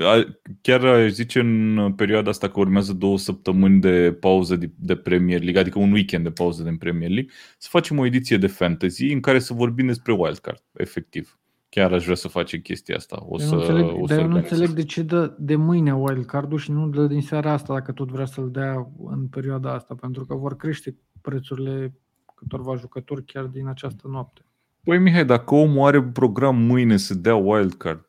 [0.61, 5.43] chiar aș zice în perioada asta că urmează două săptămâni de pauză de, de Premier
[5.43, 9.13] League, adică un weekend de pauză de Premier League, să facem o ediție de fantasy
[9.13, 11.39] în care să vorbim despre wildcard, efectiv.
[11.75, 13.25] Chiar aș vrea să facem chestia asta.
[13.29, 15.57] O eu să, nu înțeleg, o să dar eu nu înțeleg de ce dă de
[15.57, 19.73] mâine wildcard-ul și nu dă din seara asta, dacă tot vrea să-l dea în perioada
[19.73, 21.95] asta, pentru că vor crește prețurile
[22.35, 24.45] câtorva jucători chiar din această noapte.
[24.85, 28.09] Păi Mihai, dacă omul are program mâine să dea wildcard,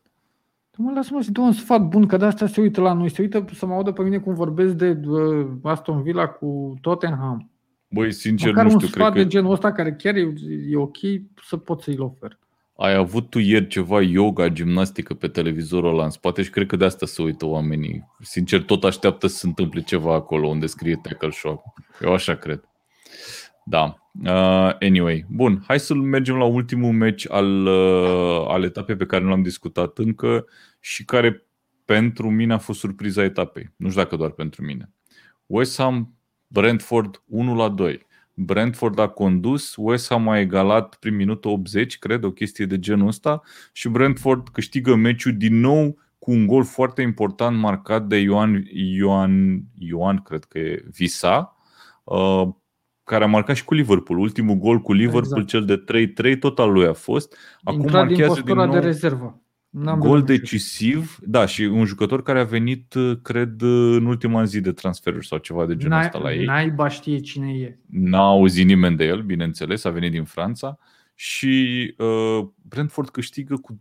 [0.77, 3.09] Mă, lasă-mă să dau un sfat bun, că de asta se uită la noi.
[3.09, 7.51] Se uită să mă audă pe mine cum vorbesc de uh, Aston Villa cu Tottenham.
[7.89, 10.33] Băi, sincer, Măcar nu știu, un sfat cred de genul ăsta care chiar e,
[10.69, 10.97] e ok
[11.43, 12.39] să pot să-i ofer.
[12.77, 16.75] Ai avut tu ieri ceva yoga, gimnastică pe televizorul ăla în spate și cred că
[16.75, 18.11] de asta se uită oamenii.
[18.19, 21.63] Sincer, tot așteaptă să se întâmple ceva acolo unde scrie Tackle Shock.
[22.01, 22.63] Eu așa cred.
[23.65, 23.97] Da.
[24.23, 29.23] Uh, anyway, bun, hai să mergem la ultimul meci al, uh, al etapei pe care
[29.23, 30.45] nu l-am discutat încă
[30.79, 31.45] și care
[31.85, 33.73] pentru mine a fost surpriza etapei.
[33.75, 34.91] Nu știu dacă doar pentru mine.
[35.45, 36.13] West Ham,
[36.47, 38.05] Brentford 1 la 2.
[38.35, 43.07] Brentford a condus, West Ham a egalat prin minutul 80, cred, o chestie de genul
[43.07, 43.41] ăsta
[43.73, 49.63] și Brentford câștigă meciul din nou cu un gol foarte important marcat de Ioan, Ioan,
[49.77, 51.57] Ioan cred că e Visa,
[52.03, 52.47] uh,
[53.03, 54.19] care a marcat și cu Liverpool.
[54.19, 55.47] Ultimul gol cu Liverpool, exact.
[55.47, 55.83] cel de
[56.35, 57.37] 3-3, tot al lui a fost.
[57.63, 59.39] Acum Intrat marchează din, din nou de rezervă.
[59.79, 64.71] N-am gol decisiv, da, și un jucător care a venit, cred, în ultima zi de
[64.71, 66.45] transferuri sau ceva de genul ăsta la ei.
[66.45, 67.79] Naiba știe cine e.
[67.85, 70.77] N-a auzit nimeni de el, bineînțeles, a venit din Franța
[71.15, 73.73] și uh, Brentford câștigă cu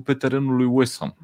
[0.00, 1.16] 2-1 pe terenul lui West Ham.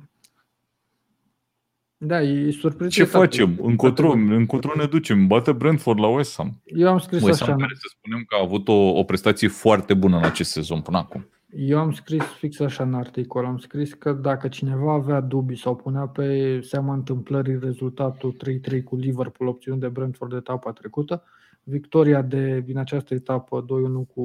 [1.97, 2.91] Da, e surpriză.
[2.91, 3.59] Ce facem?
[3.63, 5.27] Încotro, încotro ne ducem.
[5.27, 6.63] Bate Brentford la West Ham.
[6.65, 7.61] Eu am scris West Ham așa.
[7.61, 10.99] care să spunem că a avut o, o prestație foarte bună în acest sezon până
[10.99, 11.29] acum.
[11.57, 13.45] Eu am scris fix așa în articol.
[13.45, 18.37] Am scris că dacă cineva avea dubii sau punea pe seama întâmplării rezultatul
[18.81, 21.25] 3-3 cu Liverpool obținut de Brentford de etapa trecută,
[21.63, 23.67] victoria de, din această etapă 2-1
[24.15, 24.25] cu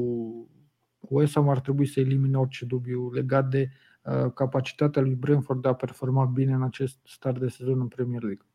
[0.99, 3.69] West Ham ar trebui să elimine orice dubiu legat de
[4.07, 8.21] Uh, capacitatea lui Brentford de a performa bine în acest start de sezon în Premier
[8.21, 8.45] League.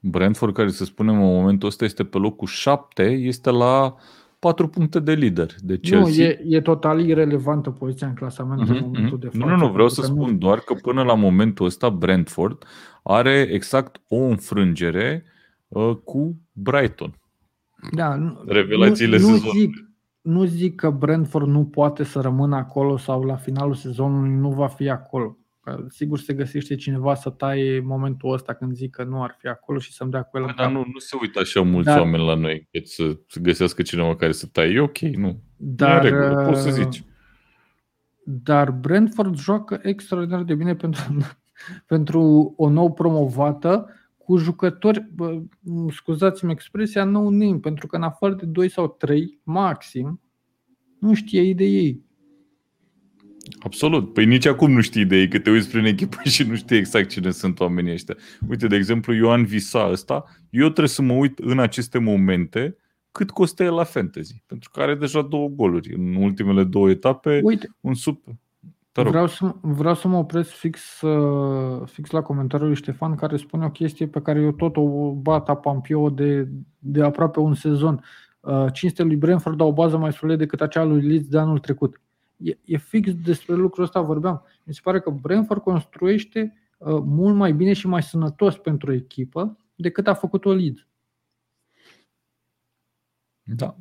[0.00, 3.94] Brentford, care să spunem în momentul ăsta este pe locul 7, este la
[4.38, 6.26] 4 puncte de lider de Chelsea.
[6.26, 9.20] Nu, e, e total irelevantă poziția în clasament uh-huh, în mhm, momentul uh-huh.
[9.20, 9.38] de față.
[9.38, 10.36] Nu, nu, nu, vreau să spun nu...
[10.36, 12.64] doar că până la momentul ăsta Brentford
[13.02, 15.24] are exact o înfrângere
[15.68, 17.20] uh, cu Brighton.
[17.92, 19.60] Da, nu, Revelațiile nu, nu sezonului.
[19.60, 19.86] Zic,
[20.20, 24.66] nu zic că Brentford nu poate să rămână acolo sau la finalul sezonului nu va
[24.66, 25.36] fi acolo.
[25.66, 29.46] Că sigur se găsește cineva să taie momentul ăsta când zic că nu ar fi
[29.46, 31.98] acolo și să-mi dea cu el păi, Dar nu, nu se uită așa mulți dar,
[31.98, 34.72] oameni la noi cât să, să găsească cineva care să taie.
[34.72, 35.42] E ok, nu.
[35.56, 37.04] Dar, e regulă, poți să zici.
[38.24, 41.16] Dar Brentford joacă extraordinar de bine pentru,
[41.92, 45.10] pentru o nouă promovată cu jucători,
[45.90, 50.20] scuzați-mi expresia, no name, pentru că în afară de 2 sau 3, maxim,
[50.98, 52.05] nu știe de ei.
[53.58, 54.12] Absolut.
[54.12, 56.76] Păi nici acum nu știi de ei, că te uiți prin echipă și nu știi
[56.76, 58.16] exact cine sunt oamenii ăștia.
[58.48, 62.76] Uite, de exemplu, Ioan Visa ăsta, eu trebuie să mă uit în aceste momente
[63.12, 67.40] cât costă el la fantasy, pentru că are deja două goluri în ultimele două etape,
[67.44, 68.18] Uite, un sub...
[68.92, 73.64] Vreau să, vreau să mă opresc fix, uh, fix la comentariul lui Ștefan care spune
[73.64, 76.48] o chestie pe care eu tot o bat Pampio de,
[76.78, 78.04] de aproape un sezon.
[78.40, 81.58] Uh, cinste lui Brentford au o bază mai solidă decât acea lui Leeds de anul
[81.58, 82.00] trecut.
[82.36, 84.42] E, e fix despre lucrul ăsta vorbeam.
[84.64, 89.58] Mi se pare că Brentford construiește uh, mult mai bine și mai sănătos pentru echipă
[89.74, 90.86] decât a făcut-o Leeds.
[93.42, 93.76] Da.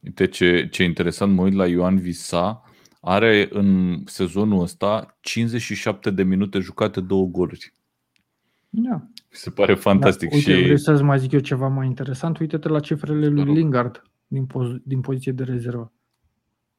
[0.00, 2.62] Uite ce, ce interesant, mă uit la Ioan Visa,
[3.00, 7.72] are în sezonul ăsta 57 de minute jucate, două goluri.
[8.68, 8.94] Da.
[8.94, 10.28] Mi se pare fantastic.
[10.28, 10.62] Da, uite, și...
[10.62, 12.38] vrei să-ți mai zic eu ceva mai interesant?
[12.38, 15.92] Uite-te la cifrele lui Lingard din, poz- din poziție de rezervă.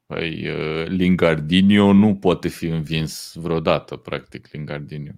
[0.08, 5.12] Păi, uh, Lingardinho nu poate fi învins vreodată, practic, Lingardinho.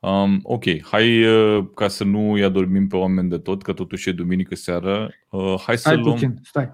[0.00, 4.08] Um, ok, hai uh, ca să nu îi adormim pe oameni de tot, că totuși
[4.08, 5.10] e duminică seară.
[5.30, 6.12] Uh, hai să stai luăm...
[6.12, 6.72] puțin, stai.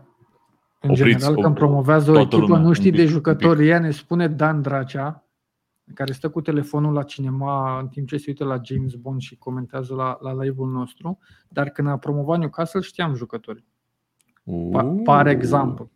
[0.80, 3.90] În Opriți, general, când promovează o echipă, lumea, nu știi pic, de jucători, ea ne
[3.90, 5.24] spune Dan Dracea,
[5.94, 9.36] care stă cu telefonul la cinema în timp ce se uită la James Bond și
[9.36, 13.64] comentează la, la live-ul nostru, dar când a promovat Newcastle știam jucători.
[14.72, 15.90] Pa, par exemplu.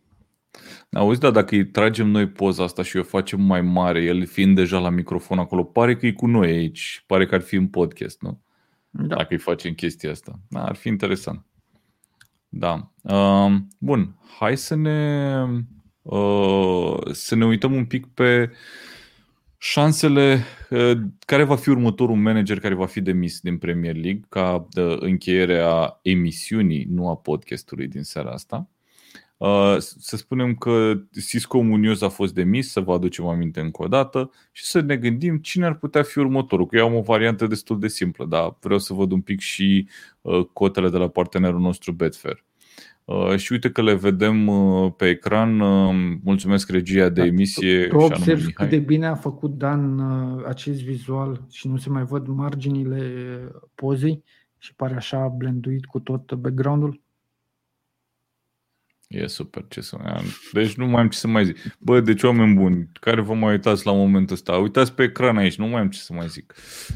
[0.91, 4.55] Auzi, da, dacă îi tragem noi poza asta și o facem mai mare, el fiind
[4.55, 7.67] deja la microfon acolo, pare că e cu noi aici, pare că ar fi în
[7.67, 8.41] podcast, nu?
[8.89, 9.15] Da.
[9.15, 10.39] Dacă îi facem chestia asta.
[10.49, 11.45] Da, ar fi interesant.
[12.49, 12.91] Da.
[13.01, 15.43] Uh, bun, hai să ne,
[16.01, 18.51] uh, să ne uităm un pic pe
[19.57, 20.91] șansele uh,
[21.25, 25.59] care va fi următorul manager care va fi demis din Premier League ca de încheiere
[25.59, 28.69] a emisiunii, nu a podcastului din seara asta.
[29.39, 30.93] Uh, să spunem că
[31.27, 34.97] Cisco Munoz a fost demis, să vă aducem aminte încă o dată și să ne
[34.97, 36.65] gândim cine ar putea fi următorul.
[36.65, 39.87] Că eu am o variantă destul de simplă, dar vreau să văd un pic și
[40.21, 42.43] uh, cotele de la partenerul nostru Betfair.
[43.05, 44.49] Uh, și uite că le vedem
[44.97, 45.55] pe ecran.
[46.23, 47.87] Mulțumesc regia de da, emisie.
[47.87, 49.99] Tu observi cât de bine a făcut Dan
[50.45, 53.01] acest vizual și nu se mai văd marginile
[53.75, 54.23] pozei
[54.57, 57.01] și pare așa blenduit cu tot background-ul?
[59.09, 60.21] E super ce să mai
[60.51, 61.57] Deci nu mai am ce să mai zic.
[61.79, 65.55] Bă, deci oameni buni, care vă mai uitați la momentul ăsta, uitați pe ecran aici,
[65.55, 66.55] nu mai am ce să mai zic.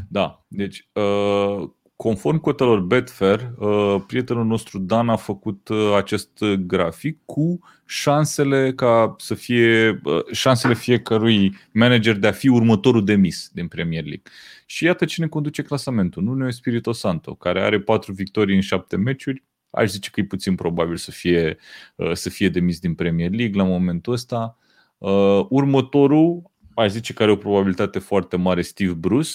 [0.09, 7.19] Da, deci uh, conform cotelor Betfair, uh, prietenul nostru Dan a făcut uh, acest grafic
[7.25, 14.03] cu șansele ca să fie șansele fiecărui manager de a fi următorul demis din Premier
[14.03, 14.31] League.
[14.65, 16.23] Și iată cine conduce clasamentul.
[16.23, 20.25] Nu e Spirito Santo, care are patru victorii în șapte meciuri, aș zice că e
[20.25, 21.57] puțin probabil să fie,
[21.95, 24.57] uh, să fie demis din Premier League la momentul ăsta.
[24.97, 29.31] Uh, următorul, aș zice că are o probabilitate foarte mare, Steve Bruce.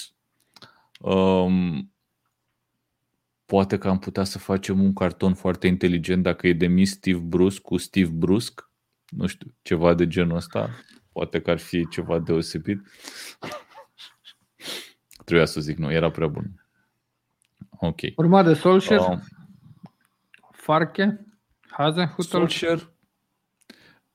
[1.01, 1.93] Um,
[3.47, 7.61] poate că am putea să facem un carton foarte inteligent dacă e demis Steve Bruce
[7.61, 8.71] cu Steve Brusc.
[9.09, 10.71] Nu știu, ceva de genul ăsta.
[11.13, 12.81] Poate că ar fi ceva deosebit.
[15.25, 16.67] Trebuia să zic, nu, era prea bun.
[17.71, 17.99] Ok.
[18.17, 19.01] Urma de Solskjaer.
[19.01, 19.19] Uh,
[20.69, 21.27] Farke?
[21.69, 22.25] Hazenhutel?
[22.25, 22.93] Solskjaer.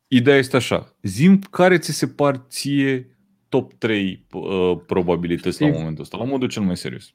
[0.07, 0.95] Ideea este așa.
[1.01, 3.17] Zim care ți se par ție
[3.49, 5.71] top 3 uh, probabilități Steve.
[5.71, 7.13] la momentul ăsta, la modul cel mai serios.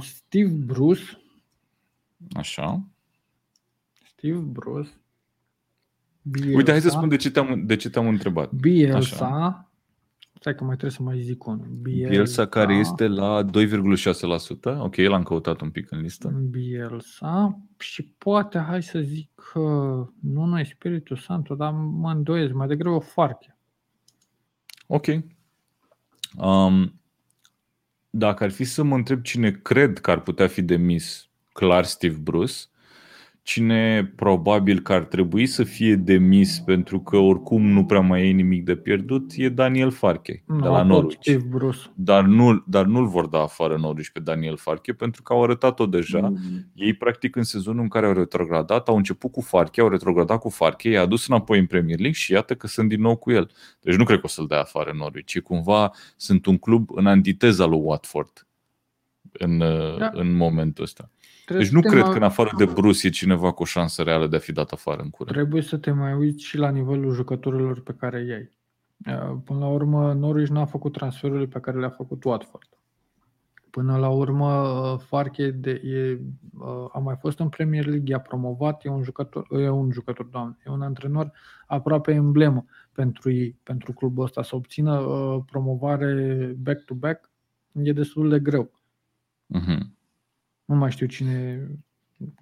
[0.00, 1.02] Steve Bruce.
[2.34, 2.86] Așa.
[4.06, 4.90] Steve Bruce.
[6.22, 6.56] Bielsa.
[6.56, 8.52] Uite, hai să spun de ce te-am, de ce te-am întrebat.
[8.52, 8.96] Bielsa.
[8.96, 9.67] Așa.
[10.48, 11.66] Stai că mai trebuie să mai zic unul.
[11.66, 14.78] Bielsa, Bielsa care este la 2,6%.
[14.78, 16.28] Ok, l-am căutat un pic în listă.
[16.28, 19.60] Bielsa și poate, hai să zic, că
[20.20, 23.56] nu noi Spiritul Santo, dar mă îndoiesc, mai degrabă o farche.
[24.86, 25.06] Ok.
[26.36, 27.00] Um,
[28.10, 32.16] dacă ar fi să mă întreb cine cred că ar putea fi demis, clar Steve
[32.16, 32.54] Bruce,
[33.48, 38.30] cine probabil că ar trebui să fie demis pentru că oricum nu prea mai e
[38.30, 41.18] nimic de pierdut e Daniel Farke no, de la Norwich.
[41.94, 45.86] Dar, nu, dar nu-l vor da afară Norwich pe Daniel Farke pentru că au arătat-o
[45.86, 46.20] deja.
[46.20, 46.36] Mm.
[46.74, 50.48] Ei practic în sezonul în care au retrogradat au început cu Farke, au retrogradat cu
[50.48, 53.50] Farke, i-a adus înapoi în Premier League și iată că sunt din nou cu el.
[53.80, 57.06] Deci nu cred că o să-l dea afară Norwich, ci cumva sunt un club în
[57.06, 58.46] antiteza lui Watford
[59.32, 59.58] în,
[59.98, 60.10] da.
[60.12, 61.10] în momentul ăsta.
[61.48, 62.10] Trebuie deci nu cred mai...
[62.10, 64.72] că în afară de Bruce e cineva cu o șansă reală de a fi dat
[64.72, 65.36] afară în curând.
[65.36, 68.50] Trebuie să te mai uiți și la nivelul jucătorilor pe care i-ai.
[69.06, 72.68] Uh, până la urmă, Norwich n-a făcut transferurile pe care le-a făcut Watford.
[73.70, 76.20] Până la urmă, uh, Farke de, e,
[76.58, 80.24] uh, a mai fost în Premier League, a promovat, e un jucător, e un jucător,
[80.24, 81.32] doamne, e un antrenor
[81.66, 84.42] aproape emblemă pentru ei, pentru clubul ăsta.
[84.42, 85.02] Să obțină
[85.50, 87.30] promovare back-to-back
[87.72, 88.70] e destul de greu.
[89.56, 89.97] Uh-huh.
[90.68, 91.66] Nu mai știu cine,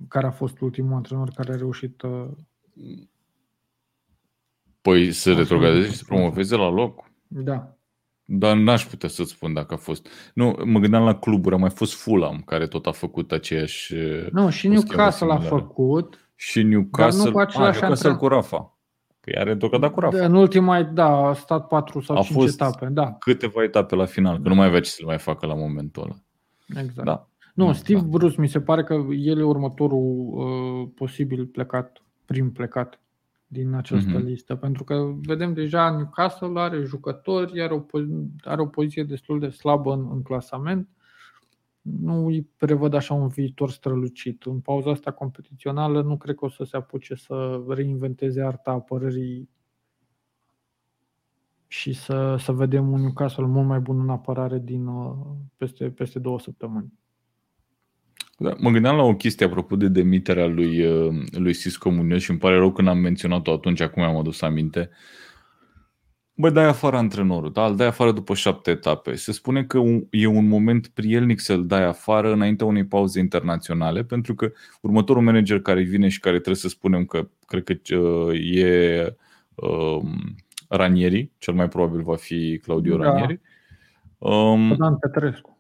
[0.09, 2.29] care a fost ultimul antrenor care a reușit uh,
[4.83, 7.11] Păi să retrogradeze și să promoveze la loc.
[7.27, 7.77] Da.
[8.25, 10.09] Dar n-aș putea să-ți spun dacă a fost.
[10.35, 13.95] Nu, mă gândeam la cluburi, a mai fost Fulham, care tot a făcut aceeași...
[14.33, 16.31] Nu, și Newcastle a făcut.
[16.35, 18.19] Și Newcastle, Dar nu cu același a, Newcastle antrenor.
[18.19, 18.79] cu Rafa.
[19.21, 20.25] Că i-are întocmai cu Rafa.
[20.25, 24.05] În ultima, da, a stat 4 sau A 5 fost- etape, da, Câteva etape la
[24.05, 26.17] final, că nu mai avea ce să le mai facă la momentul ăla.
[26.81, 27.07] exact.
[27.07, 27.29] Da.
[27.57, 28.07] Nu, Da, Steve da.
[28.07, 33.01] Bruce mi se pare că el e următorul uh, posibil plecat, prim plecat
[33.47, 34.25] din această Mhm.
[34.27, 39.39] listă, pentru că vedem deja Newcastle are jucători, are o, po- are o poziție destul
[39.39, 40.89] de slabă în, în clasament.
[41.81, 44.43] Nu îi prevăd așa un viitor strălucit.
[44.43, 49.49] În pauza asta competițională nu cred că o să se apuce să reinventeze arta apărării
[51.67, 55.15] și să, să vedem un Newcastle mult mai bun în apărare din uh,
[55.57, 56.93] peste, peste două săptămâni.
[58.39, 62.31] Da, mă gândeam la o chestie apropo de demiterea lui, uh, lui Cisco Munoz și
[62.31, 64.91] îmi pare rău când am menționat-o atunci, acum am adus aminte.
[66.39, 67.67] Bă, dai afară antrenorul, da?
[67.67, 69.15] Îl dai afară după șapte etape.
[69.15, 74.05] Se spune că un- e un moment prielnic să-l dai afară înaintea unei pauze internaționale,
[74.05, 78.55] pentru că următorul manager care vine și care trebuie să spunem că cred că uh,
[78.57, 79.17] e
[79.55, 80.35] um,
[80.69, 83.05] Ranieri, cel mai probabil va fi Claudio Da.
[83.05, 83.41] Ranieri.
[84.19, 85.56] Um, Dan Petrescu.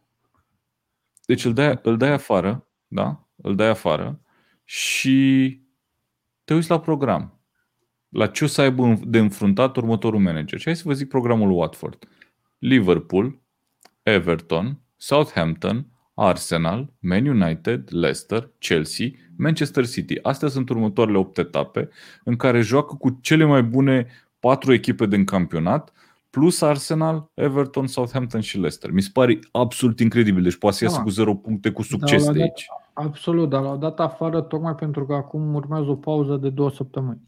[1.26, 3.28] Deci îl dai, îl dai afară, da?
[3.36, 4.20] Îl dai afară
[4.64, 5.60] și
[6.44, 7.40] te uiți la program.
[8.08, 10.58] La ce o să aibă de înfruntat următorul manager.
[10.58, 12.08] Și hai să vă zic programul lui Watford.
[12.58, 13.40] Liverpool,
[14.02, 20.18] Everton, Southampton, Arsenal, Man United, Leicester, Chelsea, Manchester City.
[20.22, 21.88] Astea sunt următoarele 8 etape
[22.24, 24.06] în care joacă cu cele mai bune
[24.40, 25.92] patru echipe din campionat,
[26.36, 28.90] plus Arsenal, Everton, Southampton și Leicester.
[28.90, 30.42] Mi se pare absolut incredibil.
[30.42, 31.02] Deci poate să iasă Da.
[31.02, 32.66] cu 0 puncte cu succes la de dat- aici.
[32.92, 37.20] Absolut, dar l-au dat afară tocmai pentru că acum urmează o pauză de două săptămâni.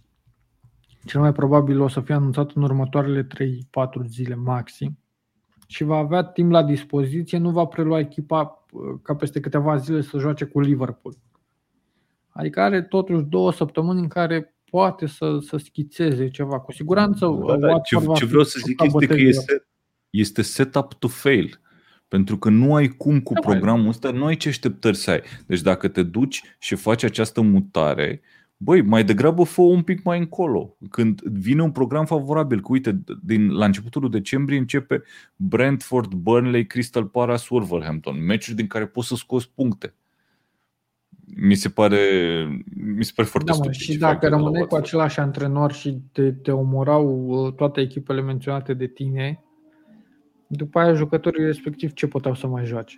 [1.04, 4.98] Cel mai probabil o să fie anunțat în următoarele 3-4 zile maxim
[5.66, 10.00] și va avea timp la dispoziție, nu va prelua echipa uh, ca peste câteva zile
[10.00, 11.14] să joace cu Liverpool.
[12.28, 16.60] Adică are totuși două săptămâni în care poate să, să schițeze ceva.
[16.60, 19.06] Cu siguranță Da, da, Watford ce, va ce fi vreau să zic ca este că
[19.06, 19.28] bătălie.
[19.28, 19.66] este,
[20.10, 21.60] este set up to fail.
[22.08, 25.10] Pentru că nu ai cum cu Da, mai- programul ăsta, nu ai ce așteptări să
[25.10, 25.20] ai.
[25.46, 28.20] Deci dacă te duci și faci această mutare,
[28.56, 30.76] băi, mai degrabă fă un pic mai încolo.
[30.90, 35.02] Când vine un program favorabil, că uite, din, la începutul decembrie începe
[35.36, 38.24] Brentford, Burnley, Crystal Palace, Wolverhampton.
[38.24, 39.94] Meciuri din care poți să scoți puncte.
[41.36, 41.98] Mi se pare,
[42.96, 43.80] mi se pare foarte Da, mă, stupid.
[43.80, 44.84] și ce dacă fac de la rămâneai cu Watford.
[44.84, 49.42] același antrenor și te, te omorau uh, toate echipele menționate de tine,
[50.46, 52.96] după aia jucătorii respectiv ce puteau să mai joace?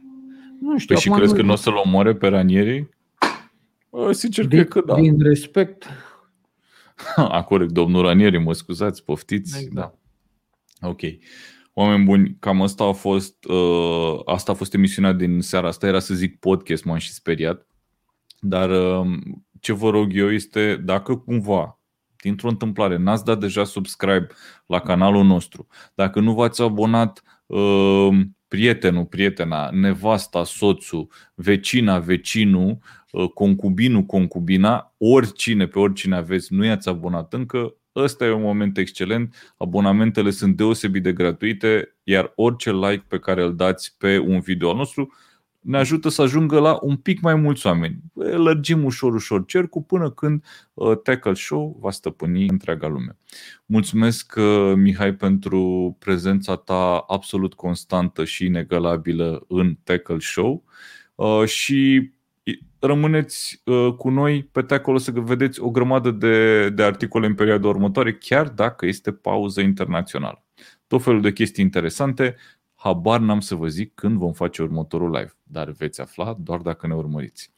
[0.60, 2.88] Nu știu, Păi și acum crezi nu- că nu o să-l omoare pe Ranieri?
[3.90, 4.94] Bă, Sincer, din, cred că da.
[4.94, 5.86] din respect,
[7.16, 9.58] A, corect, domnul Ranieri, mă scuzați, poftiți.
[9.64, 9.74] Exact.
[10.80, 10.88] Da.
[10.88, 11.00] Ok.
[11.72, 15.98] Oameni buni, cam asta a fost uh, asta a fost emisiunea din seara asta, era
[15.98, 17.66] să zic podcast, m-am și speriat.
[18.40, 19.18] Dar uh,
[19.60, 21.80] ce vă rog eu este, dacă cumva,
[22.16, 24.26] dintr-o întâmplare, n-ați dat deja subscribe
[24.66, 28.08] la canalul nostru, dacă nu v-ați abonat uh,
[28.48, 32.78] prietenul, prietena, nevasta, soțul, vecina, vecinul,
[33.10, 38.78] uh, concubinul, concubina, oricine, pe oricine aveți, nu i-ați abonat încă, ăsta e un moment
[38.78, 44.40] excelent, abonamentele sunt deosebit de gratuite, iar orice like pe care îl dați pe un
[44.40, 45.12] video al nostru
[45.60, 47.98] ne ajută să ajungă la un pic mai mulți oameni.
[48.14, 53.16] Lărgim ușor, ușor cercul până când uh, Tackle Show va stăpâni întreaga lume.
[53.66, 60.64] Mulțumesc, uh, Mihai, pentru prezența ta absolut constantă și inegalabilă în Tackle Show
[61.14, 62.10] uh, și
[62.78, 67.34] rămâneți uh, cu noi pe Tackle o să vedeți o grămadă de, de articole în
[67.34, 70.44] perioada următoare, chiar dacă este pauză internațională.
[70.86, 72.36] Tot felul de chestii interesante,
[72.82, 76.86] habar n-am să vă zic când vom face următorul live, dar veți afla doar dacă
[76.86, 77.52] ne urmăriți.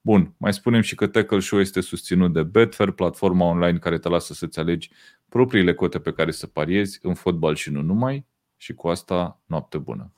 [0.00, 4.08] Bun, mai spunem și că Tackle Show este susținut de Betfair, platforma online care te
[4.08, 4.90] lasă să-ți alegi
[5.28, 8.26] propriile cote pe care să pariezi în fotbal și nu numai.
[8.56, 10.12] Și cu asta, noapte bună!